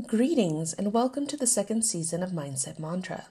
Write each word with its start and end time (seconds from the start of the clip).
Greetings 0.00 0.72
and 0.72 0.94
welcome 0.94 1.26
to 1.26 1.36
the 1.36 1.46
second 1.46 1.82
season 1.82 2.22
of 2.22 2.30
Mindset 2.30 2.78
Mantra. 2.78 3.26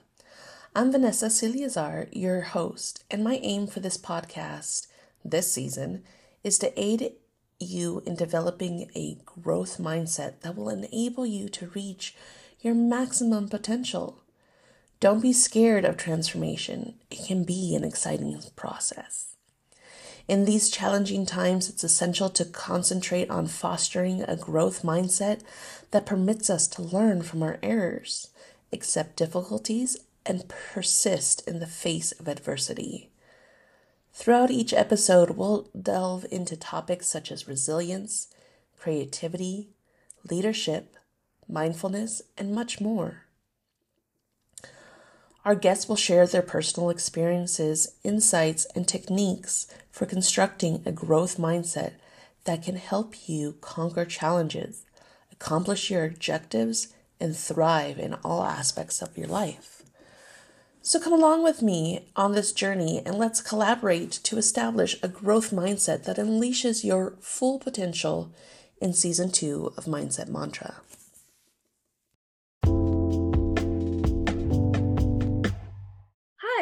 I'm 0.76 0.92
Vanessa 0.92 1.26
Ciliazar, 1.26 2.06
your 2.12 2.42
host, 2.42 3.02
and 3.10 3.24
my 3.24 3.40
aim 3.42 3.66
for 3.66 3.80
this 3.80 3.98
podcast 3.98 4.86
this 5.24 5.52
season 5.52 6.04
is 6.44 6.60
to 6.60 6.72
aid 6.80 7.14
you 7.58 8.00
in 8.06 8.14
developing 8.14 8.92
a 8.94 9.18
growth 9.26 9.78
mindset 9.78 10.42
that 10.42 10.54
will 10.54 10.68
enable 10.68 11.26
you 11.26 11.48
to 11.48 11.72
reach 11.74 12.14
your 12.60 12.74
maximum 12.74 13.48
potential. 13.48 14.22
Don't 15.00 15.20
be 15.20 15.32
scared 15.32 15.84
of 15.84 15.96
transformation, 15.96 16.94
it 17.10 17.26
can 17.26 17.42
be 17.42 17.74
an 17.74 17.82
exciting 17.82 18.40
process. 18.54 19.31
In 20.28 20.44
these 20.44 20.70
challenging 20.70 21.26
times, 21.26 21.68
it's 21.68 21.84
essential 21.84 22.30
to 22.30 22.44
concentrate 22.44 23.28
on 23.28 23.46
fostering 23.46 24.22
a 24.22 24.36
growth 24.36 24.82
mindset 24.82 25.40
that 25.90 26.06
permits 26.06 26.48
us 26.48 26.66
to 26.68 26.82
learn 26.82 27.22
from 27.22 27.42
our 27.42 27.58
errors, 27.62 28.30
accept 28.72 29.16
difficulties, 29.16 29.96
and 30.24 30.48
persist 30.48 31.46
in 31.48 31.58
the 31.58 31.66
face 31.66 32.12
of 32.12 32.28
adversity. 32.28 33.10
Throughout 34.14 34.50
each 34.50 34.72
episode, 34.72 35.30
we'll 35.30 35.68
delve 35.80 36.26
into 36.30 36.56
topics 36.56 37.08
such 37.08 37.32
as 37.32 37.48
resilience, 37.48 38.28
creativity, 38.78 39.70
leadership, 40.30 40.96
mindfulness, 41.48 42.22
and 42.38 42.54
much 42.54 42.80
more. 42.80 43.24
Our 45.44 45.54
guests 45.56 45.88
will 45.88 45.96
share 45.96 46.26
their 46.26 46.42
personal 46.42 46.88
experiences, 46.88 47.96
insights, 48.04 48.66
and 48.76 48.86
techniques 48.86 49.66
for 49.90 50.06
constructing 50.06 50.82
a 50.86 50.92
growth 50.92 51.36
mindset 51.36 51.94
that 52.44 52.62
can 52.62 52.76
help 52.76 53.28
you 53.28 53.56
conquer 53.60 54.04
challenges, 54.04 54.84
accomplish 55.32 55.90
your 55.90 56.04
objectives, 56.04 56.94
and 57.18 57.36
thrive 57.36 57.98
in 57.98 58.14
all 58.24 58.44
aspects 58.44 59.02
of 59.02 59.18
your 59.18 59.28
life. 59.28 59.82
So 60.80 60.98
come 60.98 61.12
along 61.12 61.44
with 61.44 61.62
me 61.62 62.08
on 62.16 62.32
this 62.32 62.52
journey 62.52 63.02
and 63.06 63.16
let's 63.16 63.40
collaborate 63.40 64.10
to 64.24 64.36
establish 64.36 64.96
a 65.02 65.08
growth 65.08 65.50
mindset 65.50 66.04
that 66.04 66.16
unleashes 66.16 66.82
your 66.82 67.14
full 67.20 67.60
potential 67.60 68.32
in 68.80 68.92
season 68.92 69.30
two 69.30 69.72
of 69.76 69.84
Mindset 69.84 70.28
Mantra. 70.28 70.80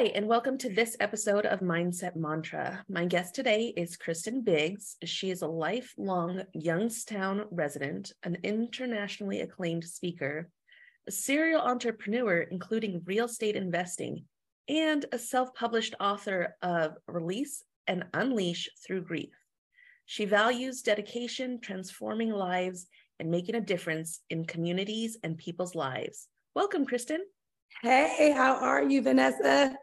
Hi, 0.00 0.06
and 0.14 0.26
welcome 0.26 0.56
to 0.56 0.70
this 0.70 0.96
episode 0.98 1.44
of 1.44 1.60
Mindset 1.60 2.16
Mantra. 2.16 2.82
My 2.88 3.04
guest 3.04 3.34
today 3.34 3.74
is 3.76 3.98
Kristin 3.98 4.42
Biggs. 4.42 4.96
She 5.04 5.30
is 5.30 5.42
a 5.42 5.46
lifelong 5.46 6.44
Youngstown 6.54 7.44
resident, 7.50 8.14
an 8.22 8.38
internationally 8.42 9.42
acclaimed 9.42 9.84
speaker, 9.84 10.48
a 11.06 11.10
serial 11.10 11.60
entrepreneur, 11.60 12.40
including 12.40 13.02
real 13.04 13.26
estate 13.26 13.56
investing, 13.56 14.24
and 14.70 15.04
a 15.12 15.18
self 15.18 15.52
published 15.52 15.94
author 16.00 16.56
of 16.62 16.94
Release 17.06 17.62
and 17.86 18.06
Unleash 18.14 18.70
Through 18.82 19.02
Grief. 19.02 19.34
She 20.06 20.24
values 20.24 20.80
dedication, 20.80 21.60
transforming 21.60 22.30
lives, 22.30 22.86
and 23.18 23.30
making 23.30 23.56
a 23.56 23.60
difference 23.60 24.22
in 24.30 24.46
communities 24.46 25.18
and 25.22 25.36
people's 25.36 25.74
lives. 25.74 26.26
Welcome, 26.54 26.86
Kristin. 26.86 27.18
Hey, 27.82 28.32
how 28.34 28.54
are 28.54 28.82
you, 28.82 29.02
Vanessa? 29.02 29.76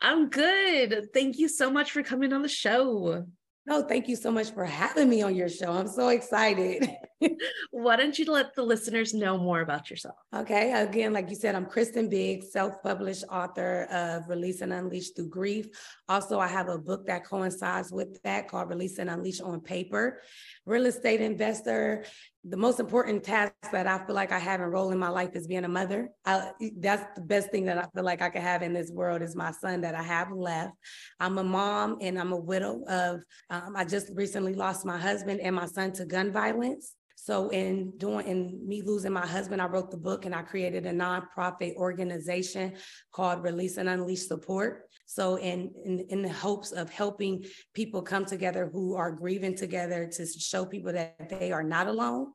I'm 0.00 0.28
good. 0.28 1.08
Thank 1.12 1.38
you 1.38 1.48
so 1.48 1.70
much 1.70 1.92
for 1.92 2.02
coming 2.02 2.32
on 2.32 2.42
the 2.42 2.48
show. 2.48 3.24
No, 3.66 3.82
thank 3.82 4.08
you 4.08 4.16
so 4.16 4.30
much 4.30 4.50
for 4.52 4.64
having 4.64 5.08
me 5.08 5.22
on 5.22 5.34
your 5.34 5.48
show. 5.48 5.70
I'm 5.70 5.88
so 5.88 6.08
excited. 6.08 6.88
Why 7.70 7.96
don't 7.96 8.18
you 8.18 8.24
let 8.26 8.54
the 8.54 8.62
listeners 8.62 9.12
know 9.14 9.38
more 9.38 9.60
about 9.60 9.90
yourself? 9.90 10.16
Okay. 10.34 10.72
Again, 10.72 11.12
like 11.12 11.28
you 11.30 11.36
said, 11.36 11.54
I'm 11.54 11.66
Kristin 11.66 12.08
Biggs, 12.08 12.52
self 12.52 12.82
published 12.82 13.24
author 13.30 13.84
of 13.90 14.28
Release 14.28 14.60
and 14.60 14.72
Unleash 14.72 15.10
Through 15.10 15.28
Grief. 15.28 15.66
Also, 16.08 16.38
I 16.38 16.46
have 16.46 16.68
a 16.68 16.78
book 16.78 17.06
that 17.06 17.24
coincides 17.24 17.90
with 17.90 18.22
that 18.22 18.48
called 18.48 18.68
Release 18.68 18.98
and 18.98 19.10
Unleash 19.10 19.40
on 19.40 19.60
Paper. 19.60 20.20
Real 20.64 20.86
estate 20.86 21.20
investor, 21.20 22.04
the 22.44 22.56
most 22.56 22.78
important 22.78 23.24
task 23.24 23.52
that 23.72 23.86
I 23.86 24.04
feel 24.06 24.14
like 24.14 24.32
I 24.32 24.38
have 24.38 24.60
in 24.60 24.66
role 24.66 24.92
in 24.92 24.98
my 24.98 25.08
life 25.08 25.30
is 25.34 25.46
being 25.46 25.64
a 25.64 25.68
mother. 25.68 26.10
I, 26.24 26.52
that's 26.76 27.04
the 27.16 27.22
best 27.22 27.50
thing 27.50 27.64
that 27.66 27.78
I 27.78 27.86
feel 27.94 28.04
like 28.04 28.22
I 28.22 28.30
can 28.30 28.42
have 28.42 28.62
in 28.62 28.72
this 28.72 28.90
world 28.90 29.22
is 29.22 29.34
my 29.34 29.50
son 29.50 29.80
that 29.80 29.94
I 29.94 30.02
have 30.02 30.30
left. 30.30 30.72
I'm 31.18 31.38
a 31.38 31.44
mom 31.44 31.98
and 32.00 32.18
I'm 32.18 32.32
a 32.32 32.36
widow 32.36 32.84
of, 32.88 33.22
um, 33.50 33.74
I 33.76 33.84
just 33.84 34.10
recently 34.14 34.54
lost 34.54 34.86
my 34.86 34.98
husband 34.98 35.40
and 35.40 35.56
my 35.56 35.66
son 35.66 35.92
to 35.92 36.06
gun 36.06 36.32
violence. 36.32 36.94
So 37.28 37.50
in 37.50 37.92
doing 37.98 38.26
in 38.26 38.66
me 38.66 38.80
losing 38.80 39.12
my 39.12 39.26
husband, 39.26 39.60
I 39.60 39.66
wrote 39.66 39.90
the 39.90 39.98
book 39.98 40.24
and 40.24 40.34
I 40.34 40.40
created 40.40 40.86
a 40.86 40.92
nonprofit 40.92 41.74
organization 41.76 42.72
called 43.12 43.42
Release 43.42 43.76
and 43.76 43.86
Unleash 43.86 44.26
Support. 44.26 44.88
So 45.04 45.36
in, 45.36 45.70
in 45.84 46.06
in 46.08 46.22
the 46.22 46.32
hopes 46.32 46.72
of 46.72 46.88
helping 46.88 47.44
people 47.74 48.00
come 48.00 48.24
together 48.24 48.70
who 48.72 48.96
are 48.96 49.12
grieving 49.12 49.54
together 49.54 50.06
to 50.06 50.24
show 50.24 50.64
people 50.64 50.94
that 50.94 51.28
they 51.28 51.52
are 51.52 51.62
not 51.62 51.86
alone. 51.86 52.32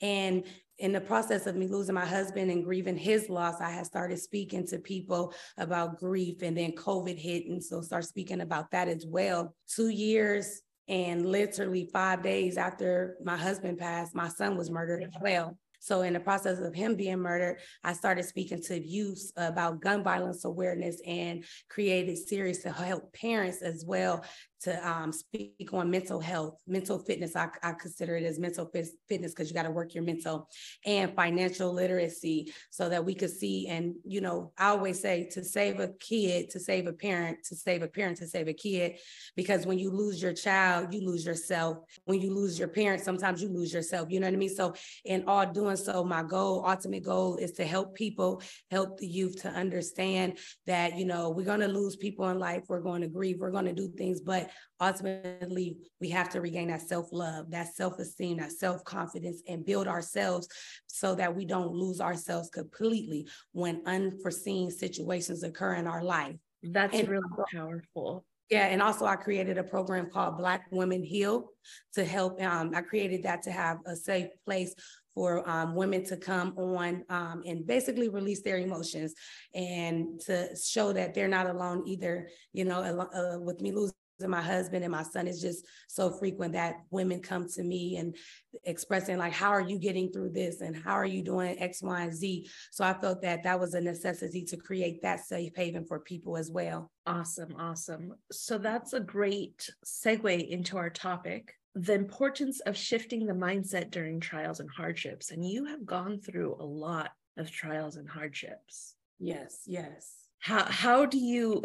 And 0.00 0.44
in 0.78 0.90
the 0.90 1.00
process 1.00 1.46
of 1.46 1.54
me 1.54 1.68
losing 1.68 1.94
my 1.94 2.04
husband 2.04 2.50
and 2.50 2.64
grieving 2.64 2.96
his 2.96 3.28
loss, 3.28 3.60
I 3.60 3.70
had 3.70 3.86
started 3.86 4.18
speaking 4.18 4.66
to 4.66 4.78
people 4.78 5.32
about 5.56 6.00
grief 6.00 6.42
and 6.42 6.56
then 6.56 6.72
COVID 6.72 7.16
hit. 7.16 7.46
And 7.46 7.62
so 7.62 7.80
start 7.80 8.06
speaking 8.06 8.40
about 8.40 8.72
that 8.72 8.88
as 8.88 9.06
well. 9.06 9.54
Two 9.68 9.90
years 9.90 10.62
and 10.92 11.24
literally 11.24 11.88
five 11.90 12.22
days 12.22 12.58
after 12.58 13.16
my 13.24 13.34
husband 13.36 13.78
passed, 13.78 14.14
my 14.14 14.28
son 14.28 14.58
was 14.58 14.70
murdered 14.70 15.02
as 15.02 15.14
well. 15.22 15.56
So, 15.80 16.02
in 16.02 16.12
the 16.12 16.20
process 16.20 16.60
of 16.60 16.74
him 16.74 16.96
being 16.96 17.18
murdered, 17.18 17.60
I 17.82 17.94
started 17.94 18.24
speaking 18.24 18.62
to 18.64 18.78
youth 18.78 19.32
about 19.38 19.80
gun 19.80 20.04
violence 20.04 20.44
awareness 20.44 21.00
and 21.06 21.44
created 21.70 22.18
series 22.18 22.62
to 22.64 22.72
help 22.72 23.10
parents 23.14 23.62
as 23.62 23.84
well 23.86 24.22
to 24.62 24.88
um, 24.88 25.12
speak 25.12 25.68
on 25.72 25.90
mental 25.90 26.20
health, 26.20 26.60
mental 26.66 26.98
fitness. 26.98 27.34
I, 27.34 27.48
I 27.62 27.72
consider 27.72 28.16
it 28.16 28.24
as 28.24 28.38
mental 28.38 28.70
fitness 29.08 29.32
because 29.32 29.48
you 29.48 29.54
got 29.54 29.64
to 29.64 29.70
work 29.70 29.94
your 29.94 30.04
mental 30.04 30.48
and 30.86 31.14
financial 31.14 31.72
literacy 31.72 32.52
so 32.70 32.88
that 32.88 33.04
we 33.04 33.14
could 33.14 33.30
see. 33.30 33.66
And, 33.68 33.94
you 34.04 34.20
know, 34.20 34.52
I 34.56 34.68
always 34.68 35.00
say 35.00 35.28
to 35.32 35.44
save 35.44 35.80
a 35.80 35.88
kid, 35.88 36.50
to 36.50 36.60
save 36.60 36.86
a 36.86 36.92
parent, 36.92 37.38
to 37.48 37.56
save 37.56 37.82
a 37.82 37.88
parent, 37.88 38.18
to 38.18 38.28
save 38.28 38.48
a 38.48 38.52
kid, 38.52 38.98
because 39.36 39.66
when 39.66 39.78
you 39.78 39.90
lose 39.90 40.22
your 40.22 40.32
child, 40.32 40.94
you 40.94 41.04
lose 41.04 41.26
yourself. 41.26 41.78
When 42.04 42.20
you 42.20 42.32
lose 42.32 42.58
your 42.58 42.68
parent, 42.68 43.02
sometimes 43.02 43.42
you 43.42 43.48
lose 43.48 43.72
yourself. 43.72 44.08
You 44.10 44.20
know 44.20 44.26
what 44.26 44.34
I 44.34 44.38
mean? 44.38 44.54
So, 44.54 44.74
in 45.04 45.24
all 45.26 45.46
doing 45.50 45.76
so, 45.76 46.04
my 46.04 46.22
goal, 46.22 46.64
ultimate 46.66 47.02
goal 47.02 47.36
is 47.36 47.52
to 47.52 47.64
help 47.64 47.94
people, 47.94 48.42
help 48.70 48.98
the 48.98 49.06
youth 49.06 49.42
to 49.42 49.48
understand 49.48 50.38
that, 50.66 50.96
you 50.96 51.04
know, 51.04 51.30
we're 51.30 51.44
going 51.44 51.60
to 51.60 51.68
lose 51.68 51.96
people 51.96 52.28
in 52.28 52.38
life. 52.38 52.62
We're 52.68 52.80
going 52.80 53.02
to 53.02 53.08
grieve. 53.08 53.38
We're 53.40 53.50
going 53.50 53.64
to 53.64 53.72
do 53.72 53.88
things, 53.88 54.20
but 54.20 54.50
ultimately 54.80 55.76
we 56.00 56.08
have 56.08 56.28
to 56.28 56.40
regain 56.40 56.68
that 56.68 56.82
self-love 56.82 57.50
that 57.50 57.74
self-esteem 57.74 58.38
that 58.38 58.52
self-confidence 58.52 59.42
and 59.48 59.64
build 59.64 59.86
ourselves 59.86 60.48
so 60.86 61.14
that 61.14 61.34
we 61.34 61.44
don't 61.44 61.72
lose 61.72 62.00
ourselves 62.00 62.48
completely 62.50 63.26
when 63.52 63.82
unforeseen 63.86 64.70
situations 64.70 65.42
occur 65.42 65.74
in 65.74 65.86
our 65.86 66.02
life 66.02 66.36
that's 66.62 66.94
and 66.94 67.08
really 67.08 67.22
powerful 67.52 68.24
yeah, 68.52 68.66
and 68.66 68.82
also 68.82 69.06
I 69.06 69.16
created 69.16 69.56
a 69.56 69.62
program 69.62 70.10
called 70.10 70.36
Black 70.36 70.66
Women 70.70 71.02
Heal 71.02 71.48
to 71.94 72.04
help. 72.04 72.38
Um, 72.42 72.72
I 72.74 72.82
created 72.82 73.22
that 73.22 73.40
to 73.44 73.50
have 73.50 73.78
a 73.86 73.96
safe 73.96 74.28
place 74.44 74.74
for 75.14 75.48
um, 75.48 75.74
women 75.74 76.04
to 76.04 76.18
come 76.18 76.52
on 76.58 77.02
um, 77.08 77.42
and 77.46 77.66
basically 77.66 78.10
release 78.10 78.42
their 78.42 78.58
emotions 78.58 79.14
and 79.54 80.20
to 80.26 80.54
show 80.54 80.92
that 80.92 81.14
they're 81.14 81.28
not 81.28 81.46
alone 81.46 81.84
either. 81.86 82.28
You 82.52 82.66
know, 82.66 82.80
uh, 82.82 83.38
with 83.40 83.62
me 83.62 83.72
losing 83.72 83.94
my 84.30 84.42
husband 84.42 84.84
and 84.84 84.92
my 84.92 85.02
son 85.02 85.26
is 85.26 85.40
just 85.40 85.66
so 85.88 86.10
frequent 86.10 86.52
that 86.52 86.76
women 86.90 87.20
come 87.20 87.48
to 87.48 87.62
me 87.62 87.96
and 87.96 88.16
expressing 88.64 89.18
like 89.18 89.32
how 89.32 89.50
are 89.50 89.60
you 89.60 89.78
getting 89.78 90.10
through 90.10 90.30
this? 90.30 90.60
And 90.60 90.76
how 90.76 90.92
are 90.92 91.06
you 91.06 91.22
doing 91.22 91.58
x 91.60 91.82
y 91.82 92.02
and 92.02 92.14
z? 92.14 92.48
So 92.70 92.84
i 92.84 92.94
felt 92.94 93.22
that 93.22 93.42
that 93.44 93.58
was 93.60 93.74
a 93.74 93.80
necessity 93.80 94.44
to 94.46 94.56
create 94.56 95.02
that 95.02 95.20
safe 95.20 95.52
haven 95.56 95.84
for 95.84 96.00
people 96.00 96.36
as 96.36 96.50
well. 96.50 96.90
Awesome 97.06 97.54
awesome. 97.58 98.14
So 98.30 98.58
that's 98.58 98.92
a 98.92 99.00
great 99.00 99.68
segue 99.84 100.48
into 100.48 100.76
our 100.76 100.90
topic 100.90 101.54
the 101.74 101.94
importance 101.94 102.60
of 102.60 102.76
shifting 102.76 103.24
the 103.24 103.32
mindset 103.32 103.90
during 103.90 104.20
trials 104.20 104.60
and 104.60 104.68
hardships. 104.68 105.30
And 105.30 105.42
you 105.42 105.64
have 105.64 105.86
gone 105.86 106.20
through 106.20 106.56
a 106.60 106.64
lot 106.64 107.12
of 107.38 107.50
trials 107.50 107.96
and 107.96 108.06
hardships. 108.06 108.94
Yes 109.18 109.62
yes 109.66 110.21
how 110.42 110.64
how 110.64 111.06
do 111.06 111.18
you 111.18 111.62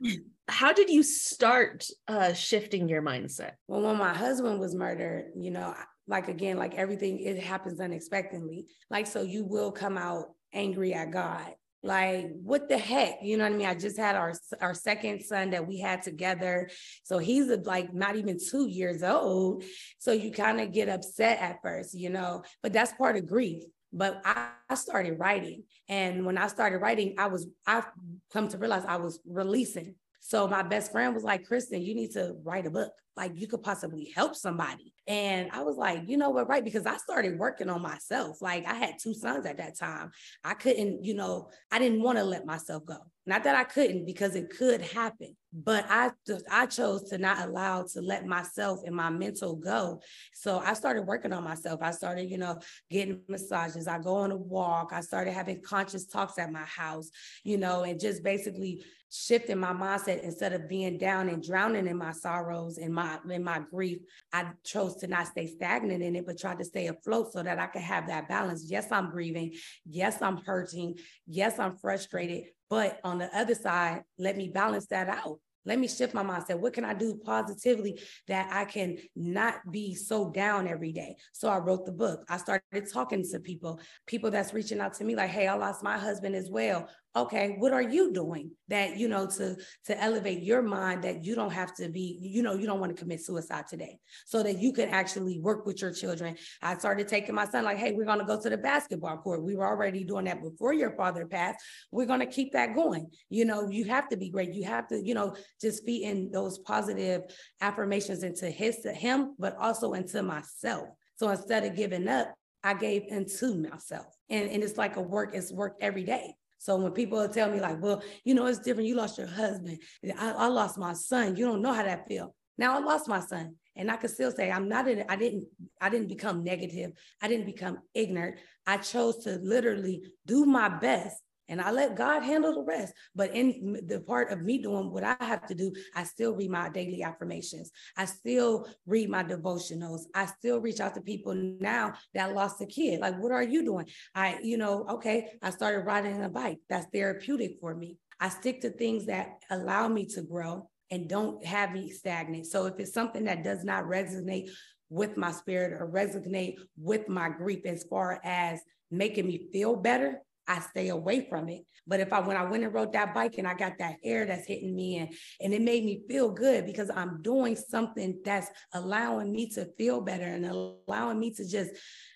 how 0.48 0.72
did 0.72 0.88
you 0.88 1.02
start 1.02 1.86
uh 2.08 2.32
shifting 2.32 2.88
your 2.88 3.02
mindset? 3.02 3.52
Well 3.68 3.82
when 3.82 3.98
my 3.98 4.14
husband 4.14 4.58
was 4.58 4.74
murdered 4.74 5.32
you 5.36 5.50
know 5.50 5.74
like 6.08 6.28
again 6.28 6.56
like 6.56 6.74
everything 6.74 7.20
it 7.20 7.38
happens 7.38 7.78
unexpectedly. 7.78 8.66
Like 8.90 9.06
so 9.06 9.22
you 9.22 9.44
will 9.44 9.70
come 9.70 9.98
out 9.98 10.30
angry 10.52 10.94
at 10.94 11.10
god. 11.10 11.54
Like 11.82 12.30
what 12.42 12.70
the 12.70 12.78
heck? 12.78 13.18
You 13.22 13.36
know 13.36 13.44
what 13.44 13.52
i 13.52 13.56
mean? 13.56 13.66
I 13.66 13.74
just 13.74 13.98
had 13.98 14.16
our 14.16 14.32
our 14.62 14.72
second 14.72 15.22
son 15.22 15.50
that 15.50 15.66
we 15.66 15.78
had 15.78 16.00
together. 16.00 16.70
So 17.04 17.18
he's 17.18 17.48
like 17.64 17.92
not 17.92 18.16
even 18.16 18.38
two 18.38 18.66
years 18.66 19.02
old. 19.02 19.62
So 19.98 20.12
you 20.12 20.32
kind 20.32 20.58
of 20.58 20.72
get 20.72 20.88
upset 20.88 21.38
at 21.40 21.58
first 21.62 21.92
you 21.92 22.08
know 22.08 22.42
but 22.62 22.72
that's 22.72 22.94
part 22.94 23.16
of 23.16 23.28
grief 23.28 23.62
but 23.92 24.20
I, 24.24 24.50
started 24.74 25.18
writing. 25.18 25.62
And 25.88 26.26
when 26.26 26.36
I 26.36 26.48
started 26.48 26.78
writing, 26.78 27.14
I 27.18 27.28
was, 27.28 27.46
I've 27.66 27.86
come 28.32 28.48
to 28.48 28.58
realize 28.58 28.84
I 28.84 28.96
was 28.96 29.20
releasing. 29.26 29.94
So 30.20 30.46
my 30.48 30.62
best 30.62 30.92
friend 30.92 31.14
was 31.14 31.24
like, 31.24 31.48
Kristin, 31.48 31.84
you 31.84 31.94
need 31.94 32.10
to 32.12 32.34
write 32.42 32.66
a 32.66 32.70
book. 32.70 32.92
Like 33.16 33.32
you 33.34 33.48
could 33.48 33.62
possibly 33.62 34.12
help 34.14 34.34
somebody. 34.34 34.92
And 35.06 35.50
I 35.52 35.62
was 35.62 35.76
like, 35.76 36.02
you 36.06 36.16
know 36.16 36.30
what, 36.30 36.48
right? 36.48 36.64
Because 36.64 36.84
I 36.84 36.96
started 36.96 37.38
working 37.38 37.70
on 37.70 37.80
myself. 37.80 38.42
Like 38.42 38.66
I 38.66 38.74
had 38.74 38.96
two 39.00 39.14
sons 39.14 39.46
at 39.46 39.58
that 39.58 39.78
time. 39.78 40.10
I 40.44 40.54
couldn't, 40.54 41.04
you 41.04 41.14
know, 41.14 41.50
I 41.70 41.78
didn't 41.78 42.02
want 42.02 42.18
to 42.18 42.24
let 42.24 42.44
myself 42.44 42.84
go. 42.84 42.98
Not 43.24 43.44
that 43.44 43.56
I 43.56 43.64
couldn't, 43.64 44.04
because 44.04 44.36
it 44.36 44.50
could 44.50 44.80
happen, 44.80 45.36
but 45.52 45.84
I 45.88 46.10
I 46.48 46.66
chose 46.66 47.02
to 47.10 47.18
not 47.18 47.48
allow 47.48 47.84
to 47.92 48.00
let 48.00 48.24
myself 48.24 48.80
and 48.86 48.94
my 48.94 49.10
mental 49.10 49.56
go. 49.56 50.00
So 50.32 50.58
I 50.58 50.74
started 50.74 51.02
working 51.02 51.32
on 51.32 51.42
myself. 51.42 51.80
I 51.82 51.90
started, 51.90 52.30
you 52.30 52.38
know, 52.38 52.60
getting 52.88 53.22
massages. 53.28 53.88
I 53.88 53.98
go 53.98 54.16
on 54.16 54.30
a 54.30 54.36
walk. 54.36 54.92
I 54.92 55.00
started 55.00 55.32
having 55.32 55.60
conscious 55.60 56.06
talks 56.06 56.38
at 56.38 56.52
my 56.52 56.64
house, 56.64 57.10
you 57.42 57.58
know, 57.58 57.82
and 57.82 57.98
just 57.98 58.22
basically 58.22 58.84
shifting 59.10 59.58
my 59.58 59.72
mindset 59.72 60.22
instead 60.22 60.52
of 60.52 60.68
being 60.68 60.98
down 60.98 61.28
and 61.28 61.42
drowning 61.42 61.86
in 61.86 61.96
my 61.96 62.12
sorrows 62.12 62.78
and 62.78 62.92
my 62.92 63.05
in 63.30 63.42
my 63.42 63.60
grief 63.70 63.98
i 64.32 64.46
chose 64.64 64.96
to 64.96 65.06
not 65.06 65.26
stay 65.26 65.46
stagnant 65.46 66.02
in 66.02 66.16
it 66.16 66.26
but 66.26 66.38
tried 66.38 66.58
to 66.58 66.64
stay 66.64 66.86
afloat 66.86 67.32
so 67.32 67.42
that 67.42 67.58
i 67.58 67.66
could 67.66 67.82
have 67.82 68.06
that 68.06 68.28
balance 68.28 68.64
yes 68.68 68.90
i'm 68.90 69.10
grieving 69.10 69.52
yes 69.84 70.22
i'm 70.22 70.38
hurting 70.38 70.94
yes 71.26 71.58
i'm 71.58 71.76
frustrated 71.76 72.44
but 72.68 73.00
on 73.04 73.18
the 73.18 73.36
other 73.36 73.54
side 73.54 74.02
let 74.18 74.36
me 74.36 74.48
balance 74.48 74.86
that 74.86 75.08
out 75.08 75.38
let 75.66 75.80
me 75.80 75.88
shift 75.88 76.14
my 76.14 76.22
mindset. 76.22 76.60
What 76.60 76.72
can 76.72 76.84
I 76.84 76.94
do 76.94 77.20
positively 77.24 78.00
that 78.28 78.48
I 78.52 78.64
can 78.64 78.98
not 79.16 79.56
be 79.70 79.94
so 79.94 80.30
down 80.30 80.68
every 80.68 80.92
day? 80.92 81.16
So 81.32 81.48
I 81.48 81.58
wrote 81.58 81.84
the 81.84 81.92
book. 81.92 82.24
I 82.28 82.38
started 82.38 82.90
talking 82.90 83.24
to 83.32 83.40
people, 83.40 83.80
people 84.06 84.30
that's 84.30 84.54
reaching 84.54 84.80
out 84.80 84.94
to 84.94 85.04
me 85.04 85.16
like, 85.16 85.30
hey, 85.30 85.48
I 85.48 85.54
lost 85.54 85.82
my 85.82 85.98
husband 85.98 86.36
as 86.36 86.48
well 86.48 86.88
okay 87.16 87.56
what 87.58 87.72
are 87.72 87.82
you 87.82 88.12
doing 88.12 88.50
that 88.68 88.96
you 88.96 89.08
know 89.08 89.26
to 89.26 89.56
to 89.84 90.02
elevate 90.02 90.42
your 90.42 90.62
mind 90.62 91.02
that 91.02 91.24
you 91.24 91.34
don't 91.34 91.52
have 91.52 91.74
to 91.74 91.88
be 91.88 92.18
you 92.20 92.42
know 92.42 92.54
you 92.54 92.66
don't 92.66 92.80
want 92.80 92.94
to 92.94 93.00
commit 93.00 93.20
suicide 93.24 93.66
today? 93.66 93.98
So 94.26 94.42
that 94.42 94.58
you 94.58 94.72
can 94.72 94.90
actually 94.90 95.40
work 95.40 95.66
with 95.66 95.80
your 95.80 95.92
children. 95.92 96.36
I 96.62 96.76
started 96.76 97.08
taking 97.08 97.34
my 97.34 97.46
son 97.46 97.64
like 97.64 97.78
hey 97.78 97.92
we're 97.92 98.04
going 98.04 98.18
to 98.18 98.24
go 98.24 98.40
to 98.40 98.50
the 98.50 98.58
basketball 98.58 99.16
court. 99.18 99.42
We 99.42 99.56
were 99.56 99.66
already 99.66 100.04
doing 100.04 100.26
that 100.26 100.42
before 100.42 100.72
your 100.72 100.92
father 100.96 101.26
passed. 101.26 101.58
We're 101.90 102.06
going 102.06 102.20
to 102.20 102.26
keep 102.26 102.52
that 102.52 102.74
going. 102.74 103.08
You 103.30 103.44
know 103.44 103.68
you 103.68 103.84
have 103.84 104.08
to 104.10 104.16
be 104.16 104.30
great. 104.30 104.52
You 104.52 104.64
have 104.64 104.88
to 104.88 105.04
you 105.04 105.14
know 105.14 105.34
just 105.60 105.84
feed 105.84 106.04
in 106.04 106.30
those 106.30 106.58
positive 106.58 107.22
affirmations 107.60 108.22
into 108.22 108.50
his 108.50 108.78
to 108.80 108.92
him 108.92 109.34
but 109.38 109.56
also 109.56 109.94
into 109.94 110.22
myself. 110.22 110.88
So 111.16 111.30
instead 111.30 111.64
of 111.64 111.74
giving 111.74 112.08
up 112.08 112.34
I 112.66 112.74
gave 112.74 113.04
into 113.08 113.54
myself. 113.54 114.06
And, 114.28 114.50
and 114.50 114.60
it's 114.64 114.76
like 114.76 114.96
a 114.96 115.00
work, 115.00 115.30
it's 115.34 115.52
work 115.52 115.76
every 115.80 116.02
day. 116.02 116.34
So 116.58 116.76
when 116.76 116.92
people 116.92 117.28
tell 117.28 117.50
me 117.50 117.60
like, 117.60 117.80
well, 117.80 118.02
you 118.24 118.34
know, 118.34 118.46
it's 118.46 118.58
different. 118.58 118.88
You 118.88 118.96
lost 118.96 119.18
your 119.18 119.26
husband. 119.26 119.78
I, 120.18 120.32
I 120.32 120.46
lost 120.46 120.78
my 120.78 120.94
son. 120.94 121.36
You 121.36 121.46
don't 121.46 121.62
know 121.62 121.72
how 121.72 121.82
that 121.82 122.06
feel. 122.06 122.34
Now 122.58 122.76
I 122.76 122.80
lost 122.80 123.08
my 123.08 123.20
son. 123.20 123.56
And 123.76 123.90
I 123.90 123.96
can 123.96 124.08
still 124.08 124.32
say 124.32 124.50
I'm 124.50 124.68
not 124.68 124.88
in 124.88 125.04
I 125.08 125.16
didn't 125.16 125.44
I 125.80 125.90
didn't 125.90 126.08
become 126.08 126.42
negative. 126.42 126.92
I 127.20 127.28
didn't 127.28 127.46
become 127.46 127.78
ignorant. 127.94 128.38
I 128.66 128.78
chose 128.78 129.18
to 129.24 129.38
literally 129.42 130.02
do 130.24 130.46
my 130.46 130.68
best 130.68 131.20
and 131.48 131.60
I 131.60 131.70
let 131.70 131.96
God 131.96 132.22
handle 132.22 132.54
the 132.54 132.62
rest. 132.62 132.92
But 133.14 133.34
in 133.34 133.80
the 133.86 134.00
part 134.00 134.30
of 134.30 134.42
me 134.42 134.58
doing 134.58 134.90
what 134.90 135.04
I 135.04 135.16
have 135.20 135.46
to 135.46 135.54
do, 135.54 135.72
I 135.94 136.04
still 136.04 136.34
read 136.34 136.50
my 136.50 136.68
daily 136.68 137.02
affirmations. 137.02 137.70
I 137.96 138.04
still 138.04 138.68
read 138.86 139.10
my 139.10 139.22
devotionals. 139.22 140.02
I 140.14 140.26
still 140.26 140.60
reach 140.60 140.80
out 140.80 140.94
to 140.94 141.00
people 141.00 141.34
now 141.34 141.94
that 142.14 142.34
lost 142.34 142.60
a 142.60 142.66
kid. 142.66 143.00
Like, 143.00 143.20
what 143.20 143.32
are 143.32 143.42
you 143.42 143.64
doing? 143.64 143.86
I, 144.14 144.38
you 144.42 144.56
know, 144.56 144.86
okay, 144.88 145.32
I 145.42 145.50
started 145.50 145.86
riding 145.86 146.22
a 146.22 146.28
bike. 146.28 146.58
That's 146.68 146.86
therapeutic 146.92 147.58
for 147.60 147.74
me. 147.74 147.96
I 148.20 148.28
stick 148.28 148.62
to 148.62 148.70
things 148.70 149.06
that 149.06 149.38
allow 149.50 149.88
me 149.88 150.06
to 150.06 150.22
grow 150.22 150.68
and 150.90 151.08
don't 151.08 151.44
have 151.44 151.72
me 151.72 151.90
stagnant. 151.90 152.46
So 152.46 152.66
if 152.66 152.74
it's 152.78 152.92
something 152.92 153.24
that 153.24 153.44
does 153.44 153.64
not 153.64 153.84
resonate 153.84 154.48
with 154.88 155.16
my 155.16 155.32
spirit 155.32 155.72
or 155.72 155.88
resonate 155.88 156.54
with 156.78 157.08
my 157.08 157.28
grief 157.28 157.66
as 157.66 157.84
far 157.84 158.20
as 158.24 158.60
making 158.90 159.26
me 159.26 159.48
feel 159.52 159.76
better, 159.76 160.20
I 160.48 160.60
stay 160.60 160.88
away 160.88 161.26
from 161.28 161.48
it. 161.48 161.62
But 161.86 162.00
if 162.00 162.12
I 162.12 162.20
when 162.20 162.36
I 162.36 162.44
went 162.44 162.64
and 162.64 162.74
rode 162.74 162.92
that 162.94 163.14
bike 163.14 163.38
and 163.38 163.46
I 163.46 163.54
got 163.54 163.78
that 163.78 163.96
air 164.02 164.26
that's 164.26 164.46
hitting 164.46 164.74
me 164.74 164.98
and 164.98 165.14
and 165.40 165.54
it 165.54 165.62
made 165.62 165.84
me 165.84 166.02
feel 166.08 166.30
good 166.30 166.66
because 166.66 166.90
I'm 166.90 167.22
doing 167.22 167.56
something 167.56 168.20
that's 168.24 168.48
allowing 168.72 169.30
me 169.32 169.50
to 169.50 169.66
feel 169.78 170.00
better 170.00 170.24
and 170.24 170.46
allowing 170.46 171.18
me 171.18 171.32
to 171.34 171.48
just 171.48 171.70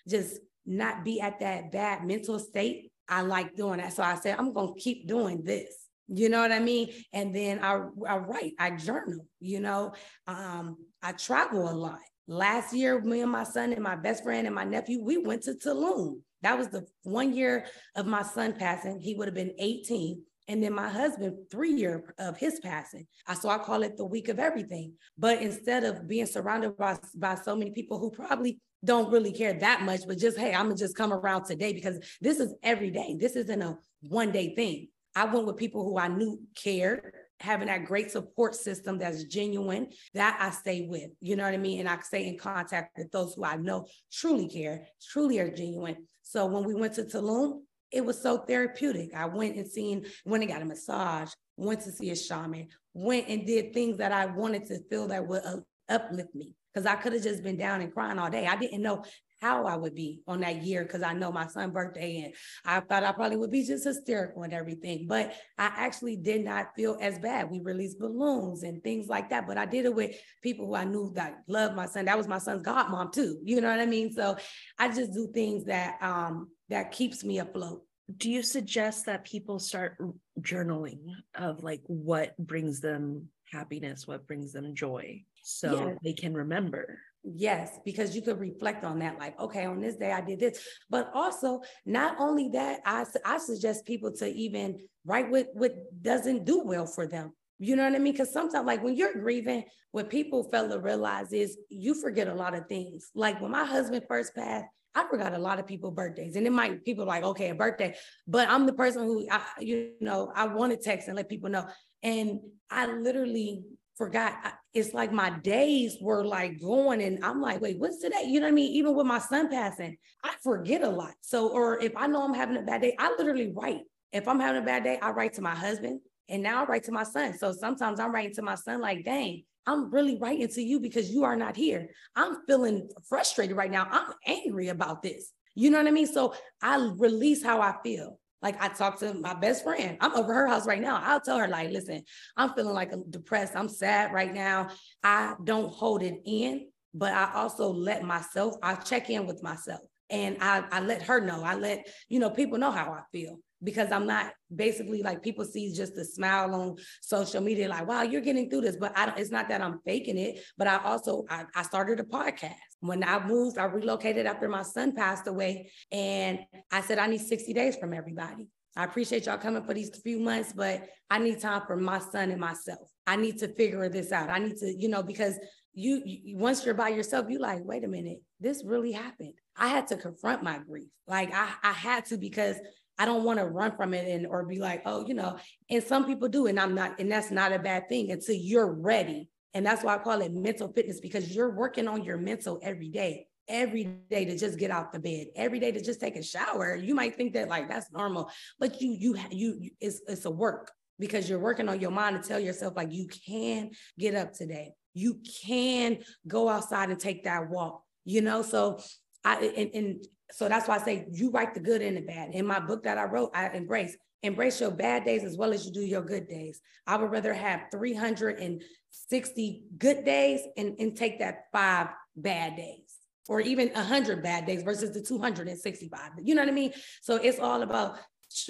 just 0.07 0.39
not 0.65 1.05
be 1.05 1.21
at 1.21 1.39
that 1.39 1.71
bad 1.71 2.05
mental 2.05 2.37
state. 2.39 2.91
I 3.07 3.21
like 3.21 3.55
doing 3.55 3.79
that. 3.79 3.93
So 3.93 4.03
I 4.03 4.15
said, 4.15 4.37
I'm 4.37 4.53
gonna 4.53 4.73
keep 4.77 5.07
doing 5.07 5.43
this. 5.43 5.87
You 6.07 6.27
know 6.27 6.41
what 6.41 6.51
I 6.51 6.59
mean? 6.59 6.89
And 7.13 7.33
then 7.33 7.59
I, 7.59 7.81
I 8.07 8.17
write, 8.17 8.53
I 8.59 8.71
journal, 8.71 9.25
you 9.39 9.61
know. 9.61 9.93
Um, 10.27 10.77
I 11.01 11.13
travel 11.13 11.69
a 11.69 11.71
lot. 11.71 11.99
Last 12.27 12.73
year, 12.73 13.01
me 13.01 13.21
and 13.21 13.31
my 13.31 13.45
son 13.45 13.73
and 13.73 13.81
my 13.81 13.95
best 13.95 14.23
friend 14.23 14.45
and 14.45 14.55
my 14.55 14.65
nephew, 14.65 15.01
we 15.01 15.17
went 15.17 15.43
to 15.43 15.53
Tulum 15.53 16.19
that 16.41 16.57
was 16.57 16.69
the 16.69 16.85
one 17.03 17.33
year 17.33 17.65
of 17.95 18.05
my 18.05 18.23
son 18.23 18.53
passing. 18.53 18.99
He 18.99 19.15
would 19.15 19.27
have 19.27 19.35
been 19.35 19.53
18. 19.59 20.21
And 20.47 20.61
then 20.61 20.73
my 20.73 20.89
husband, 20.89 21.37
three 21.49 21.71
year 21.71 22.13
of 22.19 22.37
his 22.37 22.59
passing. 22.59 23.07
I 23.27 23.35
so 23.35 23.49
I 23.49 23.57
call 23.57 23.83
it 23.83 23.95
the 23.95 24.05
week 24.05 24.27
of 24.27 24.39
everything. 24.39 24.93
But 25.17 25.41
instead 25.41 25.83
of 25.83 26.07
being 26.07 26.25
surrounded 26.25 26.77
by, 26.77 26.97
by 27.15 27.35
so 27.35 27.55
many 27.55 27.71
people 27.71 27.99
who 27.99 28.11
probably 28.11 28.59
don't 28.83 29.11
really 29.11 29.31
care 29.31 29.53
that 29.53 29.83
much, 29.83 30.01
but 30.07 30.17
just, 30.17 30.37
hey, 30.37 30.53
I'm 30.53 30.65
gonna 30.65 30.75
just 30.75 30.95
come 30.95 31.13
around 31.13 31.45
today 31.45 31.71
because 31.73 31.99
this 32.19 32.39
is 32.39 32.53
every 32.63 32.89
day. 32.89 33.15
This 33.19 33.35
isn't 33.35 33.61
a 33.61 33.77
one 34.01 34.31
day 34.31 34.55
thing. 34.55 34.87
I 35.15 35.25
went 35.25 35.45
with 35.45 35.57
people 35.57 35.83
who 35.83 35.97
I 35.97 36.07
knew 36.07 36.39
cared, 36.55 37.13
having 37.39 37.67
that 37.67 37.85
great 37.85 38.11
support 38.11 38.55
system 38.55 38.97
that's 38.97 39.23
genuine, 39.25 39.89
that 40.13 40.37
I 40.39 40.51
stay 40.51 40.87
with. 40.87 41.11
You 41.19 41.35
know 41.35 41.43
what 41.43 41.53
I 41.53 41.57
mean? 41.57 41.81
And 41.81 41.89
I 41.89 41.99
stay 41.99 42.27
in 42.27 42.37
contact 42.37 42.97
with 42.97 43.11
those 43.11 43.33
who 43.35 43.43
I 43.43 43.57
know 43.57 43.87
truly 44.11 44.47
care, 44.47 44.87
truly 45.11 45.39
are 45.39 45.53
genuine. 45.53 46.07
So 46.31 46.45
when 46.45 46.63
we 46.63 46.73
went 46.73 46.93
to 46.93 47.03
Tulum, 47.03 47.59
it 47.91 48.05
was 48.05 48.21
so 48.21 48.37
therapeutic. 48.37 49.13
I 49.13 49.25
went 49.25 49.57
and 49.57 49.69
seen, 49.69 50.05
went 50.23 50.43
and 50.43 50.49
got 50.49 50.61
a 50.61 50.65
massage, 50.65 51.33
went 51.57 51.81
to 51.81 51.91
see 51.91 52.09
a 52.11 52.15
shaman, 52.15 52.69
went 52.93 53.27
and 53.27 53.45
did 53.45 53.73
things 53.73 53.97
that 53.97 54.13
I 54.13 54.27
wanted 54.27 54.65
to 54.67 54.79
feel 54.89 55.09
that 55.09 55.27
would 55.27 55.43
uh, 55.43 55.57
uplift 55.89 56.33
me. 56.33 56.55
Because 56.73 56.85
I 56.85 56.95
could 56.95 57.11
have 57.11 57.21
just 57.21 57.43
been 57.43 57.57
down 57.57 57.81
and 57.81 57.93
crying 57.93 58.17
all 58.17 58.29
day. 58.29 58.47
I 58.47 58.55
didn't 58.55 58.81
know 58.81 59.03
how 59.41 59.65
I 59.65 59.75
would 59.75 59.95
be 59.95 60.21
on 60.27 60.41
that 60.41 60.63
year 60.63 60.83
because 60.83 61.01
I 61.01 61.13
know 61.13 61.31
my 61.31 61.47
son's 61.47 61.73
birthday 61.73 62.25
and 62.25 62.33
I 62.63 62.79
thought 62.79 63.03
I 63.03 63.11
probably 63.11 63.37
would 63.37 63.49
be 63.49 63.65
just 63.65 63.85
hysterical 63.85 64.43
and 64.43 64.53
everything. 64.53 65.07
But 65.07 65.33
I 65.57 65.71
actually 65.75 66.15
did 66.15 66.45
not 66.45 66.75
feel 66.75 66.97
as 67.01 67.17
bad. 67.17 67.49
We 67.49 67.59
released 67.59 67.99
balloons 67.99 68.61
and 68.61 68.83
things 68.83 69.07
like 69.07 69.31
that. 69.31 69.47
But 69.47 69.57
I 69.57 69.65
did 69.65 69.85
it 69.85 69.95
with 69.95 70.15
people 70.43 70.67
who 70.67 70.75
I 70.75 70.83
knew 70.83 71.11
that 71.15 71.39
loved 71.47 71.75
my 71.75 71.87
son. 71.87 72.05
That 72.05 72.17
was 72.17 72.27
my 72.27 72.37
son's 72.37 72.61
godmom 72.61 73.11
too. 73.11 73.39
You 73.43 73.61
know 73.61 73.69
what 73.69 73.79
I 73.79 73.87
mean? 73.87 74.13
So 74.13 74.37
I 74.77 74.89
just 74.89 75.11
do 75.11 75.31
things 75.33 75.65
that 75.65 75.97
um 76.01 76.49
that 76.69 76.91
keeps 76.91 77.23
me 77.23 77.39
afloat. 77.39 77.83
Do 78.15 78.29
you 78.29 78.43
suggest 78.43 79.07
that 79.07 79.25
people 79.25 79.57
start 79.57 79.97
journaling 80.39 80.99
of 81.33 81.63
like 81.63 81.81
what 81.87 82.37
brings 82.37 82.79
them 82.79 83.29
happiness, 83.51 84.07
what 84.07 84.27
brings 84.27 84.53
them 84.53 84.75
joy? 84.75 85.23
So 85.41 85.87
yeah. 85.87 85.93
they 86.03 86.13
can 86.13 86.35
remember. 86.35 86.99
Yes, 87.23 87.79
because 87.85 88.15
you 88.15 88.21
could 88.23 88.39
reflect 88.39 88.83
on 88.83 88.99
that, 88.99 89.19
like, 89.19 89.39
okay, 89.39 89.65
on 89.65 89.79
this 89.79 89.95
day 89.95 90.11
I 90.11 90.21
did 90.21 90.39
this. 90.39 90.59
But 90.89 91.11
also, 91.13 91.61
not 91.85 92.15
only 92.19 92.49
that, 92.49 92.79
I, 92.83 93.05
I 93.23 93.37
suggest 93.37 93.85
people 93.85 94.11
to 94.13 94.27
even 94.27 94.79
write 95.05 95.29
what, 95.29 95.47
what 95.53 95.73
doesn't 96.01 96.45
do 96.45 96.63
well 96.63 96.87
for 96.87 97.05
them. 97.05 97.33
You 97.59 97.75
know 97.75 97.83
what 97.83 97.93
I 97.93 97.99
mean? 97.99 98.13
Because 98.13 98.33
sometimes, 98.33 98.65
like 98.65 98.83
when 98.83 98.95
you're 98.95 99.13
grieving, 99.13 99.65
what 99.91 100.09
people 100.09 100.43
fail 100.45 100.67
to 100.67 100.79
realize 100.79 101.31
is 101.31 101.59
you 101.69 101.93
forget 101.93 102.27
a 102.27 102.33
lot 102.33 102.55
of 102.55 102.65
things. 102.67 103.11
Like 103.13 103.39
when 103.39 103.51
my 103.51 103.65
husband 103.65 104.03
first 104.07 104.33
passed, 104.33 104.65
I 104.95 105.07
forgot 105.07 105.33
a 105.33 105.37
lot 105.37 105.59
of 105.59 105.67
people's 105.67 105.93
birthdays, 105.93 106.35
and 106.35 106.47
it 106.47 106.51
might 106.51 106.83
people 106.83 107.05
like, 107.05 107.23
okay, 107.23 107.49
a 107.49 107.55
birthday, 107.55 107.95
but 108.27 108.49
I'm 108.49 108.65
the 108.65 108.73
person 108.73 109.03
who, 109.03 109.25
I, 109.29 109.41
you 109.59 109.91
know, 110.01 110.31
I 110.35 110.47
want 110.47 110.73
to 110.73 110.77
text 110.77 111.07
and 111.07 111.15
let 111.15 111.29
people 111.29 111.49
know, 111.49 111.65
and 112.03 112.39
I 112.69 112.87
literally 112.87 113.63
forgot. 113.97 114.33
It's 114.73 114.93
like 114.93 115.11
my 115.11 115.29
days 115.39 115.97
were 116.01 116.25
like 116.25 116.59
going, 116.61 117.01
and 117.01 117.23
I'm 117.23 117.41
like, 117.41 117.61
wait, 117.61 117.79
what's 117.79 118.01
today? 118.01 118.23
You 118.25 118.39
know 118.39 118.47
what 118.47 118.53
I 118.53 118.55
mean? 118.55 118.71
Even 118.73 118.95
with 118.95 119.07
my 119.07 119.19
son 119.19 119.49
passing, 119.49 119.97
I 120.23 120.33
forget 120.43 120.83
a 120.83 120.89
lot. 120.89 121.13
So, 121.21 121.49
or 121.49 121.79
if 121.79 121.95
I 121.95 122.07
know 122.07 122.23
I'm 122.23 122.33
having 122.33 122.57
a 122.57 122.61
bad 122.61 122.81
day, 122.81 122.95
I 122.97 123.13
literally 123.17 123.51
write. 123.55 123.81
If 124.13 124.27
I'm 124.27 124.39
having 124.39 124.61
a 124.61 124.65
bad 124.65 124.83
day, 124.83 124.99
I 125.01 125.11
write 125.11 125.33
to 125.33 125.41
my 125.41 125.55
husband, 125.55 126.01
and 126.29 126.43
now 126.43 126.63
I 126.63 126.65
write 126.65 126.83
to 126.85 126.91
my 126.91 127.03
son. 127.03 127.37
So 127.37 127.51
sometimes 127.51 127.99
I'm 127.99 128.13
writing 128.13 128.33
to 128.35 128.41
my 128.41 128.55
son, 128.55 128.81
like, 128.81 129.05
dang, 129.05 129.43
I'm 129.65 129.91
really 129.91 130.17
writing 130.17 130.47
to 130.47 130.61
you 130.61 130.79
because 130.79 131.11
you 131.11 131.23
are 131.23 131.35
not 131.35 131.55
here. 131.55 131.89
I'm 132.15 132.37
feeling 132.47 132.89
frustrated 133.07 133.55
right 133.55 133.71
now. 133.71 133.87
I'm 133.89 134.13
angry 134.25 134.69
about 134.69 135.03
this. 135.03 135.31
You 135.55 135.69
know 135.69 135.77
what 135.77 135.87
I 135.87 135.91
mean? 135.91 136.07
So 136.07 136.33
I 136.61 136.77
release 136.97 137.43
how 137.43 137.61
I 137.61 137.75
feel. 137.83 138.19
Like 138.41 138.61
I 138.61 138.69
talk 138.69 138.99
to 138.99 139.13
my 139.13 139.33
best 139.33 139.63
friend. 139.63 139.97
I'm 140.01 140.15
over 140.15 140.33
her 140.33 140.47
house 140.47 140.65
right 140.65 140.81
now. 140.81 140.99
I'll 141.03 141.21
tell 141.21 141.37
her, 141.37 141.47
like, 141.47 141.69
listen, 141.71 142.03
I'm 142.35 142.53
feeling 142.53 142.73
like 142.73 142.91
I'm 142.91 143.09
depressed. 143.09 143.55
I'm 143.55 143.69
sad 143.69 144.13
right 144.13 144.33
now. 144.33 144.69
I 145.03 145.35
don't 145.43 145.71
hold 145.71 146.03
it 146.03 146.15
in, 146.25 146.67
but 146.93 147.13
I 147.13 147.31
also 147.35 147.71
let 147.71 148.03
myself, 148.03 148.55
I 148.63 148.75
check 148.75 149.09
in 149.09 149.27
with 149.27 149.43
myself. 149.43 149.81
And 150.09 150.37
I, 150.41 150.63
I 150.71 150.81
let 150.81 151.03
her 151.03 151.21
know. 151.21 151.43
I 151.43 151.55
let, 151.55 151.87
you 152.09 152.19
know, 152.19 152.29
people 152.29 152.57
know 152.57 152.71
how 152.71 152.91
I 152.91 153.01
feel 153.11 153.37
because 153.63 153.91
I'm 153.91 154.07
not 154.07 154.33
basically 154.53 155.01
like 155.01 155.21
people 155.21 155.45
see 155.45 155.73
just 155.73 155.95
the 155.95 156.03
smile 156.03 156.53
on 156.55 156.75
social 157.01 157.41
media, 157.41 157.69
like, 157.69 157.87
wow, 157.87 158.01
you're 158.01 158.21
getting 158.21 158.49
through 158.49 158.61
this. 158.61 158.77
But 158.77 158.97
I 158.97 159.05
don't, 159.05 159.17
it's 159.17 159.31
not 159.31 159.49
that 159.49 159.61
I'm 159.61 159.79
faking 159.85 160.17
it, 160.17 160.39
but 160.57 160.67
I 160.67 160.77
also 160.83 161.25
I, 161.29 161.45
I 161.55 161.63
started 161.63 161.99
a 161.99 162.03
podcast. 162.03 162.55
When 162.79 163.03
I 163.03 163.25
moved, 163.25 163.57
I 163.57 163.65
relocated 163.65 164.25
after 164.25 164.49
my 164.49 164.63
son 164.63 164.95
passed 164.95 165.27
away. 165.27 165.71
And 165.91 166.39
I 166.71 166.81
said, 166.81 166.97
I 166.97 167.07
need 167.07 167.21
60 167.21 167.53
days 167.53 167.75
from 167.75 167.93
everybody. 167.93 168.47
I 168.75 168.85
appreciate 168.85 169.25
y'all 169.25 169.37
coming 169.37 169.63
for 169.63 169.73
these 169.73 169.89
few 170.01 170.19
months, 170.19 170.53
but 170.53 170.87
I 171.09 171.19
need 171.19 171.41
time 171.41 171.63
for 171.67 171.75
my 171.75 171.99
son 171.99 172.31
and 172.31 172.39
myself. 172.39 172.89
I 173.05 173.17
need 173.17 173.37
to 173.39 173.49
figure 173.49 173.89
this 173.89 174.11
out. 174.11 174.29
I 174.29 174.39
need 174.39 174.57
to, 174.57 174.73
you 174.77 174.87
know, 174.87 175.03
because 175.03 175.37
you, 175.73 176.01
you 176.05 176.37
once 176.37 176.65
you're 176.65 176.73
by 176.73 176.89
yourself, 176.89 177.27
you 177.29 177.39
like, 177.39 177.59
wait 177.63 177.83
a 177.83 177.87
minute, 177.87 178.19
this 178.39 178.63
really 178.65 178.93
happened. 178.93 179.33
I 179.57 179.67
had 179.67 179.87
to 179.87 179.97
confront 179.97 180.43
my 180.43 180.59
grief. 180.59 180.89
Like 181.07 181.33
I, 181.33 181.49
I 181.63 181.73
had 181.73 182.05
to 182.05 182.17
because 182.17 182.55
I 183.01 183.05
don't 183.05 183.23
want 183.23 183.39
to 183.39 183.45
run 183.45 183.75
from 183.75 183.95
it 183.95 184.07
and 184.07 184.27
or 184.27 184.45
be 184.45 184.59
like, 184.59 184.83
oh, 184.85 185.03
you 185.07 185.15
know, 185.15 185.39
and 185.71 185.83
some 185.83 186.05
people 186.05 186.29
do, 186.29 186.45
and 186.45 186.59
I'm 186.59 186.75
not, 186.75 186.99
and 186.99 187.11
that's 187.11 187.31
not 187.31 187.51
a 187.51 187.57
bad 187.57 187.89
thing 187.89 188.11
until 188.11 188.35
you're 188.35 188.71
ready. 188.71 189.27
And 189.55 189.65
that's 189.65 189.83
why 189.83 189.95
I 189.95 189.97
call 189.97 190.21
it 190.21 190.31
mental 190.31 190.71
fitness 190.71 190.99
because 190.99 191.35
you're 191.35 191.55
working 191.55 191.87
on 191.87 192.03
your 192.03 192.17
mental 192.17 192.59
every 192.61 192.89
day, 192.89 193.25
every 193.47 193.85
day 194.11 194.25
to 194.25 194.37
just 194.37 194.59
get 194.59 194.69
out 194.69 194.93
the 194.93 194.99
bed, 194.99 195.29
every 195.35 195.59
day 195.59 195.71
to 195.71 195.81
just 195.81 195.99
take 195.99 196.15
a 196.15 196.21
shower. 196.21 196.75
You 196.75 196.93
might 196.93 197.15
think 197.15 197.33
that 197.33 197.49
like 197.49 197.67
that's 197.67 197.91
normal, 197.91 198.29
but 198.59 198.79
you 198.79 198.91
you 198.91 199.17
you 199.31 199.71
it's 199.79 199.99
it's 200.07 200.25
a 200.25 200.31
work 200.31 200.71
because 200.99 201.27
you're 201.27 201.39
working 201.39 201.69
on 201.69 201.81
your 201.81 201.89
mind 201.89 202.21
to 202.21 202.29
tell 202.29 202.39
yourself 202.39 202.75
like 202.75 202.91
you 202.91 203.07
can 203.07 203.71
get 203.97 204.13
up 204.13 204.31
today. 204.31 204.73
You 204.93 205.21
can 205.43 205.97
go 206.27 206.49
outside 206.49 206.91
and 206.91 206.99
take 206.99 207.23
that 207.23 207.49
walk, 207.49 207.81
you 208.05 208.21
know? 208.21 208.43
So 208.43 208.79
I 209.23 209.53
and, 209.57 209.69
and 209.73 210.05
so 210.31 210.47
that's 210.47 210.67
why 210.67 210.75
I 210.75 210.79
say 210.79 211.05
you 211.11 211.31
write 211.31 211.53
the 211.53 211.59
good 211.59 211.81
and 211.81 211.97
the 211.97 212.01
bad. 212.01 212.33
In 212.33 212.45
my 212.45 212.59
book 212.59 212.83
that 212.83 212.97
I 212.97 213.05
wrote, 213.05 213.31
I 213.33 213.49
embrace 213.49 213.97
embrace 214.23 214.61
your 214.61 214.71
bad 214.71 215.03
days 215.03 215.23
as 215.23 215.35
well 215.37 215.53
as 215.53 215.65
you 215.65 215.71
do 215.71 215.81
your 215.81 216.01
good 216.01 216.27
days. 216.27 216.61
I 216.85 216.95
would 216.95 217.11
rather 217.11 217.33
have 217.33 217.61
360 217.71 219.63
good 219.77 220.05
days 220.05 220.41
and, 220.57 220.75
and 220.79 220.95
take 220.95 221.19
that 221.19 221.45
five 221.51 221.87
bad 222.15 222.55
days 222.55 222.97
or 223.27 223.41
even 223.41 223.69
100 223.69 224.21
bad 224.21 224.45
days 224.45 224.63
versus 224.63 224.91
the 224.91 225.01
265. 225.01 226.11
You 226.23 226.35
know 226.35 226.41
what 226.43 226.49
I 226.49 226.53
mean? 226.53 226.73
So 227.01 227.15
it's 227.15 227.39
all 227.39 227.63
about 227.63 227.97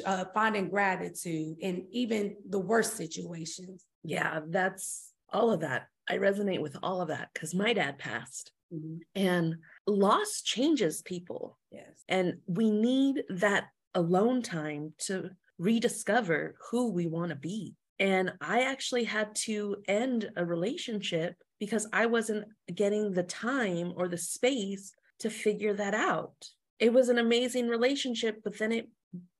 uh, 0.06 0.26
finding 0.34 0.70
gratitude 0.70 1.58
in 1.60 1.88
even 1.92 2.36
the 2.50 2.60
worst 2.60 2.98
situations. 2.98 3.86
Yeah, 4.04 4.42
that's 4.48 5.12
all 5.32 5.52
of 5.52 5.62
that. 5.62 5.88
I 6.10 6.18
resonate 6.18 6.62
with 6.62 6.78
all 6.84 7.02
of 7.02 7.08
that 7.10 7.30
because 7.34 7.54
my 7.54 7.74
dad 7.74 7.98
passed. 7.98 8.52
Mm-hmm. 8.74 8.98
And 9.16 9.56
loss 9.88 10.42
changes 10.44 11.02
people. 11.02 11.58
Yes. 11.72 12.04
And 12.08 12.36
we 12.48 12.70
need 12.70 13.24
that 13.30 13.66
alone 13.94 14.42
time 14.42 14.94
to 15.06 15.32
rediscover 15.58 16.56
who 16.70 16.92
we 16.92 17.08
want 17.08 17.30
to 17.30 17.36
be. 17.36 17.76
And 18.00 18.34
I 18.42 18.64
actually 18.64 19.04
had 19.04 19.36
to 19.44 19.78
end 19.88 20.32
a 20.36 20.44
relationship 20.44 21.36
because 21.60 21.88
I 21.94 22.08
wasn't 22.08 22.46
getting 22.74 23.12
the 23.12 23.24
time 23.24 23.94
or 23.96 24.08
the 24.08 24.18
space 24.18 24.94
to 25.20 25.30
figure 25.30 25.76
that 25.76 25.94
out. 25.94 26.34
It 26.80 26.92
was 26.92 27.10
an 27.10 27.20
amazing 27.20 27.68
relationship, 27.68 28.42
but 28.44 28.58
then 28.58 28.72
it 28.72 28.90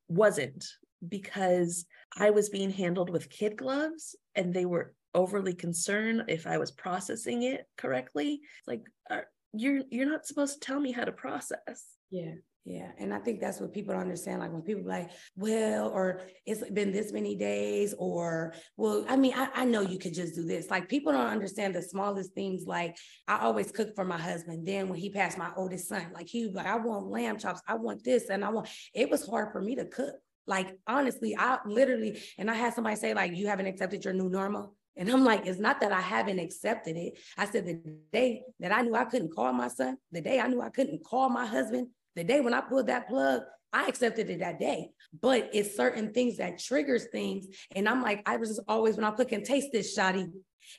wasn't 0.08 0.64
because 1.08 1.86
I 2.16 2.30
was 2.30 2.50
being 2.50 2.70
handled 2.70 3.10
with 3.10 3.32
kid 3.32 3.58
gloves 3.58 4.16
and 4.36 4.54
they 4.54 4.66
were 4.66 4.94
overly 5.16 5.56
concerned 5.56 6.26
if 6.28 6.46
I 6.46 6.60
was 6.60 6.70
processing 6.70 7.42
it 7.44 7.66
correctly. 7.78 8.42
It's 8.60 8.68
like, 8.68 8.84
uh, 9.10 9.22
you're 9.54 9.84
you're 9.90 10.10
not 10.10 10.26
supposed 10.26 10.62
to 10.62 10.66
tell 10.66 10.80
me 10.80 10.92
how 10.92 11.04
to 11.04 11.12
process. 11.12 11.86
Yeah. 12.10 12.34
Yeah. 12.64 12.92
And 13.00 13.12
I 13.12 13.18
think 13.18 13.40
that's 13.40 13.60
what 13.60 13.74
people 13.74 13.94
don't 13.94 14.04
understand. 14.04 14.40
Like 14.40 14.54
when 14.54 14.62
people 14.62 14.84
like, 14.86 15.10
well, 15.36 15.90
or 15.90 16.22
it's 16.46 16.62
been 16.70 16.92
this 16.92 17.12
many 17.12 17.36
days, 17.36 17.96
or 17.98 18.54
well, 18.78 19.04
I 19.10 19.16
mean, 19.16 19.34
I, 19.36 19.50
I 19.56 19.66
know 19.66 19.82
you 19.82 19.98
could 19.98 20.14
just 20.14 20.36
do 20.36 20.44
this. 20.44 20.70
Like 20.70 20.88
people 20.88 21.12
don't 21.12 21.26
understand 21.26 21.74
the 21.74 21.82
smallest 21.82 22.34
things. 22.34 22.66
Like 22.68 22.96
I 23.28 23.40
always 23.40 23.72
cook 23.72 23.96
for 23.96 24.06
my 24.06 24.18
husband. 24.18 24.68
Then 24.68 24.90
when 24.90 25.00
he 25.00 25.10
passed 25.10 25.40
my 25.40 25.50
oldest 25.58 25.90
son, 25.90 26.12
like 26.14 26.28
he 26.28 26.46
was 26.46 26.54
like, 26.54 26.68
I 26.68 26.76
want 26.76 27.08
lamb 27.08 27.40
chops, 27.40 27.62
I 27.68 27.76
want 27.76 28.04
this, 28.04 28.30
and 28.30 28.46
I 28.46 28.50
want 28.50 28.70
it 28.94 29.10
was 29.10 29.26
hard 29.26 29.52
for 29.52 29.62
me 29.62 29.76
to 29.78 29.86
cook. 29.86 30.16
Like 30.46 30.78
honestly, 30.86 31.36
I 31.38 31.60
literally, 31.66 32.22
and 32.38 32.50
I 32.52 32.54
had 32.54 32.76
somebody 32.76 32.96
say, 32.96 33.16
like, 33.16 33.36
you 33.36 33.48
haven't 33.48 33.68
accepted 33.68 34.06
your 34.06 34.14
new 34.14 34.30
normal. 34.30 34.76
And 34.98 35.10
I'm 35.10 35.24
like, 35.24 35.48
it's 35.48 35.60
not 35.60 35.80
that 35.82 35.92
I 35.92 36.02
haven't 36.02 36.40
accepted 36.40 36.98
it. 36.98 37.18
I 37.38 37.46
said, 37.46 37.66
the 37.66 37.80
day 38.12 38.44
that 38.60 38.72
I 38.72 38.82
knew 38.82 38.96
I 38.96 39.06
couldn't 39.06 39.34
call 39.34 39.54
my 39.54 39.68
son, 39.68 39.98
the 40.12 40.22
day 40.22 40.40
I 40.40 40.48
knew 40.48 40.62
I 40.62 40.70
couldn't 40.70 41.04
call 41.04 41.30
my 41.30 41.46
husband, 41.46 41.88
the 42.16 42.24
day 42.24 42.42
when 42.42 42.54
I 42.54 42.62
pulled 42.62 42.88
that 42.88 43.08
plug, 43.08 43.44
I 43.74 43.88
accepted 43.88 44.30
it 44.30 44.40
that 44.40 44.60
day. 44.60 44.90
But 45.22 45.50
it's 45.54 45.76
certain 45.76 46.14
things 46.14 46.38
that 46.38 46.60
triggers 46.60 47.06
things. 47.06 47.48
And 47.74 47.88
I'm 47.88 48.02
like, 48.02 48.22
I 48.26 48.36
was 48.38 48.50
just 48.50 48.62
always 48.68 48.96
when 48.96 49.06
I 49.06 49.12
put 49.12 49.30
can 49.30 49.44
taste 49.44 49.70
this 49.72 49.94
shoddy. 49.94 50.28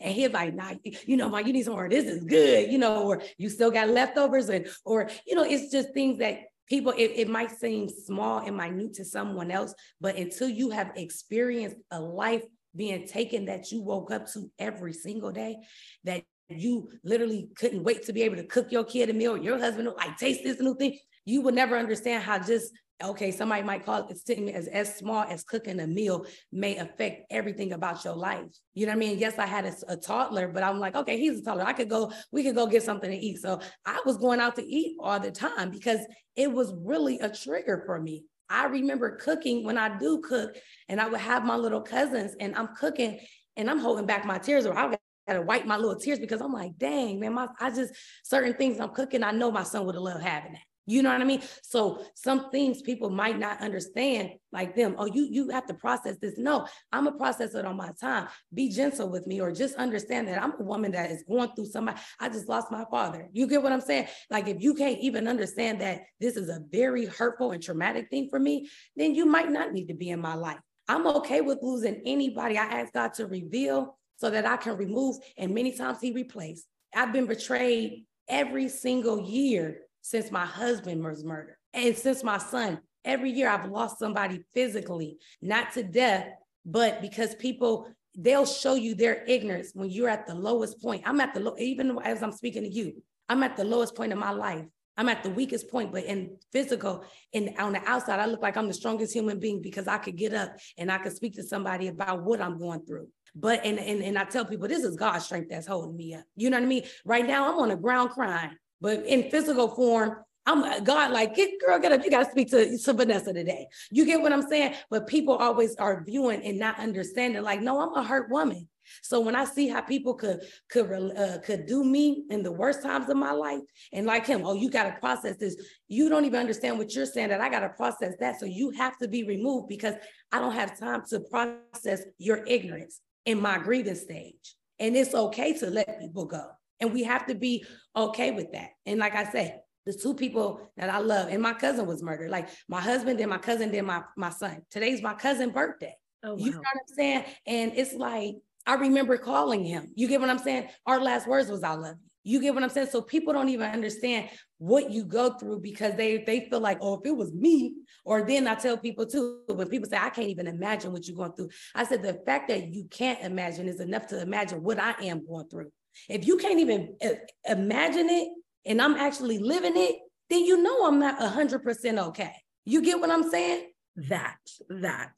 And 0.01 0.15
he's 0.15 0.31
like, 0.31 0.55
nah, 0.55 0.75
you 1.07 1.17
know, 1.17 1.29
my, 1.29 1.41
you 1.41 1.53
need 1.53 1.65
some 1.65 1.75
more. 1.75 1.89
This 1.89 2.05
is 2.05 2.23
good, 2.25 2.71
you 2.71 2.79
know, 2.79 3.05
or 3.05 3.23
you 3.37 3.49
still 3.49 3.71
got 3.71 3.89
leftovers, 3.89 4.49
and 4.49 4.67
or 4.85 5.11
you 5.27 5.35
know, 5.35 5.43
it's 5.43 5.71
just 5.71 5.93
things 5.93 6.19
that 6.19 6.39
people 6.67 6.93
it, 6.97 7.13
it 7.17 7.29
might 7.29 7.51
seem 7.51 7.89
small 7.89 8.39
and 8.39 8.57
minute 8.57 8.95
to 8.95 9.05
someone 9.05 9.51
else, 9.51 9.75
but 10.01 10.17
until 10.17 10.49
you 10.49 10.71
have 10.71 10.93
experienced 10.97 11.77
a 11.91 12.01
life 12.01 12.45
being 12.75 13.07
taken 13.07 13.47
that 13.47 13.71
you 13.71 13.83
woke 13.83 14.11
up 14.11 14.31
to 14.33 14.51
every 14.59 14.93
single 14.93 15.31
day, 15.31 15.57
that 16.05 16.25
you 16.49 16.91
literally 17.05 17.49
couldn't 17.57 17.85
wait 17.85 18.05
to 18.05 18.13
be 18.13 18.23
able 18.23 18.37
to 18.37 18.45
cook 18.45 18.71
your 18.71 18.85
kid 18.85 19.11
a 19.11 19.13
meal, 19.13 19.37
your 19.37 19.59
husband 19.59 19.89
like 19.97 20.17
taste 20.17 20.43
this 20.43 20.61
new 20.61 20.75
thing. 20.77 20.99
You 21.25 21.43
would 21.43 21.55
never 21.55 21.77
understand 21.77 22.25
how 22.25 22.39
just 22.39 22.73
okay, 23.03 23.33
somebody 23.33 23.63
might 23.63 23.85
call 23.85 24.07
it 24.09 24.17
sitting 24.17 24.53
as 24.55 24.69
as 24.69 24.97
small 24.97 25.25
as 25.25 25.43
cooking 25.45 25.81
a 25.81 25.87
meal 25.87 26.27
may 26.53 26.77
affect 26.77 27.27
everything 27.31 27.73
about 27.73 28.05
your 28.05 28.15
life. 28.15 28.47
You 28.75 28.87
know 28.87 28.93
what 28.93 28.97
I 28.97 29.01
mean? 29.01 29.19
Yes, 29.19 29.39
I 29.39 29.47
had 29.47 29.65
a, 29.67 29.75
a, 29.89 29.97
toddler, 29.97 30.49
but 30.49 30.63
I'm 30.63 30.79
like, 30.79 30.95
okay, 30.95 31.19
he's 31.19 31.41
a 31.41 31.43
toddler. 31.43 31.65
I 31.65 31.73
could 31.73 31.89
go, 31.89 32.13
we 32.31 32.43
could 32.43 32.55
go 32.55 32.67
get 32.67 32.83
something 32.83 33.11
to 33.11 33.17
eat. 33.17 33.39
So 33.39 33.61
I 33.85 34.01
was 34.07 34.19
going 34.19 34.41
out 34.41 34.57
to 34.57 34.65
eat 34.65 34.97
all 35.01 35.19
the 35.19 35.31
time 35.31 35.71
because 35.71 36.01
it 36.37 36.51
was 36.51 36.73
really 36.79 37.19
a 37.19 37.29
trigger 37.29 37.83
for 37.87 38.01
me. 38.01 38.25
I 38.53 38.67
remember 38.67 39.17
cooking 39.17 39.65
when 39.65 39.79
I 39.79 39.99
do 39.99 40.21
cook, 40.21 40.57
and 40.89 41.01
I 41.01 41.09
would 41.09 41.21
have 41.21 41.45
my 41.45 41.57
little 41.57 41.81
cousins, 41.81 42.37
and 42.39 42.55
I'm 42.55 42.69
cooking, 42.77 43.19
and 43.57 43.71
I'm 43.71 43.79
holding 43.79 44.07
back 44.07 44.25
my 44.27 44.39
tears, 44.39 44.67
or 44.67 44.77
I 44.77 44.97
gotta 45.27 45.43
wipe 45.43 45.67
my 45.67 45.77
little 45.77 45.97
tears 45.97 46.19
because 46.19 46.41
I'm 46.41 46.53
like, 46.53 46.77
dang, 46.79 47.19
man, 47.19 47.33
my 47.35 47.49
I 47.59 47.71
just 47.71 47.95
certain 48.25 48.55
things 48.55 48.79
I'm 48.79 48.91
cooking, 48.91 49.25
I 49.25 49.31
know 49.31 49.51
my 49.51 49.63
son 49.63 49.87
would 49.87 49.95
have 49.95 50.05
loved 50.05 50.23
having 50.23 50.53
that. 50.53 50.63
You 50.87 51.03
know 51.03 51.13
what 51.13 51.21
I 51.21 51.25
mean? 51.25 51.43
So 51.63 52.05
some 52.15 52.51
things 52.51 52.83
people 52.83 53.09
might 53.09 53.39
not 53.39 53.61
understand, 53.61 54.31
like 54.51 54.75
them. 54.75 54.97
Oh, 54.99 55.07
you 55.07 55.29
you 55.31 55.49
have 55.51 55.67
to 55.67 55.75
process 55.75 56.17
this. 56.21 56.39
No, 56.39 56.67
I'm 56.91 57.07
a 57.07 57.13
process 57.13 57.55
it 57.55 57.65
on 57.65 57.77
my 57.77 57.91
time. 58.01 58.27
Be 58.53 58.69
gentle 58.69 59.09
with 59.09 59.27
me, 59.27 59.41
or 59.41 59.53
just 59.53 59.77
understand 59.77 60.27
that 60.27 60.43
I'm 60.43 60.55
a 60.59 60.63
woman 60.65 60.91
that 60.93 61.11
is 61.13 61.23
going 61.23 61.51
through 61.55 61.67
somebody. 61.67 62.01
I 62.19 62.29
just 62.29 62.49
lost 62.49 62.73
my 62.73 62.85
father. 62.91 63.29
You 63.33 63.47
get 63.47 63.63
what 63.63 63.73
I'm 63.73 63.81
saying? 63.81 64.09
Like 64.29 64.49
if 64.49 64.61
you 64.61 64.75
can't 64.75 64.99
even 64.99 65.29
understand 65.29 65.81
that 65.81 66.03
this 66.21 66.37
is 66.37 66.49
a 66.49 66.61
very 66.71 67.07
hurtful 67.07 67.53
and 67.53 67.63
traumatic 67.63 68.09
thing 68.11 68.29
for 68.29 68.41
me, 68.41 68.69
then 68.97 69.15
you 69.15 69.25
might 69.25 69.51
not 69.51 69.73
need 69.73 69.87
to 69.87 69.95
be 69.95 70.11
in 70.11 70.21
my 70.21 70.35
life. 70.35 70.59
I'm 70.89 71.07
okay 71.07 71.43
with 71.43 71.59
losing 71.63 72.03
anybody. 72.05 72.59
I 72.59 72.65
ask 72.65 72.93
God 72.93 73.15
to 73.15 73.27
reveal 73.27 73.99
so 74.17 74.31
that 74.31 74.47
I 74.47 74.57
can 74.57 74.77
remove, 74.77 75.17
and 75.39 75.55
many 75.55 75.77
times 75.77 75.99
He 76.01 76.11
replaced. 76.11 76.67
I've 76.93 77.13
been 77.13 77.27
betrayed 77.27 78.05
every 78.29 78.69
single 78.69 79.21
year 79.21 79.79
since 80.03 80.31
my 80.31 80.45
husband 80.45 81.03
was 81.03 81.25
murdered. 81.25 81.57
And 81.73 81.97
since 81.97 82.23
my 82.23 82.39
son, 82.39 82.81
every 83.05 83.31
year 83.31 83.49
I've 83.49 83.71
lost 83.71 83.99
somebody 83.99 84.45
physically, 84.55 85.17
not 85.41 85.73
to 85.73 85.83
death, 85.83 86.29
but 86.67 87.01
because 87.01 87.35
people, 87.37 87.89
they'll 88.17 88.47
show 88.47 88.75
you 88.75 88.95
their 88.95 89.25
ignorance 89.27 89.71
when 89.75 89.91
you're 89.91 90.09
at 90.09 90.27
the 90.27 90.35
lowest 90.35 90.83
point. 90.83 91.03
I'm 91.07 91.21
at 91.21 91.35
the 91.35 91.41
low, 91.41 91.57
even 91.59 91.99
as 92.05 92.23
I'm 92.23 92.33
speaking 92.33 92.63
to 92.63 92.69
you, 92.69 93.03
I'm 93.29 93.43
at 93.43 93.57
the 93.57 93.65
lowest 93.65 93.95
point 93.95 94.13
of 94.13 94.19
my 94.19 94.31
life. 94.31 94.65
I'm 94.97 95.09
at 95.09 95.23
the 95.23 95.31
weakest 95.31 95.71
point, 95.71 95.91
but 95.91 96.05
in 96.05 96.37
physical 96.53 97.05
and 97.33 97.55
on 97.59 97.73
the 97.73 97.83
outside, 97.89 98.21
I 98.21 98.27
look 98.27 98.43
like 98.43 98.59
I'm 98.59 98.69
the 98.69 98.75
strongest 98.75 99.15
human 99.15 99.39
being 99.39 99.63
because 99.63 99.89
I 99.89 99.97
could 99.97 100.17
get 100.17 100.35
up 100.35 100.55
and 100.77 100.93
I 100.93 100.99
could 100.99 101.17
speak 101.17 101.35
to 101.37 101.43
somebody 101.43 101.89
about 101.89 102.25
what 102.25 102.43
I'm 102.43 102.59
going 102.59 102.85
through. 102.85 103.09
But 103.35 103.65
and, 103.65 103.79
and 103.79 104.03
and 104.03 104.19
I 104.19 104.25
tell 104.25 104.45
people 104.45 104.69
this 104.69 104.85
is 104.85 104.97
God's 104.97 105.25
strength 105.25 105.49
that's 105.49 105.67
holding 105.67 105.97
me 105.97 106.15
up. 106.15 106.25
You 106.37 106.51
know 106.51 106.59
what 106.59 106.65
I 106.65 106.69
mean? 106.69 106.85
Right 107.07 107.27
now, 107.27 107.51
I'm 107.51 107.59
on 107.59 107.71
the 107.71 107.77
ground 107.77 108.11
crying. 108.11 108.51
But 108.83 109.07
in 109.07 109.31
physical 109.31 109.69
form, 109.69 110.17
I'm 110.45 110.83
God, 110.83 111.13
like, 111.13 111.37
get 111.37 111.53
girl, 111.65 111.79
get 111.79 111.93
up. 111.93 112.05
You 112.05 112.11
got 112.11 112.25
to 112.25 112.31
speak 112.33 112.51
to, 112.51 112.77
to 112.77 112.93
Vanessa 112.93 113.33
today. 113.33 113.69
You 113.93 114.05
get 114.05 114.21
what 114.21 114.33
I'm 114.33 114.43
saying? 114.43 114.75
But 114.91 115.07
people 115.07 115.37
always 115.37 115.77
are 115.77 116.03
viewing 116.05 116.43
and 116.43 116.59
not 116.59 116.81
understanding, 116.81 117.43
like, 117.43 117.61
no, 117.61 117.81
I'm 117.81 117.95
a 117.95 118.03
hurt 118.03 118.29
woman. 118.29 118.69
So 119.03 119.21
when 119.21 119.37
I 119.37 119.45
see 119.45 119.69
how 119.69 119.83
people 119.83 120.15
could 120.15 120.41
could 120.69 120.91
uh, 121.17 121.39
could 121.39 121.67
do 121.67 121.85
me 121.85 122.25
in 122.29 122.43
the 122.43 122.51
worst 122.51 122.83
times 122.83 123.09
of 123.09 123.17
my 123.17 123.31
life, 123.31 123.61
and 123.93 124.05
like 124.05 124.27
him, 124.27 124.43
oh, 124.45 124.55
you 124.55 124.69
got 124.69 124.85
to 124.85 124.99
process 124.99 125.37
this. 125.37 125.55
You 125.87 126.09
don't 126.09 126.25
even 126.25 126.41
understand 126.41 126.77
what 126.77 126.93
you're 126.93 127.07
saying. 127.07 127.29
That 127.29 127.41
I 127.41 127.49
got 127.49 127.61
to 127.61 127.69
process 127.69 128.15
that. 128.19 128.41
So 128.41 128.47
you 128.47 128.71
have 128.71 128.99
to 128.99 129.07
be 129.07 129.23
removed 129.23 129.69
because 129.69 129.95
I 130.33 130.41
don't 130.41 130.55
have 130.55 130.77
time 130.77 131.05
to 131.11 131.21
process 131.21 132.03
your 132.19 132.45
ignorance 132.49 133.01
in 133.25 133.41
my 133.41 133.59
grieving 133.59 133.95
stage. 133.95 134.57
And 134.81 134.97
it's 134.97 135.15
okay 135.15 135.53
to 135.59 135.71
let 135.71 136.01
people 136.01 136.25
go. 136.25 136.51
And 136.83 136.93
we 136.93 137.05
have 137.05 137.27
to 137.27 137.35
be 137.35 137.65
okay 137.97 138.33
with 138.33 138.53
that. 138.53 138.71
And 138.85 138.99
like 138.99 139.15
I 139.15 139.25
say, 139.25 139.55
the 139.87 139.93
two 139.93 140.15
people 140.15 140.61
that 140.77 140.91
I 140.91 140.99
love. 140.99 141.29
And 141.29 141.43
my 141.43 141.55
cousin 141.55 141.87
was 141.87 142.03
murdered. 142.03 142.31
Like 142.31 142.49
my 142.69 142.81
husband, 142.81 143.19
then 143.19 143.29
my 143.29 143.39
cousin, 143.39 143.73
then 143.73 143.87
my, 143.87 144.03
my 144.17 144.31
son. 144.31 144.63
Today's 144.71 145.03
my 145.03 145.15
cousin's 145.15 145.53
birthday. 145.53 145.95
Oh, 146.23 146.35
wow. 146.35 146.37
You 146.39 146.51
know 146.53 146.59
what 146.59 146.67
I'm 146.67 146.95
saying? 146.95 147.25
And 147.47 147.73
it's 147.75 147.95
like, 147.95 148.37
I 148.67 148.75
remember 148.75 149.17
calling 149.17 149.65
him. 149.65 149.93
You 149.97 150.07
get 150.07 150.21
what 150.21 150.31
I'm 150.31 150.39
saying? 150.39 150.69
Our 150.87 151.01
last 151.01 151.27
words 151.27 151.51
was 151.51 151.65
I 151.65 151.75
love 151.75 151.97
you. 152.01 152.09
You 152.35 152.41
get 152.41 152.55
what 152.55 152.63
I'm 152.63 152.71
saying? 152.71 152.89
So 152.91 153.03
people 153.03 153.33
don't 153.33 153.49
even 153.49 153.69
understand 153.69 154.29
what 154.59 154.93
you 154.93 155.05
go 155.05 155.31
through 155.31 155.59
because 155.59 155.97
they 155.97 156.19
they 156.19 156.49
feel 156.49 156.61
like, 156.61 156.79
oh, 156.81 156.95
if 156.95 157.01
it 157.05 157.17
was 157.17 157.33
me, 157.33 157.75
or 158.05 158.23
then 158.23 158.47
I 158.47 158.55
tell 158.55 158.77
people 158.77 159.07
too, 159.07 159.41
when 159.49 159.69
people 159.69 159.89
say, 159.91 159.97
I 159.97 160.11
can't 160.11 160.29
even 160.29 160.47
imagine 160.47 160.93
what 160.93 161.09
you're 161.09 161.17
going 161.17 161.33
through. 161.33 161.49
I 161.75 161.85
said, 161.85 162.03
the 162.03 162.23
fact 162.25 162.47
that 162.49 162.69
you 162.69 162.85
can't 162.85 163.21
imagine 163.23 163.67
is 163.67 163.81
enough 163.81 164.07
to 164.09 164.21
imagine 164.21 164.63
what 164.63 164.79
I 164.79 164.95
am 165.03 165.27
going 165.27 165.49
through. 165.49 165.73
If 166.09 166.27
you 166.27 166.37
can't 166.37 166.61
even 166.61 166.97
uh, 167.05 167.11
imagine 167.47 168.09
it 168.09 168.29
and 168.67 168.81
I'm 168.81 168.95
actually 168.95 169.39
living 169.39 169.77
it, 169.77 169.97
then 170.31 170.45
you 170.45 170.63
know 170.63 170.87
I'm 170.87 170.99
not 170.99 171.19
100% 171.19 171.99
okay. 172.09 172.33
You 172.65 172.83
get 172.83 173.01
what 173.01 173.11
I'm 173.11 173.29
saying? 173.29 173.69
That, 173.97 174.39
that. 174.69 175.11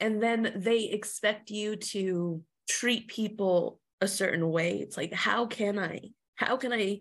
And 0.00 0.22
then 0.22 0.52
they 0.56 0.84
expect 0.84 1.50
you 1.50 1.76
to 1.76 2.42
treat 2.68 3.08
people 3.08 3.80
a 4.00 4.08
certain 4.08 4.50
way. 4.50 4.78
It's 4.78 4.96
like, 4.96 5.12
how 5.12 5.46
can 5.46 5.78
I? 5.78 6.00
How 6.34 6.56
can 6.56 6.72
I 6.72 7.00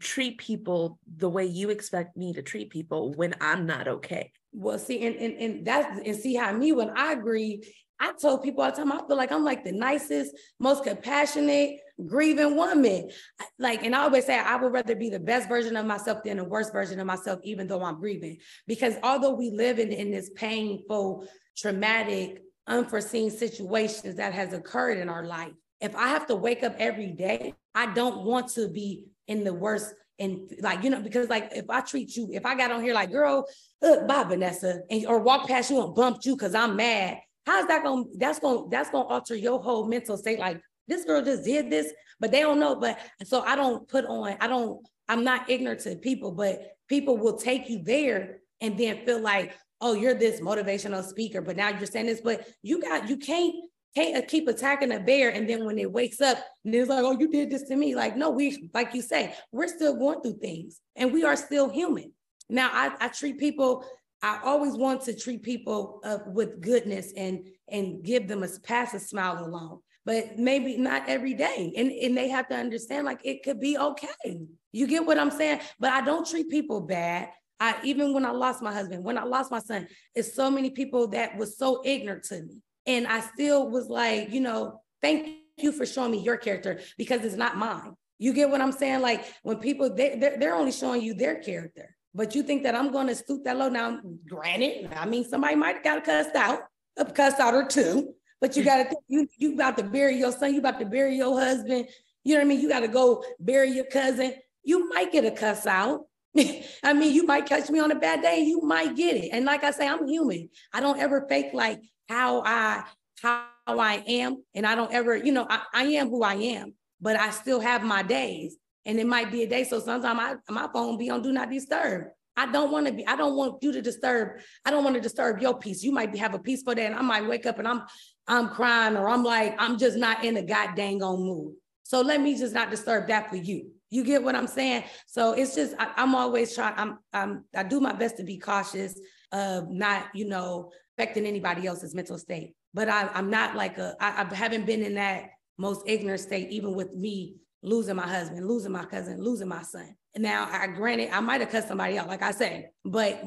treat 0.00 0.38
people 0.38 0.98
the 1.16 1.28
way 1.28 1.44
you 1.44 1.70
expect 1.70 2.16
me 2.16 2.32
to 2.32 2.42
treat 2.42 2.70
people 2.70 3.12
when 3.12 3.34
I'm 3.40 3.66
not 3.66 3.86
okay? 3.86 4.32
Well, 4.54 4.78
see, 4.78 5.04
and 5.04 5.16
and, 5.16 5.34
and 5.34 5.66
that's 5.66 6.00
and 6.06 6.16
see 6.16 6.34
how 6.34 6.52
me 6.52 6.72
when 6.72 6.90
I 6.90 7.12
agree, 7.12 7.62
I 7.98 8.12
told 8.20 8.42
people 8.42 8.62
all 8.62 8.70
the 8.70 8.76
time, 8.76 8.92
I 8.92 8.98
feel 9.06 9.16
like 9.16 9.32
I'm 9.32 9.44
like 9.44 9.64
the 9.64 9.72
nicest, 9.72 10.32
most 10.60 10.84
compassionate, 10.84 11.80
grieving 12.06 12.56
woman. 12.56 13.10
Like, 13.58 13.84
and 13.84 13.96
I 13.96 14.02
always 14.02 14.26
say 14.26 14.38
I 14.38 14.56
would 14.56 14.72
rather 14.72 14.94
be 14.94 15.10
the 15.10 15.18
best 15.18 15.48
version 15.48 15.76
of 15.76 15.86
myself 15.86 16.22
than 16.22 16.36
the 16.36 16.44
worst 16.44 16.72
version 16.72 17.00
of 17.00 17.06
myself, 17.06 17.40
even 17.42 17.66
though 17.66 17.82
I'm 17.82 17.98
grieving. 17.98 18.38
Because 18.68 18.94
although 19.02 19.34
we 19.34 19.50
live 19.50 19.80
in, 19.80 19.92
in 19.92 20.12
this 20.12 20.30
painful, 20.30 21.26
traumatic, 21.56 22.42
unforeseen 22.66 23.30
situations 23.30 24.16
that 24.16 24.34
has 24.34 24.52
occurred 24.52 24.98
in 24.98 25.08
our 25.08 25.26
life, 25.26 25.52
if 25.80 25.96
I 25.96 26.08
have 26.08 26.26
to 26.28 26.36
wake 26.36 26.62
up 26.62 26.76
every 26.78 27.10
day, 27.10 27.54
I 27.74 27.92
don't 27.92 28.24
want 28.24 28.48
to 28.52 28.68
be 28.68 29.06
in 29.26 29.44
the 29.44 29.54
worst 29.54 29.94
and 30.18 30.50
like 30.60 30.82
you 30.84 30.90
know 30.90 31.00
because 31.00 31.28
like 31.28 31.50
if 31.54 31.68
i 31.68 31.80
treat 31.80 32.14
you 32.16 32.28
if 32.32 32.46
i 32.46 32.54
got 32.54 32.70
on 32.70 32.82
here 32.82 32.94
like 32.94 33.10
girl 33.10 33.46
uh, 33.82 34.04
bye 34.06 34.22
vanessa 34.24 34.80
and 34.90 35.06
or 35.06 35.18
walk 35.18 35.48
past 35.48 35.70
you 35.70 35.82
and 35.84 35.94
bumped 35.94 36.24
you 36.24 36.36
because 36.36 36.54
i'm 36.54 36.76
mad 36.76 37.18
how's 37.46 37.66
that 37.66 37.82
gonna? 37.82 38.04
that's 38.18 38.38
gonna 38.38 38.68
that's 38.70 38.90
to 38.90 38.96
alter 38.96 39.34
your 39.34 39.60
whole 39.60 39.86
mental 39.86 40.16
state 40.16 40.38
like 40.38 40.60
this 40.86 41.04
girl 41.04 41.22
just 41.22 41.44
did 41.44 41.70
this 41.70 41.92
but 42.20 42.30
they 42.30 42.40
don't 42.40 42.60
know 42.60 42.76
but 42.76 42.98
so 43.24 43.42
i 43.42 43.56
don't 43.56 43.88
put 43.88 44.04
on 44.06 44.36
i 44.40 44.46
don't 44.46 44.86
i'm 45.08 45.24
not 45.24 45.48
ignorant 45.50 45.80
to 45.80 45.96
people 45.96 46.32
but 46.32 46.60
people 46.88 47.16
will 47.16 47.36
take 47.36 47.68
you 47.68 47.82
there 47.82 48.38
and 48.60 48.78
then 48.78 49.04
feel 49.04 49.20
like 49.20 49.54
oh 49.80 49.94
you're 49.94 50.14
this 50.14 50.40
motivational 50.40 51.02
speaker 51.02 51.40
but 51.40 51.56
now 51.56 51.68
you're 51.70 51.86
saying 51.86 52.06
this 52.06 52.20
but 52.20 52.46
you 52.62 52.80
got 52.80 53.08
you 53.08 53.16
can't 53.16 53.54
can't 53.94 54.26
keep 54.28 54.48
attacking 54.48 54.92
a 54.92 55.00
bear 55.00 55.30
and 55.30 55.48
then 55.48 55.64
when 55.64 55.78
it 55.78 55.90
wakes 55.90 56.20
up 56.20 56.38
and 56.64 56.74
it's 56.74 56.88
like 56.88 57.04
oh 57.04 57.18
you 57.18 57.30
did 57.30 57.50
this 57.50 57.62
to 57.62 57.76
me 57.76 57.94
like 57.94 58.16
no 58.16 58.30
we 58.30 58.70
like 58.74 58.94
you 58.94 59.02
say 59.02 59.34
we're 59.52 59.68
still 59.68 59.96
going 59.96 60.20
through 60.20 60.38
things 60.38 60.80
and 60.96 61.12
we 61.12 61.24
are 61.24 61.36
still 61.36 61.68
human 61.68 62.12
now 62.48 62.70
i, 62.72 62.90
I 63.00 63.08
treat 63.08 63.38
people 63.38 63.84
I 64.24 64.40
always 64.42 64.74
want 64.74 65.02
to 65.02 65.14
treat 65.14 65.42
people 65.42 66.00
uh, 66.02 66.18
with 66.26 66.62
goodness 66.62 67.12
and 67.14 67.46
and 67.68 68.02
give 68.02 68.26
them 68.26 68.42
a 68.42 68.48
pass 68.62 68.94
a 68.94 69.00
smile 69.00 69.44
along, 69.44 69.80
but 70.06 70.38
maybe 70.38 70.78
not 70.78 71.06
every 71.10 71.34
day. 71.34 71.74
And 71.76 71.92
and 71.92 72.16
they 72.16 72.30
have 72.30 72.48
to 72.48 72.54
understand 72.54 73.04
like 73.04 73.20
it 73.22 73.42
could 73.42 73.60
be 73.60 73.76
okay. 73.76 74.38
You 74.72 74.86
get 74.86 75.04
what 75.04 75.18
I'm 75.18 75.30
saying? 75.30 75.60
But 75.78 75.92
I 75.92 76.00
don't 76.00 76.26
treat 76.26 76.48
people 76.48 76.80
bad. 76.80 77.28
I 77.60 77.76
even 77.84 78.14
when 78.14 78.24
I 78.24 78.30
lost 78.30 78.62
my 78.62 78.72
husband, 78.72 79.04
when 79.04 79.18
I 79.18 79.24
lost 79.24 79.50
my 79.50 79.58
son, 79.58 79.88
it's 80.14 80.34
so 80.34 80.50
many 80.50 80.70
people 80.70 81.08
that 81.08 81.36
was 81.36 81.58
so 81.58 81.82
ignorant 81.84 82.24
to 82.24 82.42
me, 82.42 82.62
and 82.86 83.06
I 83.06 83.20
still 83.20 83.70
was 83.70 83.88
like, 83.88 84.30
you 84.30 84.40
know, 84.40 84.80
thank 85.02 85.38
you 85.56 85.72
for 85.72 85.86
showing 85.86 86.12
me 86.12 86.18
your 86.18 86.36
character 86.36 86.80
because 86.98 87.24
it's 87.24 87.36
not 87.36 87.56
mine. 87.56 87.94
You 88.18 88.32
get 88.32 88.50
what 88.50 88.60
I'm 88.60 88.72
saying? 88.72 89.00
Like 89.02 89.24
when 89.42 89.58
people 89.58 89.94
they 89.94 90.16
they're, 90.16 90.38
they're 90.38 90.54
only 90.54 90.72
showing 90.72 91.02
you 91.02 91.14
their 91.14 91.36
character. 91.36 91.94
But 92.14 92.34
you 92.34 92.44
think 92.44 92.62
that 92.62 92.76
I'm 92.76 92.92
going 92.92 93.08
to 93.08 93.14
stoop 93.14 93.44
that 93.44 93.56
low? 93.56 93.68
Now, 93.68 94.00
granted, 94.28 94.92
I 94.94 95.04
mean, 95.04 95.24
somebody 95.24 95.56
might 95.56 95.74
have 95.76 95.84
got 95.84 96.04
cussed 96.04 96.36
out, 96.36 96.60
uh, 96.98 97.04
a 97.08 97.12
cuss 97.12 97.40
out 97.40 97.54
or 97.54 97.66
two, 97.66 98.14
but 98.40 98.56
you 98.56 98.62
mm. 98.62 98.66
got 98.66 98.76
to 98.76 98.84
think 98.84 99.00
you 99.08 99.28
you 99.36 99.54
about 99.54 99.76
to 99.78 99.82
bury 99.82 100.16
your 100.16 100.30
son, 100.30 100.54
you 100.54 100.60
about 100.60 100.78
to 100.78 100.86
bury 100.86 101.16
your 101.16 101.38
husband. 101.38 101.88
You 102.22 102.34
know 102.34 102.40
what 102.40 102.46
I 102.46 102.48
mean? 102.48 102.60
You 102.60 102.68
got 102.68 102.80
to 102.80 102.88
go 102.88 103.24
bury 103.40 103.70
your 103.70 103.84
cousin. 103.86 104.34
You 104.62 104.88
might 104.88 105.12
get 105.12 105.24
a 105.24 105.30
cuss 105.30 105.66
out. 105.66 106.02
I 106.82 106.92
mean, 106.94 107.14
you 107.14 107.26
might 107.26 107.46
catch 107.46 107.68
me 107.68 107.80
on 107.80 107.90
a 107.90 107.96
bad 107.96 108.22
day. 108.22 108.40
You 108.40 108.60
might 108.62 108.96
get 108.96 109.16
it. 109.16 109.30
And 109.32 109.44
like 109.44 109.62
I 109.62 109.72
say, 109.72 109.86
I'm 109.86 110.06
human. 110.06 110.48
I 110.72 110.80
don't 110.80 110.98
ever 110.98 111.26
fake 111.28 111.52
like 111.52 111.80
how 112.08 112.42
I 112.44 112.84
how 113.22 113.46
I 113.66 114.02
am, 114.06 114.42
and 114.54 114.66
I 114.66 114.74
don't 114.74 114.92
ever, 114.92 115.16
you 115.16 115.32
know, 115.32 115.46
I, 115.48 115.62
I 115.72 115.84
am 115.84 116.10
who 116.10 116.22
I 116.22 116.34
am. 116.34 116.74
But 117.00 117.18
I 117.18 117.30
still 117.30 117.60
have 117.60 117.82
my 117.82 118.02
days 118.02 118.56
and 118.86 118.98
it 118.98 119.06
might 119.06 119.30
be 119.30 119.42
a 119.42 119.46
day. 119.46 119.64
So 119.64 119.80
sometimes 119.80 120.38
my 120.48 120.68
phone 120.72 120.96
be 120.96 121.10
on 121.10 121.22
do 121.22 121.32
not 121.32 121.50
disturb. 121.50 122.06
I 122.36 122.50
don't 122.50 122.72
want 122.72 122.86
to 122.86 122.92
be, 122.92 123.06
I 123.06 123.14
don't 123.16 123.36
want 123.36 123.62
you 123.62 123.72
to 123.72 123.80
disturb, 123.80 124.40
I 124.64 124.70
don't 124.70 124.84
want 124.84 124.96
to 124.96 125.00
disturb 125.00 125.40
your 125.40 125.56
peace. 125.56 125.82
You 125.82 125.92
might 125.92 126.12
be 126.12 126.18
have 126.18 126.34
a 126.34 126.38
peaceful 126.38 126.74
day 126.74 126.86
and 126.86 126.94
I 126.94 127.02
might 127.02 127.26
wake 127.26 127.46
up 127.46 127.58
and 127.58 127.68
I'm 127.68 127.82
I'm 128.26 128.48
crying 128.48 128.96
or 128.96 129.08
I'm 129.08 129.22
like, 129.22 129.54
I'm 129.58 129.78
just 129.78 129.98
not 129.98 130.24
in 130.24 130.36
a 130.38 130.42
goddamn 130.42 131.02
on 131.02 131.20
mood. 131.20 131.54
So 131.82 132.00
let 132.00 132.20
me 132.20 132.36
just 132.36 132.54
not 132.54 132.70
disturb 132.70 133.08
that 133.08 133.28
for 133.28 133.36
you. 133.36 133.70
You 133.90 134.02
get 134.02 134.24
what 134.24 134.34
I'm 134.34 134.46
saying? 134.46 134.84
So 135.06 135.32
it's 135.32 135.54
just 135.54 135.74
I, 135.78 135.92
am 135.98 136.14
always 136.14 136.54
trying, 136.54 136.74
I'm 136.76 136.98
I'm 137.12 137.44
I 137.54 137.62
do 137.62 137.80
my 137.80 137.92
best 137.92 138.16
to 138.16 138.24
be 138.24 138.38
cautious 138.38 138.98
of 139.30 139.70
not, 139.70 140.06
you 140.14 140.26
know, 140.26 140.72
affecting 140.96 141.26
anybody 141.26 141.66
else's 141.66 141.94
mental 141.94 142.18
state. 142.18 142.54
But 142.72 142.88
I, 142.88 143.08
I'm 143.14 143.30
not 143.30 143.56
like 143.56 143.78
a 143.78 143.96
I, 144.00 144.22
I 144.22 144.34
haven't 144.34 144.66
been 144.66 144.82
in 144.82 144.94
that 144.94 145.30
most 145.58 145.82
ignorant 145.86 146.20
state, 146.20 146.50
even 146.50 146.74
with 146.74 146.92
me 146.94 147.36
losing 147.62 147.96
my 147.96 148.06
husband, 148.06 148.46
losing 148.46 148.72
my 148.72 148.84
cousin, 148.84 149.22
losing 149.22 149.48
my 149.48 149.62
son. 149.62 149.96
Now 150.16 150.48
I 150.50 150.66
granted 150.68 151.10
I 151.12 151.20
might 151.20 151.40
have 151.40 151.50
cut 151.50 151.66
somebody 151.66 151.98
out, 151.98 152.08
like 152.08 152.22
I 152.22 152.30
said, 152.30 152.70
but 152.84 153.22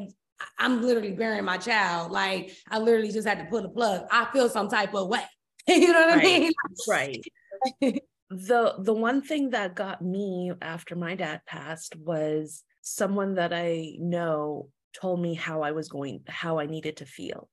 I'm 0.60 0.82
literally 0.82 1.14
burying 1.14 1.46
my 1.46 1.58
child. 1.58 2.12
Like 2.12 2.56
I 2.70 2.80
literally 2.80 3.12
just 3.12 3.28
had 3.28 3.40
to 3.40 3.46
pull 3.46 3.62
the 3.62 3.70
plug. 3.70 4.06
I 4.12 4.28
feel 4.32 4.50
some 4.50 4.70
type 4.70 4.94
of 4.94 5.08
way. 5.08 5.24
you 5.68 5.92
know 5.92 6.08
what 6.08 6.18
right. 6.18 6.26
I 6.26 6.40
mean? 6.40 6.52
right. 6.88 7.24
the 8.30 8.76
the 8.80 8.94
one 8.94 9.22
thing 9.22 9.52
that 9.52 9.76
got 9.76 10.02
me 10.02 10.52
after 10.62 10.96
my 10.96 11.16
dad 11.16 11.42
passed 11.46 11.96
was 11.96 12.64
someone 12.82 13.36
that 13.36 13.54
I 13.54 13.96
know 14.00 14.70
told 14.94 15.22
me 15.22 15.34
how 15.34 15.62
I 15.62 15.72
was 15.72 15.90
going, 15.90 16.22
how 16.28 16.60
I 16.60 16.66
needed 16.66 16.98
to 16.98 17.06
feel. 17.06 17.50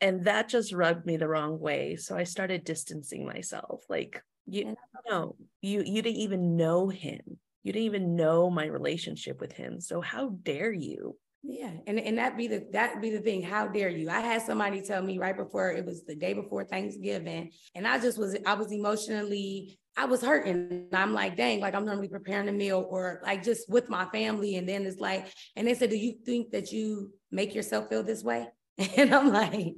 And 0.00 0.24
that 0.24 0.48
just 0.48 0.72
rubbed 0.72 1.06
me 1.06 1.16
the 1.16 1.28
wrong 1.28 1.60
way. 1.60 1.96
So 1.96 2.16
I 2.16 2.24
started 2.24 2.64
distancing 2.64 3.24
myself. 3.24 3.84
Like, 3.88 4.22
you 4.46 4.74
know 5.08 5.36
you 5.60 5.82
you 5.84 6.02
didn't 6.02 6.20
even 6.20 6.56
know 6.56 6.88
him. 6.88 7.20
You 7.62 7.72
didn't 7.72 7.86
even 7.86 8.16
know 8.16 8.50
my 8.50 8.66
relationship 8.66 9.40
with 9.40 9.52
him. 9.52 9.80
So 9.80 10.00
how 10.00 10.30
dare 10.42 10.72
you? 10.72 11.16
Yeah 11.44 11.72
and 11.86 11.98
and 11.98 12.18
that 12.18 12.36
be 12.36 12.46
the 12.46 12.66
that 12.72 13.00
be 13.00 13.10
the 13.10 13.20
thing. 13.20 13.42
How 13.42 13.68
dare 13.68 13.88
you? 13.88 14.08
I 14.10 14.20
had 14.20 14.42
somebody 14.42 14.80
tell 14.80 15.02
me 15.02 15.18
right 15.18 15.36
before 15.36 15.70
it 15.70 15.84
was 15.84 16.04
the 16.04 16.14
day 16.14 16.34
before 16.34 16.64
thanksgiving 16.64 17.50
and 17.74 17.86
i 17.86 17.98
just 17.98 18.16
was 18.18 18.36
i 18.46 18.54
was 18.54 18.72
emotionally 18.72 19.78
i 19.96 20.04
was 20.04 20.22
hurting. 20.22 20.86
I'm 20.92 21.12
like 21.12 21.36
dang 21.36 21.60
like 21.60 21.74
i'm 21.74 21.84
normally 21.84 22.08
preparing 22.08 22.48
a 22.48 22.52
meal 22.52 22.86
or 22.88 23.20
like 23.24 23.42
just 23.42 23.68
with 23.68 23.88
my 23.88 24.06
family. 24.06 24.56
And 24.56 24.68
then 24.68 24.86
it's 24.86 25.00
like 25.00 25.32
and 25.56 25.66
they 25.66 25.74
said 25.74 25.90
do 25.90 25.96
you 25.96 26.14
think 26.24 26.50
that 26.52 26.72
you 26.72 27.12
make 27.30 27.54
yourself 27.54 27.88
feel 27.88 28.02
this 28.02 28.22
way 28.22 28.48
and 28.96 29.14
i'm 29.14 29.32
like 29.32 29.74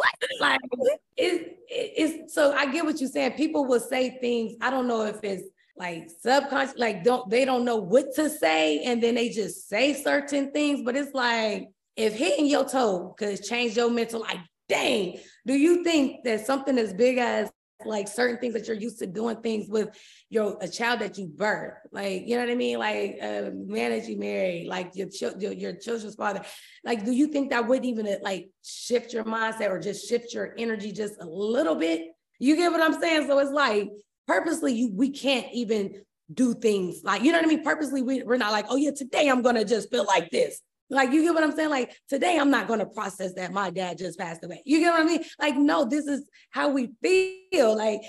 what? 0.00 0.14
Like 0.40 0.60
it, 1.16 1.58
it, 1.68 1.92
it's 1.96 2.34
so 2.34 2.52
I 2.54 2.70
get 2.72 2.84
what 2.84 3.00
you're 3.00 3.10
saying. 3.10 3.32
People 3.32 3.66
will 3.66 3.80
say 3.80 4.18
things. 4.20 4.56
I 4.60 4.70
don't 4.70 4.88
know 4.88 5.02
if 5.02 5.22
it's 5.22 5.44
like 5.76 6.10
subconscious, 6.20 6.76
like 6.78 7.04
don't 7.04 7.28
they 7.28 7.44
don't 7.44 7.64
know 7.64 7.76
what 7.76 8.14
to 8.16 8.30
say, 8.30 8.82
and 8.84 9.02
then 9.02 9.14
they 9.14 9.28
just 9.28 9.68
say 9.68 9.92
certain 9.92 10.52
things. 10.52 10.82
But 10.84 10.96
it's 10.96 11.14
like 11.14 11.68
if 11.96 12.14
hitting 12.14 12.46
your 12.46 12.64
toe 12.64 13.14
could 13.18 13.42
change 13.42 13.76
your 13.76 13.90
mental, 13.90 14.20
like 14.20 14.38
dang, 14.68 15.18
do 15.46 15.54
you 15.54 15.84
think 15.84 16.24
that 16.24 16.46
something 16.46 16.78
as 16.78 16.94
big 16.94 17.18
as 17.18 17.50
like 17.84 18.08
certain 18.08 18.38
things 18.38 18.54
that 18.54 18.66
you're 18.66 18.76
used 18.76 18.98
to 18.98 19.06
doing 19.06 19.36
things 19.36 19.68
with 19.68 19.88
your 20.28 20.56
a 20.60 20.68
child 20.68 21.00
that 21.00 21.18
you 21.18 21.26
birth. 21.26 21.74
Like 21.92 22.26
you 22.26 22.36
know 22.36 22.42
what 22.42 22.50
i 22.50 22.54
mean? 22.54 22.78
Like 22.78 23.18
a 23.22 23.50
man 23.54 23.90
that 23.90 24.08
you 24.08 24.18
married 24.18 24.68
like 24.68 24.92
your, 24.94 25.08
your 25.38 25.52
your 25.52 25.72
children's 25.74 26.14
father. 26.14 26.42
Like 26.84 27.04
do 27.04 27.12
you 27.12 27.28
think 27.28 27.50
that 27.50 27.66
wouldn't 27.66 27.86
even 27.86 28.06
uh, 28.06 28.16
like 28.22 28.50
shift 28.64 29.12
your 29.12 29.24
mindset 29.24 29.70
or 29.70 29.78
just 29.78 30.08
shift 30.08 30.34
your 30.34 30.54
energy 30.58 30.92
just 30.92 31.14
a 31.20 31.26
little 31.26 31.74
bit? 31.74 32.08
You 32.38 32.56
get 32.56 32.72
what 32.72 32.82
i'm 32.82 33.00
saying? 33.00 33.26
So 33.26 33.38
it's 33.38 33.52
like 33.52 33.90
purposely 34.26 34.74
you 34.74 34.90
we 34.92 35.10
can't 35.10 35.46
even 35.52 36.02
do 36.32 36.54
things. 36.54 37.02
Like 37.02 37.22
you 37.22 37.32
know 37.32 37.38
what 37.38 37.46
i 37.46 37.48
mean? 37.48 37.64
Purposely 37.64 38.02
we, 38.02 38.22
we're 38.22 38.36
not 38.36 38.52
like 38.52 38.66
oh 38.68 38.76
yeah 38.76 38.92
today 38.92 39.28
i'm 39.28 39.42
gonna 39.42 39.64
just 39.64 39.90
feel 39.90 40.04
like 40.04 40.30
this 40.30 40.60
like, 40.90 41.12
you 41.12 41.22
get 41.22 41.34
what 41.34 41.44
I'm 41.44 41.54
saying? 41.54 41.70
Like, 41.70 41.96
today 42.08 42.38
I'm 42.38 42.50
not 42.50 42.66
going 42.66 42.80
to 42.80 42.86
process 42.86 43.32
that 43.34 43.52
my 43.52 43.70
dad 43.70 43.98
just 43.98 44.18
passed 44.18 44.44
away. 44.44 44.62
You 44.66 44.80
get 44.80 44.92
what 44.92 45.00
I 45.00 45.04
mean? 45.04 45.24
Like, 45.38 45.56
no, 45.56 45.84
this 45.84 46.06
is 46.06 46.28
how 46.50 46.70
we 46.70 46.90
feel. 47.02 47.76
Like, 47.76 48.00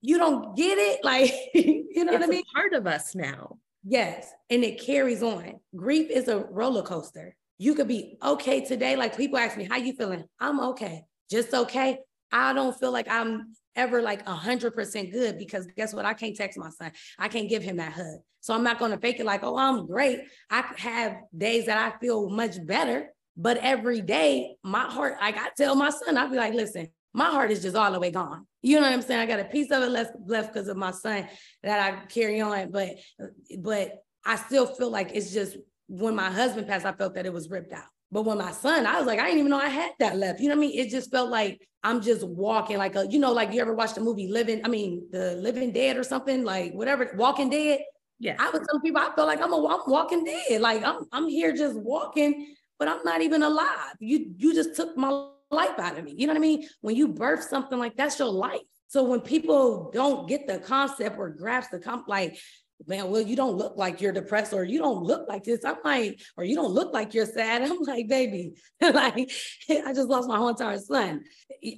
you 0.00 0.18
don't 0.18 0.56
get 0.56 0.78
it. 0.78 1.00
Like, 1.04 1.32
you 1.54 2.04
know 2.04 2.12
it's 2.12 2.20
what 2.20 2.22
I 2.22 2.26
mean? 2.26 2.44
part 2.54 2.74
of 2.74 2.86
us 2.86 3.14
now. 3.14 3.58
Yes. 3.84 4.30
And 4.50 4.62
it 4.62 4.80
carries 4.80 5.22
on. 5.22 5.60
Grief 5.74 6.10
is 6.10 6.28
a 6.28 6.38
roller 6.38 6.82
coaster. 6.82 7.34
You 7.58 7.74
could 7.74 7.88
be 7.88 8.18
okay 8.22 8.64
today. 8.64 8.96
Like 8.96 9.16
people 9.16 9.38
ask 9.38 9.56
me, 9.56 9.64
how 9.64 9.76
you 9.76 9.94
feeling? 9.94 10.24
I'm 10.38 10.60
okay. 10.60 11.04
Just 11.30 11.52
okay. 11.52 11.98
I 12.30 12.52
don't 12.52 12.78
feel 12.78 12.92
like 12.92 13.08
I'm 13.08 13.54
ever 13.74 14.02
like 14.02 14.26
a 14.26 14.34
hundred 14.34 14.74
percent 14.74 15.12
good 15.12 15.38
because 15.38 15.66
guess 15.76 15.94
what? 15.94 16.04
I 16.04 16.14
can't 16.14 16.36
text 16.36 16.58
my 16.58 16.70
son. 16.70 16.92
I 17.18 17.28
can't 17.28 17.48
give 17.48 17.62
him 17.62 17.76
that 17.76 17.92
hug. 17.92 18.20
So 18.40 18.54
I'm 18.54 18.64
not 18.64 18.78
going 18.78 18.90
to 18.92 18.98
fake 18.98 19.20
it 19.20 19.26
like, 19.26 19.42
oh, 19.42 19.56
I'm 19.56 19.86
great. 19.86 20.20
I 20.50 20.64
have 20.76 21.16
days 21.36 21.66
that 21.66 21.78
I 21.78 21.98
feel 21.98 22.28
much 22.28 22.64
better, 22.64 23.12
but 23.36 23.56
every 23.58 24.00
day 24.00 24.56
my 24.62 24.84
heart, 24.84 25.16
like 25.20 25.36
I 25.36 25.48
tell 25.56 25.74
my 25.74 25.90
son, 25.90 26.16
I'll 26.16 26.30
be 26.30 26.36
like, 26.36 26.54
listen, 26.54 26.88
my 27.12 27.26
heart 27.26 27.50
is 27.50 27.62
just 27.62 27.76
all 27.76 27.90
the 27.92 28.00
way 28.00 28.10
gone. 28.10 28.46
You 28.62 28.76
know 28.76 28.82
what 28.82 28.92
I'm 28.92 29.02
saying? 29.02 29.20
I 29.20 29.26
got 29.26 29.40
a 29.40 29.44
piece 29.44 29.70
of 29.70 29.82
it 29.82 29.90
left 29.90 30.12
left 30.26 30.52
because 30.52 30.68
of 30.68 30.76
my 30.76 30.90
son 30.90 31.28
that 31.62 31.80
I 31.80 32.06
carry 32.06 32.40
on, 32.40 32.70
but 32.70 32.90
but 33.58 33.92
I 34.24 34.36
still 34.36 34.66
feel 34.66 34.90
like 34.90 35.10
it's 35.14 35.32
just 35.32 35.56
when 35.88 36.14
my 36.14 36.30
husband 36.30 36.66
passed, 36.66 36.84
I 36.84 36.92
felt 36.92 37.14
that 37.14 37.26
it 37.26 37.32
was 37.32 37.48
ripped 37.48 37.72
out. 37.72 37.84
But 38.10 38.22
when 38.22 38.38
my 38.38 38.52
son, 38.52 38.86
I 38.86 38.98
was 38.98 39.06
like, 39.06 39.18
I 39.18 39.24
didn't 39.24 39.40
even 39.40 39.50
know 39.50 39.58
I 39.58 39.68
had 39.68 39.92
that 39.98 40.16
left. 40.16 40.40
You 40.40 40.48
know 40.48 40.56
what 40.56 40.64
I 40.64 40.68
mean? 40.68 40.78
It 40.78 40.90
just 40.90 41.10
felt 41.10 41.30
like 41.30 41.60
I'm 41.82 42.00
just 42.00 42.26
walking 42.26 42.78
like 42.78 42.96
a, 42.96 43.06
you 43.06 43.18
know, 43.18 43.32
like 43.32 43.52
you 43.52 43.60
ever 43.60 43.74
watched 43.74 43.96
the 43.96 44.00
movie 44.00 44.28
Living, 44.28 44.64
I 44.64 44.68
mean, 44.68 45.06
the 45.10 45.36
Living 45.36 45.72
Dead 45.72 45.96
or 45.96 46.02
something, 46.02 46.44
like 46.44 46.72
whatever, 46.72 47.12
Walking 47.16 47.50
Dead. 47.50 47.80
Yeah. 48.18 48.36
I 48.38 48.50
was 48.50 48.66
telling 48.66 48.82
people 48.82 49.00
I 49.00 49.14
felt 49.14 49.28
like 49.28 49.40
I'm 49.40 49.52
a 49.52 49.66
I'm 49.66 49.80
walking 49.86 50.24
dead. 50.24 50.60
Like 50.60 50.82
I'm 50.82 51.06
I'm 51.12 51.28
here 51.28 51.52
just 51.54 51.78
walking, 51.78 52.54
but 52.78 52.88
I'm 52.88 53.02
not 53.04 53.22
even 53.22 53.42
alive. 53.42 53.94
You 54.00 54.32
you 54.36 54.54
just 54.54 54.74
took 54.74 54.96
my 54.96 55.28
life 55.50 55.78
out 55.78 55.98
of 55.98 56.04
me. 56.04 56.14
You 56.16 56.26
know 56.26 56.32
what 56.32 56.38
I 56.38 56.42
mean? 56.42 56.68
When 56.80 56.96
you 56.96 57.08
birth 57.08 57.44
something 57.44 57.78
like 57.78 57.96
that's 57.96 58.18
your 58.18 58.28
life. 58.28 58.60
So 58.88 59.04
when 59.04 59.20
people 59.20 59.90
don't 59.92 60.28
get 60.28 60.46
the 60.46 60.58
concept 60.58 61.18
or 61.18 61.28
grasp 61.28 61.70
the 61.70 61.78
comp, 61.78 62.08
like 62.08 62.38
man, 62.86 63.10
well, 63.10 63.20
you 63.20 63.36
don't 63.36 63.56
look 63.56 63.76
like 63.76 64.00
you're 64.00 64.12
depressed 64.12 64.52
or 64.52 64.64
you 64.64 64.78
don't 64.78 65.02
look 65.02 65.28
like 65.28 65.44
this. 65.44 65.64
I'm 65.64 65.76
like, 65.84 66.20
or 66.36 66.44
you 66.44 66.54
don't 66.54 66.72
look 66.72 66.92
like 66.92 67.14
you're 67.14 67.26
sad. 67.26 67.62
I'm 67.70 67.80
like, 67.80 68.08
baby, 68.08 68.54
like 68.80 69.30
I 69.70 69.92
just 69.92 70.08
lost 70.08 70.28
my 70.28 70.36
whole 70.36 70.48
entire 70.48 70.78
son. 70.78 71.24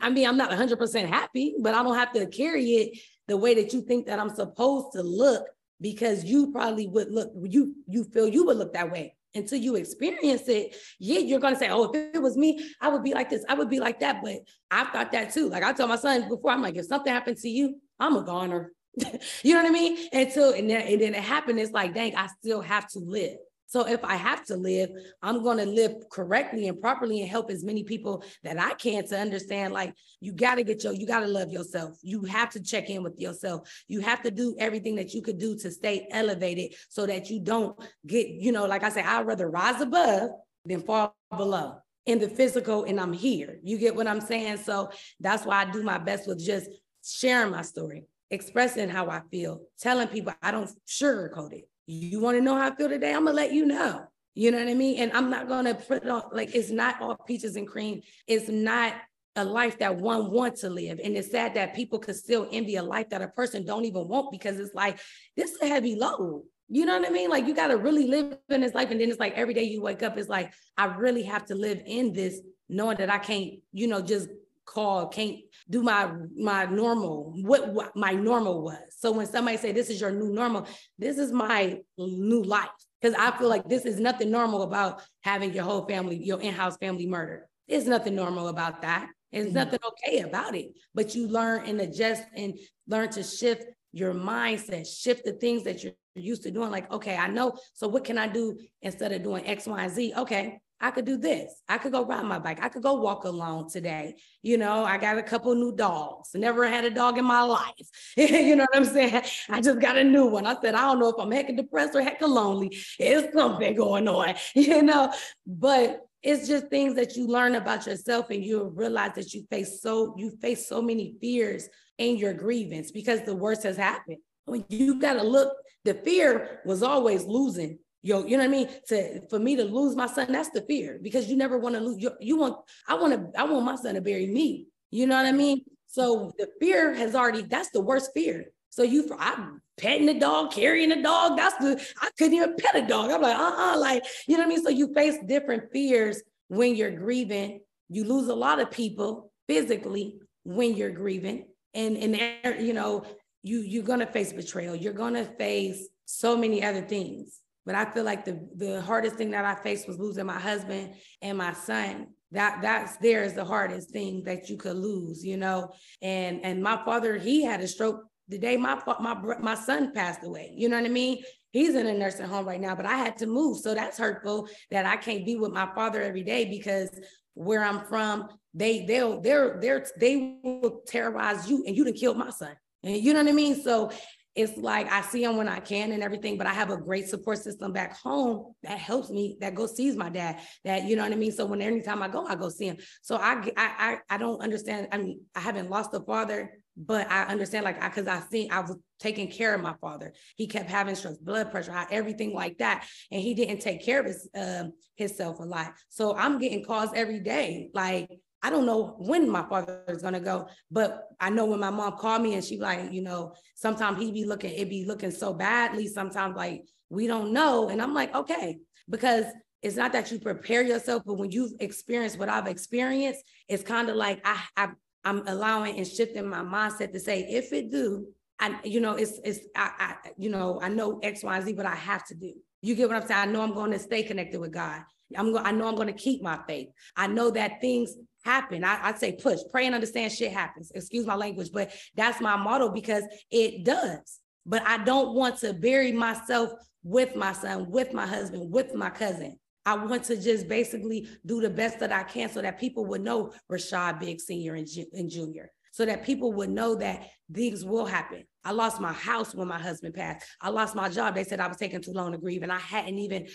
I 0.01 0.11
mean, 0.11 0.27
I'm 0.27 0.37
not 0.37 0.51
100% 0.51 1.09
happy, 1.09 1.55
but 1.61 1.75
I 1.75 1.83
don't 1.83 1.97
have 1.97 2.13
to 2.13 2.27
carry 2.27 2.65
it 2.65 2.99
the 3.29 3.37
way 3.37 3.55
that 3.55 3.73
you 3.73 3.83
think 3.83 4.07
that 4.07 4.19
I'm 4.19 4.35
supposed 4.35 4.93
to 4.93 5.03
look 5.03 5.47
because 5.81 6.25
you 6.25 6.53
probably 6.53 6.87
would 6.89 7.11
look, 7.11 7.31
you 7.43 7.75
you 7.87 8.05
feel 8.05 8.29
you 8.29 8.45
would 8.45 8.59
look 8.59 8.75
that 8.75 8.93
way 8.93 9.17
until 9.35 9.59
you 9.59 9.77
experience 9.77 10.49
it, 10.49 10.77
yeah, 10.99 11.21
you're 11.21 11.41
gonna 11.41 11.57
say, 11.57 11.69
"Oh, 11.71 11.91
if 11.91 12.15
it 12.15 12.21
was 12.21 12.37
me, 12.37 12.73
I 12.81 12.89
would 12.89 13.03
be 13.05 13.15
like 13.15 13.31
this, 13.31 13.45
I 13.49 13.55
would 13.55 13.71
be 13.71 13.81
like 13.81 14.01
that." 14.01 14.23
But 14.23 14.41
I've 14.71 14.89
thought 14.89 15.13
that 15.13 15.33
too. 15.33 15.49
Like 15.49 15.63
I 15.63 15.73
told 15.73 15.89
my 15.89 15.97
son 15.97 16.29
before, 16.29 16.51
I'm 16.51 16.63
like, 16.63 16.77
if 16.77 16.87
something 16.87 17.13
happened 17.13 17.39
to 17.39 17.49
you, 17.49 17.77
I'm 17.99 18.17
a 18.17 18.23
goner. 18.23 18.73
you 19.43 19.55
know 19.55 19.63
what 19.63 19.69
I 19.69 19.73
mean? 19.73 20.09
Until 20.13 20.53
and 20.53 20.69
then, 20.69 20.83
and 20.83 21.01
then 21.01 21.15
it 21.15 21.23
happened, 21.23 21.59
it's 21.59 21.73
like, 21.73 21.95
dang, 21.95 22.17
I 22.17 22.27
still 22.27 22.61
have 22.61 22.89
to 22.91 22.99
live. 22.99 23.37
So 23.71 23.87
if 23.87 24.05
I 24.05 24.17
have 24.17 24.45
to 24.47 24.57
live, 24.57 24.91
I'm 25.23 25.45
going 25.45 25.59
to 25.59 25.65
live 25.65 25.93
correctly 26.11 26.67
and 26.67 26.81
properly 26.81 27.21
and 27.21 27.31
help 27.31 27.53
as 27.53 27.63
many 27.63 27.85
people 27.85 28.25
that 28.43 28.59
I 28.59 28.75
can 28.75 29.07
to 29.07 29.17
understand 29.17 29.73
like 29.73 29.95
you 30.19 30.33
got 30.33 30.57
to 30.57 30.65
get 30.65 30.83
your 30.83 30.93
you 30.93 31.07
got 31.07 31.21
to 31.21 31.29
love 31.29 31.53
yourself. 31.53 31.97
You 32.03 32.25
have 32.25 32.51
to 32.51 32.61
check 32.61 32.91
in 32.91 33.05
with 33.05 33.21
yourself. 33.21 33.71
You 33.87 34.01
have 34.01 34.23
to 34.23 34.33
do 34.33 34.57
everything 34.59 34.97
that 34.97 35.15
you 35.15 35.23
could 35.23 35.39
do 35.39 35.57
to 35.59 35.71
stay 35.71 36.09
elevated 36.11 36.75
so 36.89 37.07
that 37.07 37.31
you 37.31 37.39
don't 37.39 37.79
get, 38.05 38.27
you 38.27 38.51
know, 38.51 38.67
like 38.67 38.83
I 38.83 38.89
say 38.89 39.03
I'd 39.03 39.25
rather 39.25 39.49
rise 39.49 39.81
above 39.81 40.31
than 40.65 40.83
fall 40.83 41.15
below 41.37 41.77
in 42.07 42.19
the 42.19 42.29
physical 42.29 42.83
and 42.83 42.99
I'm 42.99 43.13
here. 43.13 43.61
You 43.63 43.79
get 43.79 43.95
what 43.95 44.09
I'm 44.09 44.21
saying? 44.21 44.57
So 44.57 44.91
that's 45.21 45.47
why 45.47 45.63
I 45.63 45.71
do 45.71 45.85
my 45.85 45.99
best 45.99 46.27
with 46.27 46.45
just 46.45 46.69
sharing 47.05 47.53
my 47.53 47.63
story 47.63 48.09
expressing 48.31 48.89
how 48.89 49.09
I 49.09 49.23
feel, 49.31 49.63
telling 49.79 50.09
people 50.09 50.33
I 50.43 50.51
don't 50.51 50.71
sugarcoat 50.87 51.53
it. 51.53 51.69
You 51.87 52.21
want 52.21 52.39
to 52.39 52.43
know 52.43 52.55
how 52.55 52.71
I 52.71 52.75
feel 52.75 52.89
today? 52.89 53.13
I'm 53.13 53.25
gonna 53.25 53.37
let 53.37 53.53
you 53.53 53.67
know. 53.67 54.05
You 54.35 54.53
know 54.53 54.59
what 54.59 54.69
I 54.69 54.75
mean? 54.75 54.99
And 55.01 55.13
I'm 55.13 55.29
not 55.29 55.49
gonna 55.49 55.75
put 55.75 56.05
it 56.05 56.09
on 56.09 56.23
like 56.33 56.55
it's 56.55 56.71
not 56.71 57.01
all 57.01 57.17
peaches 57.17 57.57
and 57.57 57.67
cream. 57.67 58.03
It's 58.27 58.49
not 58.49 58.95
a 59.37 59.45
life 59.45 59.79
that 59.79 59.97
one 59.97 60.31
wants 60.31 60.61
to 60.63 60.71
live. 60.71 61.01
And 61.03 61.17
it's 61.17 61.31
sad 61.31 61.55
that 61.55 61.75
people 61.75 61.99
could 61.99 62.17
still 62.17 62.49
envy 62.53 62.77
a 62.77 62.83
life 62.83 63.11
that 63.11 63.23
a 63.23 63.29
person 63.29 63.65
don't 63.65 63.85
even 63.85 64.09
want 64.09 64.31
because 64.31 64.59
it's 64.59 64.75
like 64.75 64.99
this 65.37 65.53
is 65.53 65.63
a 65.63 65.69
heavy 65.69 65.95
load. 65.97 66.45
You 66.69 66.87
know 66.87 66.97
what 66.97 67.09
I 67.09 67.13
mean? 67.13 67.31
Like 67.31 67.47
you 67.47 67.55
got 67.55 67.69
to 67.69 67.77
really 67.77 68.07
live 68.07 68.39
in 68.49 68.61
this 68.61 68.75
life. 68.75 68.93
And 68.93 69.01
then 69.01 69.11
it's 69.11 69.19
like 69.19 69.35
every 69.35 69.55
day 69.55 69.65
you 69.65 69.83
wake 69.83 70.05
up, 70.05 70.17
it's 70.17 70.29
like, 70.29 70.53
I 70.77 70.87
really 70.87 71.25
have 71.25 71.45
to 71.47 71.57
live 71.57 71.83
in 71.85 72.13
this, 72.13 72.41
knowing 72.69 72.97
that 72.99 73.11
I 73.11 73.19
can't, 73.19 73.55
you 73.73 73.89
know, 73.89 74.01
just 74.01 74.29
call, 74.71 75.09
can't 75.09 75.37
do 75.69 75.83
my 75.83 76.11
my 76.37 76.65
normal, 76.67 77.33
what, 77.43 77.73
what 77.75 77.97
my 77.97 78.13
normal 78.13 78.63
was. 78.63 78.79
So 78.91 79.13
when 79.13 79.27
somebody 79.27 79.57
say 79.57 79.73
this 79.73 79.91
is 79.91 80.01
your 80.01 80.13
new 80.13 80.33
normal, 80.33 80.67
this 80.99 81.19
is 81.19 81.33
my 81.33 81.79
new 81.99 82.43
life. 82.43 82.69
Because 83.01 83.17
I 83.19 83.37
feel 83.37 83.49
like 83.49 83.69
this 83.69 83.85
is 83.85 83.99
nothing 83.99 84.31
normal 84.31 84.63
about 84.63 85.03
having 85.23 85.53
your 85.55 85.65
whole 85.65 85.87
family, 85.87 86.17
your 86.17 86.41
in-house 86.41 86.77
family 86.77 87.07
murdered. 87.07 87.47
There's 87.69 87.87
nothing 87.87 88.15
normal 88.15 88.49
about 88.49 88.83
that. 88.83 89.09
There's 89.33 89.47
mm-hmm. 89.47 89.55
nothing 89.55 89.81
okay 89.89 90.21
about 90.21 90.55
it. 90.55 90.73
But 90.95 91.15
you 91.15 91.27
learn 91.27 91.67
and 91.67 91.81
adjust 91.81 92.23
and 92.37 92.59
learn 92.87 93.09
to 93.11 93.23
shift 93.23 93.65
your 93.93 94.13
mindset, 94.13 94.87
shift 94.87 95.25
the 95.25 95.33
things 95.33 95.65
that 95.65 95.83
you're 95.83 95.95
used 96.15 96.43
to 96.43 96.51
doing. 96.51 96.71
Like, 96.71 96.93
okay, 96.93 97.17
I 97.17 97.29
know. 97.29 97.57
So 97.75 97.89
what 97.89 98.05
can 98.05 98.19
I 98.19 98.29
do 98.29 98.59
instead 98.83 99.13
of 99.13 99.23
doing 99.23 99.47
X, 99.47 99.67
Y, 99.67 99.83
and 99.83 99.93
Z? 99.93 100.13
Okay, 100.17 100.61
I 100.81 100.91
could 100.91 101.05
do 101.05 101.19
this. 101.19 101.63
I 101.69 101.77
could 101.77 101.93
go 101.93 102.07
ride 102.07 102.25
my 102.25 102.39
bike. 102.39 102.63
I 102.63 102.71
could 102.71 102.83
go 102.83 102.95
walk 102.95 103.25
alone 103.25 103.69
today. 103.69 104.15
You 104.43 104.57
know, 104.57 104.85
I 104.85 104.97
got 104.97 105.19
a 105.19 105.23
couple 105.23 105.55
new 105.55 105.77
dogs. 105.77 106.31
Never 106.35 106.67
had 106.67 106.87
a 106.87 106.91
dog 106.91 107.19
in 107.19 107.25
my 107.25 107.43
life. 107.43 107.89
you 108.17 108.57
know 108.57 108.67
what 108.71 108.77
I'm 108.77 108.85
saying? 108.87 109.23
I 109.51 109.61
just 109.61 109.79
got 109.79 109.99
a 109.99 110.05
new 110.05 110.27
one. 110.27 110.47
I 110.47 110.59
said, 110.61 110.75
I 110.75 110.83
don't 110.83 110.99
know 110.99 111.11
if 111.11 111.17
I'm 111.19 111.31
hecka 111.31 111.55
depressed 111.57 111.95
or 111.95 112.01
hecka 112.01 112.23
lonely. 112.23 112.77
It's 112.99 113.33
something 113.35 113.75
going 113.75 114.09
on, 114.09 114.35
you 114.55 114.83
know, 114.83 115.13
but 115.47 116.01
it's 116.23 116.49
just 116.49 116.69
things 116.69 116.95
that 116.97 117.17
you 117.17 117.27
learn 117.27 117.55
about 117.55 117.87
yourself 117.87 118.31
and 118.31 118.45
you 118.45 118.73
realize 118.75 119.13
that 119.15 119.33
you 119.33 119.47
face 119.51 119.81
so 119.81 120.15
you 120.19 120.31
face 120.43 120.67
so 120.67 120.83
many 120.83 121.17
fears 121.21 121.69
in 121.99 122.17
your 122.17 122.35
grievance 122.35 122.91
because 122.91 123.23
the 123.23 123.35
worst 123.35 123.63
has 123.63 123.77
happened. 123.77 124.19
When 124.45 124.65
you 124.69 125.01
got 125.01 125.15
to 125.15 125.23
look, 125.23 125.55
the 125.85 125.95
fear 125.95 126.61
was 126.65 126.83
always 126.83 127.25
losing 127.25 127.79
Yo, 128.03 128.25
you 128.25 128.39
know 128.39 128.45
what 128.45 128.49
I 128.49 128.49
mean? 128.49 128.69
To 128.89 129.21
for 129.29 129.39
me 129.39 129.57
to 129.57 129.65
lose 129.65 129.95
my 129.95 130.07
son, 130.07 130.33
that's 130.33 130.51
the 130.51 130.63
fear 130.63 130.99
because 131.03 131.29
you 131.29 131.37
never 131.37 131.59
want 131.59 131.75
to 131.75 131.81
lose. 131.81 132.01
You, 132.03 132.13
you 132.19 132.37
want, 132.39 132.57
I 132.89 132.95
want 132.95 133.13
to, 133.13 133.41
I 133.41 133.45
want 133.45 133.65
my 133.65 133.77
son 133.77 133.95
to 133.95 134.01
bury 134.01 134.27
me. 134.27 134.67
You 134.91 135.07
know 135.07 135.17
what 135.17 135.27
I 135.27 135.33
mean? 135.33 135.63
So 135.87 136.33
the 136.39 136.49
fear 136.61 136.95
has 136.95 137.15
already, 137.15 137.43
that's 137.43 137.71
the 137.71 137.81
worst 137.81 138.11
fear. 138.15 138.47
So 138.71 138.83
you, 138.83 139.09
I'm 139.19 139.61
petting 139.79 140.07
the 140.07 140.15
dog, 140.15 140.53
carrying 140.53 140.91
the 140.91 141.03
dog. 141.03 141.37
That's 141.37 141.57
the, 141.57 141.85
I 142.01 142.09
couldn't 142.17 142.35
even 142.35 142.57
pet 142.57 142.83
a 142.83 142.87
dog. 142.87 143.11
I'm 143.11 143.21
like, 143.21 143.37
uh-uh, 143.37 143.79
like, 143.79 144.05
you 144.27 144.37
know 144.37 144.45
what 144.45 144.47
I 144.47 144.55
mean? 144.55 144.63
So 144.63 144.71
you 144.71 144.95
face 144.95 145.17
different 145.27 145.73
fears 145.73 146.23
when 146.49 146.77
you're 146.77 146.93
grieving. 146.93 147.61
You 147.89 148.05
lose 148.05 148.29
a 148.29 148.35
lot 148.35 148.61
of 148.61 148.71
people 148.71 149.33
physically 149.49 150.21
when 150.45 150.77
you're 150.77 150.91
grieving. 150.91 151.47
And, 151.75 151.97
and 151.97 152.65
you 152.65 152.73
know, 152.73 153.05
you, 153.43 153.61
you're 153.61 153.85
to 153.99 154.07
face 154.07 154.33
betrayal. 154.33 154.77
You're 154.77 154.93
to 154.95 155.25
face 155.25 155.89
so 156.05 156.37
many 156.37 156.63
other 156.63 156.83
things. 156.83 157.41
But 157.71 157.87
I 157.87 157.89
feel 157.93 158.03
like 158.03 158.25
the 158.25 158.49
the 158.57 158.83
hardest 158.83 159.15
thing 159.15 159.31
that 159.31 159.45
I 159.45 159.55
faced 159.55 159.87
was 159.87 159.97
losing 159.97 160.27
my 160.27 160.41
husband 160.41 160.95
and 161.23 161.39
my 161.39 161.53
son. 161.53 162.09
That 162.33 162.59
that's 162.63 162.97
there 162.97 163.23
is 163.23 163.35
the 163.35 163.45
hardest 163.45 163.91
thing 163.91 164.25
that 164.25 164.51
you 164.51 164.57
could 164.57 164.75
lose, 164.75 165.25
you 165.25 165.37
know. 165.37 165.71
And 166.03 166.45
and 166.45 166.61
my 166.65 166.85
father, 166.85 167.17
he 167.17 167.45
had 167.45 167.61
a 167.61 167.69
stroke 167.69 168.03
the 168.27 168.39
day 168.39 168.57
my 168.57 168.83
my 168.99 169.15
my 169.39 169.55
son 169.55 169.93
passed 169.93 170.25
away. 170.25 170.53
You 170.57 170.69
know 170.69 170.79
what 170.79 170.85
I 170.85 170.89
mean? 170.89 171.23
He's 171.53 171.77
in 171.77 171.87
a 171.87 171.95
nursing 171.95 172.27
home 172.27 172.45
right 172.45 172.61
now, 172.61 172.75
but 172.75 172.87
I 172.87 172.97
had 172.97 173.17
to 173.19 173.27
move, 173.27 173.59
so 173.59 173.73
that's 173.73 173.99
hurtful 173.99 174.49
that 174.73 174.85
I 174.85 174.97
can't 174.97 175.25
be 175.25 175.37
with 175.37 175.53
my 175.53 175.73
father 175.73 176.03
every 176.03 176.25
day 176.25 176.47
because 176.47 176.91
where 177.35 177.63
I'm 177.63 177.85
from, 177.85 178.31
they 178.53 178.85
they'll 178.85 179.21
they're 179.21 179.59
they're 179.61 179.87
they 180.01 180.39
will 180.43 180.83
terrorize 180.89 181.49
you, 181.49 181.63
and 181.69 181.77
you 181.77 181.85
done 181.85 181.93
killed 181.93 182.17
my 182.17 182.31
son. 182.31 182.57
And 182.83 182.97
you 182.97 183.13
know 183.13 183.23
what 183.23 183.31
I 183.31 183.33
mean? 183.33 183.63
So 183.63 183.93
it's 184.35 184.57
like 184.57 184.91
I 184.91 185.01
see 185.03 185.25
him 185.25 185.37
when 185.37 185.49
I 185.49 185.59
can 185.59 185.93
and 185.93 186.03
everything, 186.03 186.39
but 186.39 186.47
I 186.47 186.55
have 186.55 186.71
a 186.71 186.77
great 186.77 187.09
support 187.09 187.39
system 187.39 187.73
back 187.73 187.99
home 187.99 188.55
that 188.63 188.79
helps 188.79 189.11
me, 189.11 189.37
that 189.41 189.55
go 189.55 189.67
sees 189.67 189.97
my 189.97 190.09
dad, 190.09 190.41
that, 190.65 190.85
you 190.85 190.95
know 190.95 191.03
what 191.03 191.13
I 191.13 191.17
mean? 191.17 191.33
So 191.33 191.47
when 191.47 191.61
anytime 191.61 192.03
I 192.03 192.09
go, 192.09 192.27
I 192.27 192.37
go 192.37 192.49
see 192.49 192.67
him. 192.67 192.77
So 193.03 193.17
I, 193.17 193.51
I, 193.57 193.99
I, 194.09 194.19
don't 194.19 194.41
understand. 194.41 194.89
I 194.93 194.99
mean, 194.99 195.21
I 195.35 195.41
haven't 195.41 195.69
lost 195.69 195.93
a 195.95 196.01
father, 196.01 196.53
but 196.77 197.11
I 197.11 197.25
understand 197.25 197.65
like, 197.65 197.83
I, 197.83 197.89
cause 197.89 198.07
I 198.07 198.21
seen, 198.31 198.53
I 198.53 198.61
was 198.61 198.77
taking 199.01 199.31
care 199.31 199.55
of 199.55 199.61
my 199.61 199.75
father. 199.81 200.13
He 200.37 200.47
kept 200.47 200.71
having 200.71 200.95
stress, 200.95 201.19
blood 201.19 201.51
pressure, 201.51 201.73
high, 201.73 201.87
everything 201.91 202.33
like 202.33 202.59
that. 202.59 202.87
And 203.11 203.21
he 203.21 203.35
didn't 203.35 203.61
take 203.61 203.85
care 203.85 204.01
of 204.01 204.07
his, 204.07 204.29
um, 204.37 204.73
himself 204.95 205.41
a 205.41 205.45
lot. 205.45 205.75
So 205.89 206.17
I'm 206.17 206.39
getting 206.39 206.63
calls 206.65 206.91
every 206.95 207.21
day. 207.21 207.71
Like, 207.75 208.11
I 208.43 208.51
don't 208.51 208.67
know 208.67 208.95
when 208.99 209.29
my 209.29 209.47
father 209.49 209.83
is 209.89 210.03
gonna 210.03 210.21
go, 210.21 210.49
but 210.71 211.09
I 211.21 211.31
know 211.31 211.45
when 211.47 211.61
my 211.61 211.71
mom 211.71 211.97
called 211.99 212.23
me 212.23 212.35
and 212.35 212.45
she 212.45 212.59
like, 212.59 212.93
you 212.93 213.03
know, 213.03 213.35
sometimes 213.55 214.01
he 214.01 214.13
be 214.13 214.25
looking, 214.25 214.53
it 214.53 214.69
be 214.69 214.85
looking 214.87 215.11
so 215.11 215.35
badly. 215.35 215.87
Sometimes 215.87 216.37
like 216.37 216.63
we 216.89 217.07
don't 217.07 217.33
know, 217.33 217.69
and 217.69 217.81
I'm 217.81 217.95
like, 217.95 218.15
okay, 218.15 218.59
because 218.89 219.27
it's 219.63 219.77
not 219.77 219.93
that 219.93 220.11
you 220.11 220.19
prepare 220.19 220.63
yourself, 220.63 221.03
but 221.05 221.19
when 221.19 221.31
you've 221.31 221.53
experienced 221.61 222.19
what 222.19 222.31
I've 222.31 222.47
experienced, 222.47 223.23
it's 223.49 223.63
kind 223.63 223.91
of 223.91 223.97
like 223.97 224.21
I, 224.25 224.43
I 224.57 224.69
I'm 225.05 225.27
allowing 225.27 225.77
and 225.77 225.87
shifting 225.87 226.29
my 226.29 226.41
mindset 226.41 226.93
to 226.93 227.01
say, 227.01 227.21
if 227.23 227.53
it 227.53 227.71
do, 227.71 228.07
I, 228.39 228.59
you 228.65 228.81
know, 228.81 228.95
it's 228.95 229.21
it's 229.25 229.41
I, 229.55 229.71
I, 229.79 230.11
you 230.17 230.31
know, 230.31 230.61
I 230.63 230.69
know 230.69 230.99
X, 231.03 231.23
Y, 231.23 231.41
Z, 231.43 231.53
but 231.53 231.67
I 231.67 231.75
have 231.75 232.05
to 232.07 232.15
do. 232.15 232.33
You 232.63 232.75
get 232.75 232.89
what 232.89 232.97
I'm 232.97 233.07
saying? 233.07 233.21
I 233.21 233.33
know 233.33 233.43
I'm 233.43 233.55
going 233.55 233.73
to 233.73 233.79
stay 233.79 234.03
connected 234.03 234.41
with 234.41 234.53
God. 234.53 234.83
I'm 235.17 235.33
going, 235.33 235.45
I 235.45 235.51
know 235.51 235.69
I'm 235.69 235.75
going 235.75 235.89
to 235.89 235.95
keep 235.95 236.23
my 236.23 236.39
faith. 236.47 236.69
I 236.97 237.07
know 237.07 237.31
that 237.31 237.61
things 237.61 237.95
happen. 238.25 238.65
I, 238.65 238.89
I 238.89 238.95
say 238.95 239.13
push, 239.13 239.41
pray 239.51 239.67
and 239.67 239.75
understand 239.75 240.13
shit 240.13 240.33
happens. 240.33 240.71
Excuse 240.75 241.07
my 241.07 241.15
language, 241.15 241.51
but 241.53 241.73
that's 241.97 242.21
my 242.21 242.37
motto 242.37 242.71
because 242.71 243.05
it 243.31 243.65
does. 243.65 244.21
But 244.47 244.63
I 244.67 244.79
don't 244.85 245.15
want 245.15 245.39
to 245.39 245.53
bury 245.53 245.93
myself 245.93 246.51
with 246.83 247.15
my 247.17 247.33
son, 247.33 247.71
with 247.71 247.93
my 247.93 248.07
husband, 248.07 248.51
with 248.51 248.75
my 248.75 248.91
cousin. 248.91 249.39
I 249.67 249.75
want 249.75 250.05
to 250.05 250.17
just 250.17 250.49
basically 250.49 251.09
do 251.27 251.41
the 251.41 251.51
best 251.51 251.79
that 251.81 251.93
I 251.93 252.03
can 252.03 252.31
so 252.31 252.41
that 252.41 252.59
people 252.59 252.87
would 252.87 253.03
know 253.03 253.33
Reshaud 253.51 254.01
Biggs 254.01 254.25
Senior 254.25 254.55
and, 254.55 254.67
and 254.95 255.11
Junior, 255.11 255.51
so 255.73 255.85
that 255.85 256.05
people 256.05 256.33
would 256.33 256.51
know 256.51 256.75
that 256.77 257.09
things 257.33 257.65
will 257.65 257.85
happen. 257.85 258.25
I 258.43 258.53
lost 258.53 258.81
my 258.81 258.93
house 258.95 259.35
when 259.35 259.49
my 259.49 259.59
husband 259.59 259.95
passed. 259.95 260.27
I 260.41 260.49
lost 260.49 260.75
my 260.75 260.89
job. 260.89 261.15
They 261.15 261.25
said 261.25 261.41
I 261.41 261.47
was 261.47 261.59
taking 261.59 261.83
too 261.83 261.93
long 261.93 262.13
to 262.13 262.19
grieve, 262.19 262.43
and 262.43 262.51
I 262.51 262.59
hadn't 262.59 262.99
even 262.99 263.29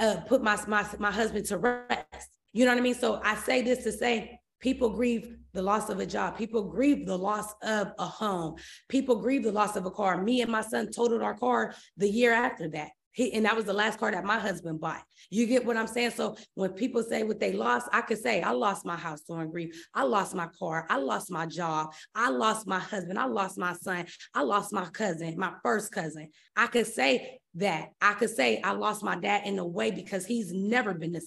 uh, 0.00 0.16
put 0.26 0.42
my, 0.42 0.58
my 0.66 0.86
my 0.98 1.12
husband 1.12 1.44
to 1.46 1.58
rest. 1.58 2.37
You 2.58 2.64
know 2.64 2.72
what 2.72 2.78
I 2.78 2.82
mean? 2.82 2.96
So 2.96 3.20
I 3.22 3.36
say 3.36 3.62
this 3.62 3.84
to 3.84 3.92
say 3.92 4.40
people 4.58 4.90
grieve 4.90 5.36
the 5.52 5.62
loss 5.62 5.90
of 5.90 6.00
a 6.00 6.06
job. 6.06 6.36
People 6.36 6.64
grieve 6.64 7.06
the 7.06 7.16
loss 7.16 7.54
of 7.62 7.92
a 8.00 8.04
home. 8.04 8.56
People 8.88 9.14
grieve 9.20 9.44
the 9.44 9.52
loss 9.52 9.76
of 9.76 9.86
a 9.86 9.92
car. 9.92 10.20
Me 10.20 10.42
and 10.42 10.50
my 10.50 10.62
son 10.62 10.90
totaled 10.90 11.22
our 11.22 11.36
car 11.36 11.72
the 11.98 12.10
year 12.10 12.32
after 12.32 12.68
that. 12.70 12.88
He, 13.12 13.32
and 13.32 13.44
that 13.44 13.54
was 13.54 13.64
the 13.64 13.72
last 13.72 14.00
car 14.00 14.10
that 14.10 14.24
my 14.24 14.40
husband 14.40 14.80
bought. 14.80 15.04
You 15.30 15.46
get 15.46 15.64
what 15.64 15.76
I'm 15.76 15.86
saying? 15.86 16.10
So 16.10 16.36
when 16.54 16.72
people 16.72 17.04
say 17.04 17.22
what 17.22 17.38
they 17.38 17.52
lost, 17.52 17.88
I 17.92 18.00
could 18.00 18.18
say, 18.18 18.42
I 18.42 18.50
lost 18.50 18.84
my 18.84 18.96
house 18.96 19.20
during 19.20 19.52
grief. 19.52 19.86
I 19.94 20.02
lost 20.02 20.34
my 20.34 20.48
car. 20.58 20.84
I 20.90 20.96
lost 20.96 21.30
my 21.30 21.46
job. 21.46 21.92
I 22.16 22.30
lost 22.30 22.66
my 22.66 22.80
husband. 22.80 23.20
I 23.20 23.26
lost 23.26 23.56
my 23.56 23.74
son. 23.74 24.06
I 24.34 24.42
lost 24.42 24.72
my 24.72 24.86
cousin, 24.86 25.36
my 25.38 25.52
first 25.62 25.92
cousin. 25.92 26.30
I 26.56 26.66
could 26.66 26.88
say 26.88 27.38
that. 27.54 27.90
I 28.00 28.14
could 28.14 28.30
say 28.30 28.60
I 28.62 28.72
lost 28.72 29.04
my 29.04 29.14
dad 29.14 29.46
in 29.46 29.60
a 29.60 29.66
way 29.66 29.92
because 29.92 30.26
he's 30.26 30.52
never 30.52 30.92
been 30.92 31.12
the 31.12 31.22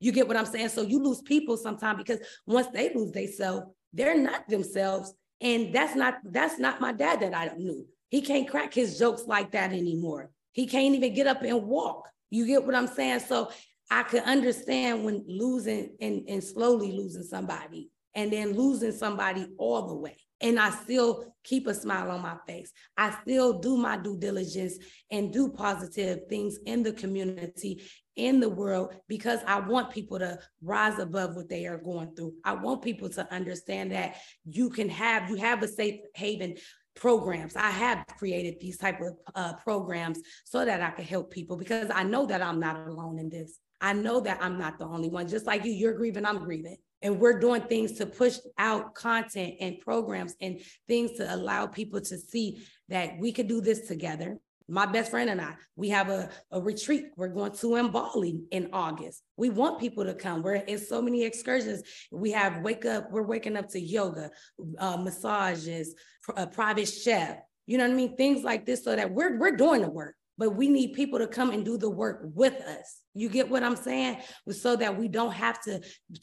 You 0.00 0.12
get 0.12 0.28
what 0.28 0.36
I'm 0.36 0.46
saying? 0.46 0.70
So 0.70 0.82
you 0.82 1.02
lose 1.02 1.22
people 1.22 1.56
sometimes 1.56 1.98
because 1.98 2.20
once 2.46 2.68
they 2.72 2.92
lose 2.94 3.12
themselves, 3.12 3.66
they're 3.92 4.18
not 4.18 4.48
themselves. 4.48 5.14
And 5.40 5.74
that's 5.74 5.94
not 5.94 6.18
that's 6.24 6.58
not 6.58 6.80
my 6.80 6.92
dad 6.92 7.20
that 7.20 7.36
I 7.36 7.54
knew. 7.56 7.86
He 8.08 8.22
can't 8.22 8.48
crack 8.48 8.72
his 8.72 8.98
jokes 8.98 9.24
like 9.26 9.52
that 9.52 9.72
anymore. 9.72 10.30
He 10.52 10.66
can't 10.66 10.94
even 10.94 11.14
get 11.14 11.26
up 11.26 11.42
and 11.42 11.64
walk. 11.64 12.08
You 12.30 12.46
get 12.46 12.64
what 12.64 12.74
I'm 12.74 12.86
saying? 12.86 13.20
So 13.20 13.50
I 13.90 14.02
could 14.02 14.22
understand 14.22 15.04
when 15.04 15.24
losing 15.26 15.96
and, 16.00 16.24
and 16.28 16.42
slowly 16.42 16.92
losing 16.92 17.22
somebody 17.22 17.90
and 18.14 18.32
then 18.32 18.54
losing 18.54 18.92
somebody 18.92 19.46
all 19.58 19.86
the 19.86 19.94
way. 19.94 20.16
And 20.40 20.58
I 20.58 20.70
still 20.70 21.34
keep 21.44 21.66
a 21.66 21.74
smile 21.74 22.10
on 22.10 22.22
my 22.22 22.36
face. 22.46 22.72
I 22.96 23.16
still 23.22 23.58
do 23.58 23.76
my 23.76 23.96
due 23.96 24.18
diligence 24.18 24.78
and 25.10 25.32
do 25.32 25.48
positive 25.50 26.20
things 26.28 26.58
in 26.66 26.82
the 26.82 26.92
community, 26.92 27.82
in 28.16 28.40
the 28.40 28.48
world, 28.48 28.94
because 29.08 29.40
I 29.46 29.60
want 29.60 29.90
people 29.90 30.18
to 30.18 30.38
rise 30.62 30.98
above 30.98 31.36
what 31.36 31.48
they 31.48 31.66
are 31.66 31.78
going 31.78 32.14
through. 32.14 32.34
I 32.44 32.54
want 32.54 32.82
people 32.82 33.08
to 33.10 33.32
understand 33.32 33.92
that 33.92 34.16
you 34.44 34.70
can 34.70 34.88
have, 34.88 35.30
you 35.30 35.36
have 35.36 35.62
a 35.62 35.68
safe 35.68 36.00
haven 36.14 36.56
programs. 36.94 37.56
I 37.56 37.70
have 37.70 38.04
created 38.18 38.56
these 38.58 38.78
type 38.78 39.00
of 39.00 39.16
uh, 39.34 39.52
programs 39.62 40.18
so 40.44 40.64
that 40.64 40.80
I 40.82 40.90
can 40.90 41.04
help 41.04 41.30
people 41.30 41.56
because 41.56 41.90
I 41.94 42.02
know 42.02 42.26
that 42.26 42.42
I'm 42.42 42.58
not 42.58 42.88
alone 42.88 43.18
in 43.18 43.28
this. 43.28 43.58
I 43.80 43.92
know 43.92 44.20
that 44.20 44.38
I'm 44.40 44.58
not 44.58 44.78
the 44.78 44.86
only 44.86 45.10
one. 45.10 45.28
Just 45.28 45.46
like 45.46 45.64
you, 45.64 45.72
you're 45.72 45.94
grieving, 45.94 46.24
I'm 46.24 46.38
grieving. 46.38 46.78
And 47.02 47.20
we're 47.20 47.38
doing 47.38 47.60
things 47.60 47.92
to 47.98 48.06
push 48.06 48.38
out 48.56 48.94
content 48.94 49.56
and 49.60 49.78
programs 49.80 50.34
and 50.40 50.60
things 50.88 51.12
to 51.18 51.34
allow 51.34 51.66
people 51.66 52.00
to 52.00 52.18
see 52.18 52.66
that 52.88 53.18
we 53.18 53.32
could 53.32 53.48
do 53.48 53.60
this 53.60 53.86
together 53.86 54.38
my 54.68 54.86
best 54.86 55.10
friend 55.10 55.30
and 55.30 55.40
I, 55.40 55.54
we 55.76 55.88
have 55.90 56.08
a, 56.08 56.28
a 56.50 56.60
retreat. 56.60 57.06
We're 57.16 57.28
going 57.28 57.52
to 57.52 57.76
in 57.76 57.90
Bali 57.90 58.40
in 58.50 58.70
August. 58.72 59.22
We 59.36 59.50
want 59.50 59.80
people 59.80 60.04
to 60.04 60.14
come. 60.14 60.42
We're 60.42 60.56
in 60.56 60.78
so 60.78 61.00
many 61.00 61.24
excursions. 61.24 61.82
We 62.10 62.32
have 62.32 62.62
wake 62.62 62.84
up, 62.84 63.10
we're 63.10 63.22
waking 63.22 63.56
up 63.56 63.68
to 63.70 63.80
yoga, 63.80 64.30
uh, 64.78 64.96
massages, 64.96 65.94
a 66.36 66.46
private 66.46 66.88
chef. 66.88 67.38
You 67.66 67.78
know 67.78 67.84
what 67.84 67.92
I 67.92 67.96
mean? 67.96 68.16
Things 68.16 68.44
like 68.44 68.66
this, 68.66 68.84
so 68.84 68.94
that 68.94 69.10
we're 69.10 69.38
we're 69.38 69.56
doing 69.56 69.82
the 69.82 69.90
work, 69.90 70.14
but 70.38 70.54
we 70.54 70.68
need 70.68 70.92
people 70.94 71.18
to 71.18 71.26
come 71.26 71.50
and 71.50 71.64
do 71.64 71.76
the 71.76 71.90
work 71.90 72.22
with 72.34 72.54
us. 72.54 73.00
You 73.14 73.28
get 73.28 73.50
what 73.50 73.64
I'm 73.64 73.76
saying? 73.76 74.18
So 74.50 74.76
that 74.76 74.96
we 74.96 75.08
don't 75.08 75.32
have 75.32 75.60
to 75.62 75.80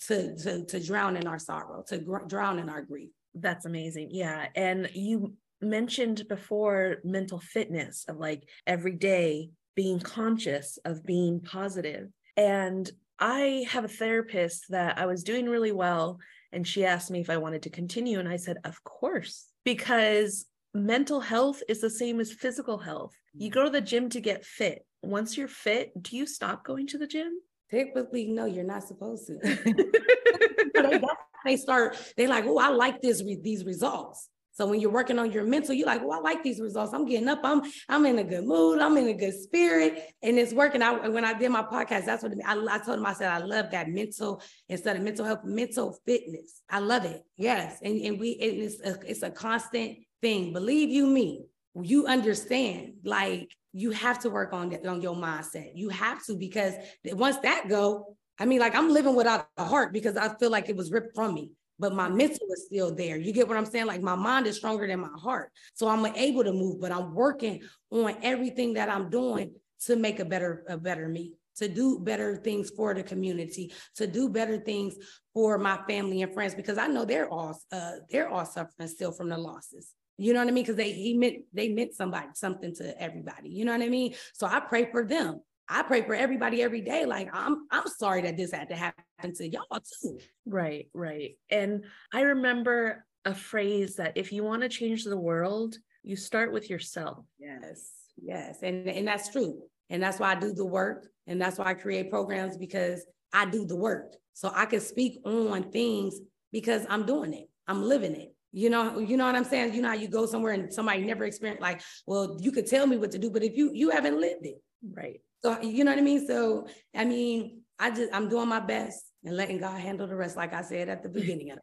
to 0.08 0.36
to, 0.38 0.66
to 0.66 0.80
drown 0.80 1.18
in 1.18 1.28
our 1.28 1.40
sorrow, 1.40 1.84
to 1.88 1.98
gr- 1.98 2.26
drown 2.28 2.60
in 2.60 2.70
our 2.70 2.82
grief. 2.82 3.10
That's 3.36 3.66
amazing. 3.66 4.10
Yeah. 4.12 4.48
And 4.56 4.90
you 4.94 5.34
mentioned 5.64 6.28
before 6.28 6.98
mental 7.04 7.40
fitness 7.40 8.06
of 8.08 8.18
like 8.18 8.48
every 8.68 8.94
day 8.94 9.50
being 9.76 10.00
conscious 10.00 10.78
of 10.86 11.06
being 11.06 11.40
positive. 11.40 12.10
And 12.38 12.90
I 13.20 13.66
have 13.70 13.86
a 13.86 13.90
therapist 13.90 14.66
that 14.70 14.98
I 14.98 15.06
was 15.06 15.24
doing 15.24 15.48
really 15.48 15.72
well. 15.72 16.20
And 16.52 16.68
she 16.68 16.86
asked 16.86 17.10
me 17.10 17.20
if 17.20 17.30
I 17.30 17.38
wanted 17.38 17.64
to 17.64 17.70
continue. 17.70 18.20
And 18.20 18.30
I 18.30 18.38
said, 18.38 18.58
Of 18.64 18.84
course, 18.84 19.48
because 19.64 20.46
mental 20.74 21.20
health 21.20 21.62
is 21.68 21.82
the 21.82 21.90
same 21.90 22.20
as 22.20 22.32
physical 22.32 22.78
health. 22.78 23.14
You 23.34 23.50
go 23.50 23.64
to 23.64 23.70
the 23.70 23.82
gym 23.82 24.10
to 24.10 24.20
get 24.20 24.46
fit. 24.46 24.86
Once 25.02 25.38
you're 25.38 25.48
fit, 25.48 25.92
do 26.02 26.16
you 26.16 26.26
stop 26.26 26.64
going 26.64 26.88
to 26.88 26.98
the 26.98 27.08
gym? 27.08 27.40
Typically, 27.70 28.28
no, 28.28 28.46
you're 28.46 28.64
not 28.64 28.84
supposed 28.84 29.28
to. 29.28 29.40
they, 30.76 31.02
they 31.46 31.58
start, 31.58 31.98
they 32.16 32.28
like, 32.28 32.46
oh, 32.46 32.60
I 32.60 32.70
like 32.70 33.02
this 33.02 33.22
with 33.24 33.44
these 33.44 33.66
results. 33.66 34.30
So 34.54 34.68
when 34.68 34.80
you're 34.80 34.92
working 34.92 35.18
on 35.18 35.32
your 35.32 35.46
mental, 35.46 35.74
you're 35.74 35.88
like, 35.88 36.02
well, 36.02 36.20
I 36.20 36.22
like 36.22 36.44
these 36.44 36.62
results. 36.62 36.94
I'm 36.94 37.06
getting 37.06 37.28
up. 37.28 37.40
I'm 37.44 37.64
I'm 37.90 38.06
in 38.06 38.20
a 38.20 38.24
good 38.24 38.46
mood. 38.46 38.80
I'm 38.80 38.96
in 38.98 39.08
a 39.08 39.14
good 39.14 39.34
spirit, 39.34 40.14
and 40.22 40.38
it's 40.38 40.54
working. 40.54 40.84
I 40.84 41.08
when 41.08 41.26
I 41.26 41.34
did 41.34 41.52
my 41.52 41.64
podcast, 41.64 42.06
that's 42.06 42.22
what 42.22 42.34
I, 42.46 42.54
I 42.70 42.78
told 42.78 43.00
him. 43.00 43.06
I 43.06 43.14
said 43.14 43.30
I 43.30 43.40
love 43.40 43.72
that 43.72 43.90
mental 43.90 44.42
instead 44.70 44.96
of 44.96 45.02
mental 45.02 45.26
health, 45.26 45.44
mental 45.44 45.98
fitness. 46.06 46.62
I 46.70 46.80
love 46.80 47.04
it. 47.04 47.24
Yes, 47.36 47.80
and 47.82 48.00
and 48.02 48.20
we 48.20 48.30
it's 48.30 48.80
a, 48.82 49.00
it's 49.06 49.24
a 49.24 49.32
constant 49.32 49.98
thing. 50.22 50.54
Believe 50.54 50.90
you 50.90 51.08
me, 51.08 51.46
you 51.82 52.06
understand. 52.06 52.94
Like 53.04 53.52
you 53.74 53.90
have 53.90 54.20
to 54.20 54.30
work 54.30 54.54
on 54.54 54.70
that 54.70 54.86
on 54.86 55.02
your 55.02 55.16
mindset. 55.16 55.72
You 55.74 55.90
have 55.90 56.24
to 56.26 56.36
because 56.36 56.76
once 57.06 57.38
that 57.38 57.68
go, 57.70 58.16
I 58.38 58.46
mean, 58.46 58.60
like 58.60 58.76
I'm 58.76 58.90
living 58.90 59.16
without 59.16 59.48
a 59.58 59.66
heart 59.66 59.94
because 59.94 60.16
I 60.16 60.30
feel 60.36 60.52
like 60.52 60.70
it 60.70 60.76
was 60.76 60.92
ripped 60.92 61.16
from 61.16 61.34
me 61.34 61.54
but 61.80 61.94
my 61.94 62.08
mental 62.08 62.48
is 62.52 62.66
still 62.66 62.94
there. 62.94 63.18
You 63.18 63.34
get 63.34 63.48
what 63.48 63.58
I'm 63.58 63.66
saying? 63.66 63.88
Like 63.88 64.02
my 64.02 64.16
mind 64.16 64.48
is 64.48 64.58
stronger 64.58 64.88
than 64.88 65.00
my 65.00 65.10
heart. 65.18 65.52
So 65.74 65.88
I'm 65.88 66.06
able 66.06 66.44
to 66.44 66.54
move, 66.54 66.80
but 66.80 66.92
I'm 66.92 67.14
working 67.14 67.62
on 67.92 68.16
everything 68.22 68.74
that 68.74 68.90
I'm 68.90 69.10
doing 69.10 69.54
to 69.86 69.96
make 69.96 70.20
a 70.20 70.26
better, 70.26 70.64
a 70.70 70.78
better 70.78 71.08
me, 71.08 71.34
to 71.58 71.68
do 71.68 72.00
better 72.00 72.36
things 72.38 72.70
for 72.70 72.94
the 72.94 73.04
community, 73.04 73.74
to 73.96 74.08
do 74.08 74.30
better 74.30 74.58
things 74.58 74.96
for 75.34 75.58
my 75.58 75.80
family 75.88 76.22
and 76.22 76.34
friends, 76.34 76.56
because 76.56 76.78
I 76.78 76.88
know 76.88 77.06
they're 77.06 77.30
all 77.30 77.60
uh, 77.72 77.94
they're 78.10 78.30
all 78.30 78.46
suffering 78.46 78.88
still 78.88 79.12
from 79.12 79.30
the 79.30 79.38
losses. 79.38 79.94
You 80.18 80.34
know 80.34 80.40
what 80.40 80.48
I 80.48 80.52
mean? 80.52 80.64
Because 80.64 80.78
they 80.78 80.94
he 80.94 81.18
meant 81.18 81.44
they 81.54 81.70
meant 81.70 81.96
somebody 81.96 82.28
something 82.36 82.74
to 82.76 83.02
everybody. 83.02 83.50
You 83.50 83.66
know 83.66 83.72
what 83.72 83.82
I 83.82 83.90
mean? 83.90 84.14
So 84.34 84.48
I 84.48 84.60
pray 84.60 84.90
for 84.92 85.04
them. 85.06 85.42
I 85.70 85.84
pray 85.84 86.02
for 86.02 86.14
everybody 86.14 86.62
every 86.62 86.82
day. 86.82 87.06
Like 87.06 87.30
I'm 87.34 87.68
I'm 87.72 87.88
sorry 87.88 88.22
that 88.24 88.38
this 88.38 88.52
had 88.52 88.70
to 88.70 88.76
happen 88.76 89.34
to 89.36 89.48
y'all 89.48 89.82
too. 90.02 90.20
Right, 90.46 90.88
right. 90.94 91.38
And 91.50 91.86
I 92.14 92.22
remember 92.22 93.06
a 93.26 93.34
phrase 93.34 93.96
that 93.96 94.18
if 94.18 94.32
you 94.32 94.44
want 94.44 94.64
to 94.64 94.70
change 94.70 95.06
the 95.06 95.18
world, 95.18 95.78
you 96.04 96.16
start 96.16 96.52
with 96.52 96.70
yourself. 96.70 97.26
Yes, 97.40 97.92
yes. 98.22 98.60
And 98.62 98.90
and 98.90 99.08
that's 99.08 99.30
true. 99.30 99.62
And 99.90 100.02
that's 100.02 100.20
why 100.20 100.32
I 100.32 100.36
do 100.36 100.54
the 100.54 100.66
work. 100.66 101.08
And 101.28 101.42
that's 101.42 101.58
why 101.58 101.66
I 101.66 101.74
create 101.74 102.10
programs 102.10 102.58
because 102.58 103.06
I 103.32 103.46
do 103.46 103.66
the 103.66 103.76
work. 103.76 104.16
So 104.34 104.52
I 104.54 104.66
can 104.66 104.80
speak 104.80 105.20
on 105.26 105.72
things 105.72 106.20
because 106.52 106.86
I'm 106.90 107.06
doing 107.06 107.34
it. 107.34 107.50
I'm 107.68 107.84
living 107.84 108.16
it. 108.16 108.34
You 108.52 108.70
know, 108.70 109.00
you 109.00 109.18
know 109.18 109.26
what 109.26 109.36
I'm 109.36 109.44
saying? 109.44 109.74
You 109.74 109.82
know 109.82 109.90
how 109.90 109.96
you 109.96 110.08
go 110.08 110.26
somewhere 110.26 110.54
and 110.54 110.72
somebody 110.72 111.04
never 111.04 111.26
experienced 111.26 111.62
like, 111.62 111.82
well, 112.06 112.38
you 112.40 112.52
could 112.52 112.68
tell 112.68 112.86
me 112.86 112.98
what 112.98 113.12
to 113.12 113.18
do, 113.18 113.32
but 113.32 113.44
if 113.44 113.56
you 113.56 113.72
you 113.74 113.90
haven't 113.90 114.20
lived 114.20 114.46
it. 114.46 114.62
Right. 114.92 115.22
So 115.44 115.62
you 115.62 115.84
know 115.84 115.92
what 115.92 116.00
I 116.00 116.04
mean? 116.04 116.26
So 116.26 116.68
I 116.96 117.06
mean, 117.06 117.62
I 117.80 117.92
just 117.92 118.14
I'm 118.14 118.30
doing 118.30 118.48
my 118.48 118.60
best 118.60 119.04
and 119.24 119.36
letting 119.36 119.60
God 119.60 119.80
handle 119.80 120.08
the 120.08 120.16
rest, 120.16 120.38
like 120.38 120.54
I 120.54 120.62
said 120.62 120.90
at 120.90 121.04
the 121.04 121.10
beginning 121.20 121.52
of 121.52 121.60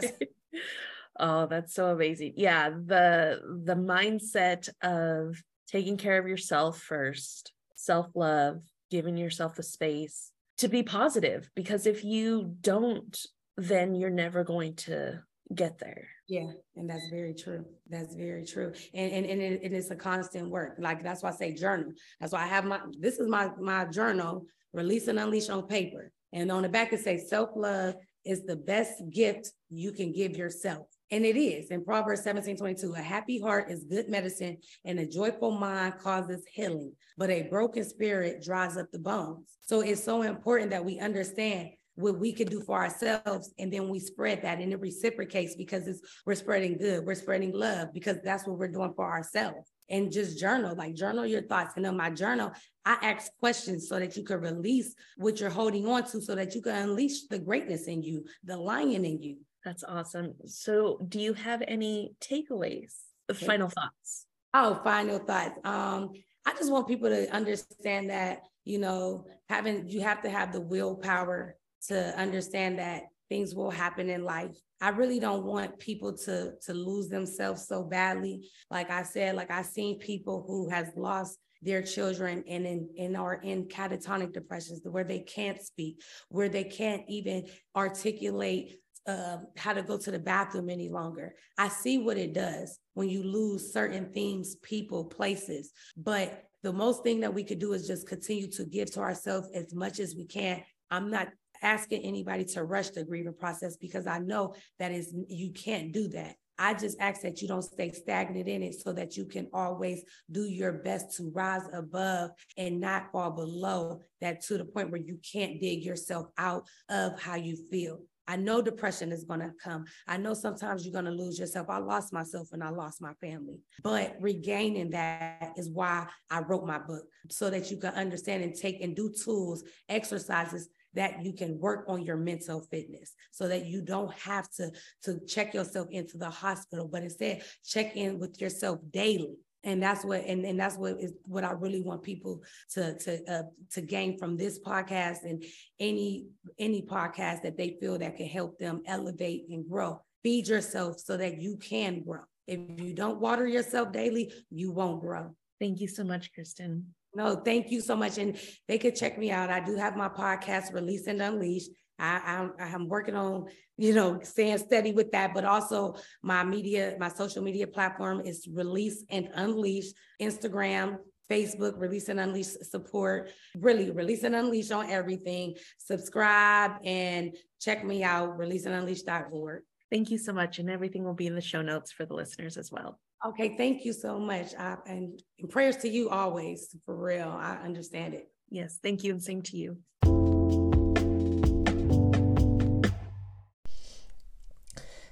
the 0.00 0.06
podcast. 0.08 0.26
oh, 1.20 1.46
that's 1.46 1.74
so 1.74 1.86
amazing. 1.90 2.34
Yeah, 2.36 2.70
the 2.70 3.40
the 3.64 3.76
mindset 3.76 4.68
of 4.82 5.36
taking 5.66 5.96
care 5.96 6.18
of 6.18 6.28
yourself 6.28 6.80
first, 6.80 7.52
self-love, 7.74 8.62
giving 8.90 9.16
yourself 9.16 9.56
the 9.56 9.62
space 9.62 10.30
to 10.58 10.68
be 10.68 10.82
positive 10.82 11.50
because 11.54 11.86
if 11.86 12.02
you 12.04 12.54
don't 12.60 13.26
then 13.56 13.94
you're 13.94 14.10
never 14.10 14.44
going 14.44 14.74
to 14.74 15.22
get 15.54 15.78
there. 15.78 16.08
Yeah, 16.28 16.50
and 16.74 16.90
that's 16.90 17.08
very 17.08 17.34
true. 17.34 17.64
That's 17.88 18.14
very 18.14 18.44
true. 18.44 18.72
And 18.94 19.12
and, 19.12 19.26
and 19.26 19.40
it, 19.40 19.60
it 19.62 19.72
is 19.72 19.90
a 19.90 19.96
constant 19.96 20.50
work. 20.50 20.74
Like 20.78 21.02
that's 21.02 21.22
why 21.22 21.28
I 21.28 21.32
say 21.32 21.54
journal. 21.54 21.92
That's 22.20 22.32
why 22.32 22.42
I 22.42 22.46
have 22.46 22.64
my 22.64 22.80
this 22.98 23.18
is 23.18 23.28
my 23.28 23.50
my 23.60 23.84
journal, 23.84 24.44
release 24.72 25.06
and 25.06 25.20
unleash 25.20 25.48
on 25.50 25.66
paper. 25.68 26.10
And 26.32 26.50
on 26.50 26.62
the 26.62 26.68
back 26.68 26.92
it 26.92 27.00
says 27.00 27.28
self-love 27.28 27.94
is 28.24 28.44
the 28.44 28.56
best 28.56 29.02
gift 29.10 29.52
you 29.70 29.92
can 29.92 30.12
give 30.12 30.36
yourself. 30.36 30.88
And 31.12 31.24
it 31.24 31.36
is 31.36 31.70
in 31.70 31.84
Proverbs 31.84 32.24
17 32.24 32.56
22. 32.56 32.94
A 32.94 33.00
happy 33.00 33.40
heart 33.40 33.70
is 33.70 33.84
good 33.84 34.08
medicine, 34.08 34.56
and 34.84 34.98
a 34.98 35.06
joyful 35.06 35.52
mind 35.52 35.94
causes 36.00 36.42
healing, 36.52 36.92
but 37.16 37.30
a 37.30 37.42
broken 37.42 37.84
spirit 37.84 38.42
dries 38.42 38.76
up 38.76 38.90
the 38.90 38.98
bones. 38.98 39.56
So 39.62 39.80
it's 39.80 40.02
so 40.02 40.22
important 40.22 40.70
that 40.72 40.84
we 40.84 40.98
understand 40.98 41.70
what 41.96 42.18
we 42.18 42.32
could 42.32 42.48
do 42.48 42.60
for 42.60 42.78
ourselves 42.78 43.52
and 43.58 43.72
then 43.72 43.88
we 43.88 43.98
spread 43.98 44.42
that 44.42 44.60
and 44.60 44.72
it 44.72 44.80
reciprocates 44.80 45.54
because 45.56 45.86
it's 45.86 46.00
we're 46.24 46.34
spreading 46.34 46.76
good 46.78 47.04
we're 47.04 47.14
spreading 47.14 47.52
love 47.52 47.92
because 47.92 48.18
that's 48.22 48.46
what 48.46 48.58
we're 48.58 48.68
doing 48.68 48.92
for 48.94 49.10
ourselves 49.10 49.72
and 49.88 50.12
just 50.12 50.38
journal 50.38 50.74
like 50.76 50.94
journal 50.94 51.26
your 51.26 51.42
thoughts 51.42 51.74
and 51.76 51.86
in 51.86 51.96
my 51.96 52.10
journal 52.10 52.52
i 52.84 52.96
ask 53.02 53.32
questions 53.38 53.88
so 53.88 53.98
that 53.98 54.16
you 54.16 54.22
can 54.22 54.40
release 54.40 54.94
what 55.16 55.40
you're 55.40 55.50
holding 55.50 55.86
on 55.86 56.04
to 56.04 56.20
so 56.20 56.34
that 56.34 56.54
you 56.54 56.62
can 56.62 56.90
unleash 56.90 57.26
the 57.30 57.38
greatness 57.38 57.86
in 57.88 58.02
you 58.02 58.24
the 58.44 58.56
lion 58.56 59.04
in 59.04 59.20
you 59.22 59.36
that's 59.66 59.82
awesome. 59.82 60.34
So, 60.46 61.04
do 61.08 61.18
you 61.18 61.34
have 61.34 61.60
any 61.66 62.12
takeaways, 62.20 62.94
final 63.34 63.68
thoughts? 63.68 64.26
Oh, 64.54 64.80
final 64.84 65.18
thoughts. 65.18 65.58
Um, 65.64 66.12
I 66.46 66.52
just 66.52 66.70
want 66.70 66.86
people 66.86 67.08
to 67.08 67.28
understand 67.34 68.10
that, 68.10 68.42
you 68.64 68.78
know, 68.78 69.26
having 69.48 69.88
you 69.88 70.02
have 70.02 70.22
to 70.22 70.30
have 70.30 70.52
the 70.52 70.60
willpower 70.60 71.56
to 71.88 72.18
understand 72.18 72.78
that 72.78 73.04
things 73.28 73.54
will 73.54 73.70
happen 73.70 74.08
in 74.08 74.24
life. 74.24 74.56
I 74.80 74.90
really 74.90 75.18
don't 75.18 75.44
want 75.44 75.78
people 75.78 76.16
to 76.18 76.52
to 76.66 76.74
lose 76.74 77.08
themselves 77.08 77.66
so 77.66 77.82
badly. 77.82 78.48
Like 78.70 78.90
I 78.90 79.02
said, 79.02 79.36
like 79.36 79.50
I've 79.50 79.66
seen 79.66 79.98
people 79.98 80.44
who 80.46 80.68
has 80.68 80.88
lost 80.96 81.38
their 81.62 81.82
children 81.82 82.44
and 82.48 82.66
in, 82.66 82.88
and 82.98 83.16
are 83.16 83.34
in 83.34 83.64
catatonic 83.64 84.32
depressions 84.32 84.82
where 84.84 85.04
they 85.04 85.20
can't 85.20 85.60
speak, 85.60 86.02
where 86.28 86.48
they 86.48 86.64
can't 86.64 87.02
even 87.08 87.46
articulate 87.74 88.78
uh, 89.06 89.38
how 89.56 89.72
to 89.72 89.82
go 89.82 89.96
to 89.96 90.10
the 90.10 90.18
bathroom 90.18 90.68
any 90.68 90.88
longer. 90.88 91.34
I 91.56 91.68
see 91.68 91.98
what 91.98 92.18
it 92.18 92.34
does 92.34 92.78
when 92.94 93.08
you 93.08 93.22
lose 93.22 93.72
certain 93.72 94.12
things, 94.12 94.56
people, 94.56 95.04
places. 95.04 95.72
But 95.96 96.42
the 96.62 96.72
most 96.72 97.02
thing 97.02 97.20
that 97.20 97.32
we 97.32 97.44
could 97.44 97.58
do 97.60 97.72
is 97.72 97.86
just 97.86 98.08
continue 98.08 98.50
to 98.52 98.64
give 98.64 98.90
to 98.92 99.00
ourselves 99.00 99.48
as 99.54 99.74
much 99.74 100.00
as 100.00 100.14
we 100.16 100.26
can. 100.26 100.62
I'm 100.90 101.10
not 101.10 101.28
asking 101.66 102.02
anybody 102.02 102.44
to 102.44 102.62
rush 102.62 102.90
the 102.90 103.02
grieving 103.02 103.34
process 103.34 103.76
because 103.76 104.06
I 104.06 104.20
know 104.20 104.54
that 104.78 104.92
is 104.92 105.12
you 105.28 105.50
can't 105.50 105.92
do 105.92 106.06
that. 106.08 106.36
I 106.58 106.74
just 106.74 106.96
ask 107.00 107.20
that 107.22 107.42
you 107.42 107.48
don't 107.48 107.60
stay 107.62 107.90
stagnant 107.90 108.48
in 108.48 108.62
it 108.62 108.76
so 108.76 108.92
that 108.92 109.16
you 109.16 109.26
can 109.26 109.48
always 109.52 110.04
do 110.30 110.44
your 110.44 110.72
best 110.72 111.16
to 111.16 111.30
rise 111.34 111.68
above 111.72 112.30
and 112.56 112.80
not 112.80 113.10
fall 113.10 113.32
below 113.32 114.00
that 114.20 114.42
to 114.42 114.56
the 114.56 114.64
point 114.64 114.90
where 114.90 115.00
you 115.00 115.18
can't 115.32 115.60
dig 115.60 115.84
yourself 115.84 116.28
out 116.38 116.66
of 116.88 117.20
how 117.20 117.34
you 117.34 117.56
feel. 117.70 117.98
I 118.28 118.36
know 118.36 118.60
depression 118.60 119.12
is 119.12 119.24
going 119.24 119.40
to 119.40 119.52
come. 119.62 119.84
I 120.08 120.16
know 120.16 120.34
sometimes 120.34 120.84
you're 120.84 120.92
going 120.92 121.04
to 121.04 121.10
lose 121.10 121.38
yourself. 121.38 121.68
I 121.68 121.78
lost 121.78 122.12
myself 122.12 122.48
and 122.52 122.62
I 122.62 122.70
lost 122.70 123.00
my 123.00 123.12
family. 123.20 123.58
But 123.82 124.16
regaining 124.20 124.90
that 124.90 125.52
is 125.56 125.70
why 125.70 126.06
I 126.30 126.40
wrote 126.40 126.66
my 126.66 126.78
book 126.78 127.04
so 127.30 127.50
that 127.50 127.70
you 127.70 127.76
can 127.76 127.94
understand 127.94 128.42
and 128.42 128.54
take 128.54 128.82
and 128.82 128.96
do 128.96 129.12
tools, 129.12 129.62
exercises 129.88 130.68
that 130.96 131.24
you 131.24 131.32
can 131.32 131.58
work 131.58 131.84
on 131.88 132.02
your 132.02 132.16
mental 132.16 132.60
fitness 132.70 133.14
so 133.30 133.46
that 133.48 133.66
you 133.66 133.80
don't 133.80 134.12
have 134.14 134.50
to 134.50 134.70
to 135.02 135.20
check 135.26 135.54
yourself 135.54 135.86
into 135.90 136.18
the 136.18 136.28
hospital 136.28 136.88
but 136.88 137.02
instead 137.02 137.42
check 137.64 137.96
in 137.96 138.18
with 138.18 138.40
yourself 138.40 138.80
daily 138.90 139.36
and 139.66 139.82
that's 139.82 140.04
what 140.04 140.24
and, 140.24 140.44
and 140.44 140.58
that's 140.58 140.76
what 140.76 140.98
is 141.00 141.12
what 141.26 141.44
I 141.44 141.50
really 141.50 141.82
want 141.82 142.02
people 142.02 142.42
to 142.70 142.96
to 142.98 143.32
uh, 143.32 143.42
to 143.72 143.80
gain 143.80 144.16
from 144.16 144.36
this 144.36 144.60
podcast 144.60 145.24
and 145.24 145.44
any 145.80 146.28
any 146.58 146.82
podcast 146.82 147.42
that 147.42 147.56
they 147.58 147.76
feel 147.80 147.98
that 147.98 148.16
can 148.16 148.28
help 148.28 148.58
them 148.58 148.82
elevate 148.86 149.46
and 149.50 149.68
grow. 149.68 150.00
Feed 150.22 150.48
yourself 150.48 151.00
so 151.00 151.16
that 151.16 151.40
you 151.40 151.56
can 151.56 152.02
grow. 152.02 152.22
If 152.46 152.60
you 152.80 152.94
don't 152.94 153.20
water 153.20 153.46
yourself 153.46 153.92
daily, 153.92 154.32
you 154.50 154.70
won't 154.70 155.00
grow. 155.00 155.34
Thank 155.58 155.80
you 155.80 155.88
so 155.88 156.04
much, 156.04 156.30
Kristin. 156.32 156.84
No, 157.16 157.36
thank 157.36 157.70
you 157.70 157.80
so 157.80 157.96
much. 157.96 158.18
And 158.18 158.38
they 158.68 158.76
could 158.76 158.94
check 158.94 159.18
me 159.18 159.30
out. 159.30 159.48
I 159.48 159.60
do 159.60 159.74
have 159.74 159.96
my 159.96 160.10
podcast, 160.10 160.74
Release 160.74 161.06
and 161.06 161.22
Unleash. 161.22 161.62
I, 161.98 162.50
I, 162.58 162.64
I'm 162.64 162.88
working 162.88 163.16
on, 163.16 163.46
you 163.78 163.94
know, 163.94 164.20
staying 164.22 164.58
steady 164.58 164.92
with 164.92 165.12
that, 165.12 165.32
but 165.32 165.46
also 165.46 165.96
my 166.22 166.44
media, 166.44 166.94
my 167.00 167.08
social 167.08 167.42
media 167.42 167.66
platform 167.66 168.20
is 168.20 168.46
Release 168.52 169.02
and 169.08 169.30
Unleash, 169.32 169.86
Instagram, 170.20 170.98
Facebook, 171.30 171.80
Release 171.80 172.10
and 172.10 172.20
Unleash 172.20 172.48
support, 172.60 173.30
really 173.56 173.90
Release 173.90 174.22
and 174.22 174.34
Unleash 174.34 174.70
on 174.70 174.90
everything. 174.90 175.54
Subscribe 175.78 176.72
and 176.84 177.34
check 177.62 177.82
me 177.82 178.04
out, 178.04 178.38
releaseandunleash.org. 178.38 179.62
Thank 179.90 180.10
you 180.10 180.18
so 180.18 180.34
much. 180.34 180.58
And 180.58 180.68
everything 180.68 181.02
will 181.02 181.14
be 181.14 181.26
in 181.26 181.34
the 181.34 181.40
show 181.40 181.62
notes 181.62 181.92
for 181.92 182.04
the 182.04 182.12
listeners 182.12 182.58
as 182.58 182.70
well. 182.70 183.00
Okay, 183.24 183.56
thank 183.56 183.84
you 183.84 183.92
so 183.92 184.18
much. 184.18 184.54
I, 184.58 184.76
and, 184.86 185.22
and 185.38 185.48
prayers 185.48 185.76
to 185.78 185.88
you 185.88 186.10
always, 186.10 186.76
for 186.84 186.96
real. 186.96 187.28
I 187.28 187.56
understand 187.64 188.14
it. 188.14 188.30
Yes, 188.50 188.78
thank 188.82 189.02
you, 189.02 189.12
and 189.12 189.22
same 189.22 189.42
to 189.42 189.56
you. 189.56 189.78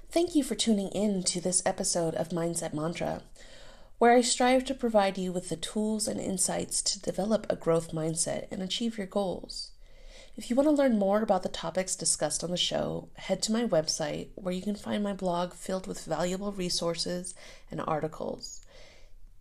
Thank 0.09 0.33
you 0.33 0.43
for 0.43 0.55
tuning 0.55 0.87
in 0.89 1.23
to 1.23 1.41
this 1.41 1.61
episode 1.65 2.15
of 2.15 2.29
Mindset 2.29 2.73
Mantra, 2.73 3.23
where 3.97 4.13
I 4.13 4.21
strive 4.21 4.63
to 4.65 4.73
provide 4.73 5.17
you 5.17 5.33
with 5.33 5.49
the 5.49 5.57
tools 5.57 6.07
and 6.07 6.19
insights 6.19 6.81
to 6.83 7.01
develop 7.01 7.45
a 7.49 7.57
growth 7.57 7.91
mindset 7.91 8.47
and 8.49 8.61
achieve 8.61 8.97
your 8.97 9.07
goals. 9.07 9.71
If 10.37 10.49
you 10.49 10.55
want 10.57 10.67
to 10.67 10.75
learn 10.75 10.99
more 10.99 11.21
about 11.21 11.43
the 11.43 11.49
topics 11.49 11.95
discussed 11.95 12.43
on 12.43 12.51
the 12.51 12.57
show, 12.57 13.07
head 13.15 13.41
to 13.43 13.53
my 13.53 13.63
website 13.63 14.29
where 14.35 14.53
you 14.53 14.61
can 14.61 14.75
find 14.75 15.01
my 15.01 15.13
blog 15.13 15.53
filled 15.53 15.87
with 15.87 16.03
valuable 16.03 16.51
resources 16.51 17.33
and 17.71 17.79
articles. 17.79 18.61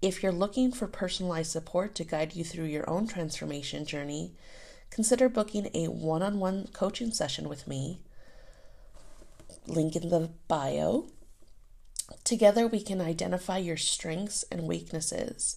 If 0.01 0.23
you're 0.23 0.31
looking 0.31 0.71
for 0.71 0.87
personalized 0.87 1.51
support 1.51 1.97
to 1.97 2.05
guide 2.05 2.37
you 2.37 2.45
through 2.45 2.67
your 2.67 2.89
own 2.89 3.09
transformation 3.09 3.85
journey, 3.87 4.35
consider 4.91 5.29
booking 5.29 5.69
a 5.75 5.89
one 5.89 6.23
on 6.23 6.39
one 6.39 6.69
coaching 6.73 7.11
session 7.11 7.49
with 7.49 7.67
me 7.67 8.01
link 9.67 9.97
in 9.97 10.11
the 10.11 10.31
bio. 10.47 11.07
Together, 12.23 12.67
we 12.69 12.81
can 12.81 13.01
identify 13.01 13.59
your 13.59 13.77
strengths 13.77 14.45
and 14.53 14.69
weaknesses, 14.69 15.57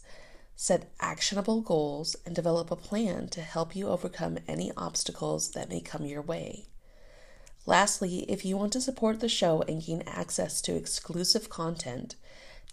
set 0.59 0.89
actionable 0.99 1.61
goals, 1.61 2.15
and 2.25 2.35
develop 2.35 2.71
a 2.71 2.75
plan 2.75 3.27
to 3.27 3.41
help 3.41 3.75
you 3.75 3.87
overcome 3.87 4.39
any 4.47 4.71
obstacles 4.75 5.51
that 5.51 5.69
may 5.69 5.79
come 5.79 6.03
your 6.03 6.21
way. 6.21 6.65
Lastly, 7.67 8.25
if 8.27 8.43
you 8.43 8.57
want 8.57 8.73
to 8.73 8.81
support 8.81 9.19
the 9.19 9.29
show 9.29 9.61
and 9.67 9.85
gain 9.85 10.01
access 10.07 10.59
to 10.61 10.75
exclusive 10.75 11.47
content, 11.47 12.15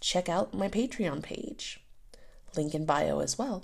check 0.01 0.27
out 0.27 0.53
my 0.53 0.67
Patreon 0.67 1.21
page. 1.21 1.79
Link 2.57 2.73
in 2.73 2.85
bio 2.85 3.19
as 3.19 3.37
well. 3.37 3.63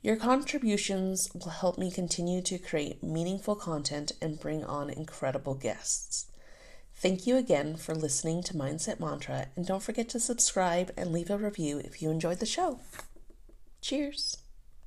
Your 0.00 0.16
contributions 0.16 1.28
will 1.34 1.50
help 1.50 1.76
me 1.76 1.90
continue 1.90 2.40
to 2.42 2.58
create 2.58 3.02
meaningful 3.02 3.56
content 3.56 4.12
and 4.22 4.38
bring 4.38 4.62
on 4.62 4.90
incredible 4.90 5.54
guests. 5.54 6.26
Thank 6.94 7.26
you 7.26 7.36
again 7.36 7.76
for 7.76 7.96
listening 7.96 8.44
to 8.44 8.54
Mindset 8.54 9.00
Mantra, 9.00 9.48
and 9.56 9.66
don't 9.66 9.82
forget 9.82 10.08
to 10.10 10.20
subscribe 10.20 10.92
and 10.96 11.10
leave 11.10 11.30
a 11.30 11.36
review 11.36 11.78
if 11.78 12.00
you 12.00 12.10
enjoyed 12.10 12.38
the 12.38 12.46
show. 12.46 12.78
Cheers. 13.84 14.43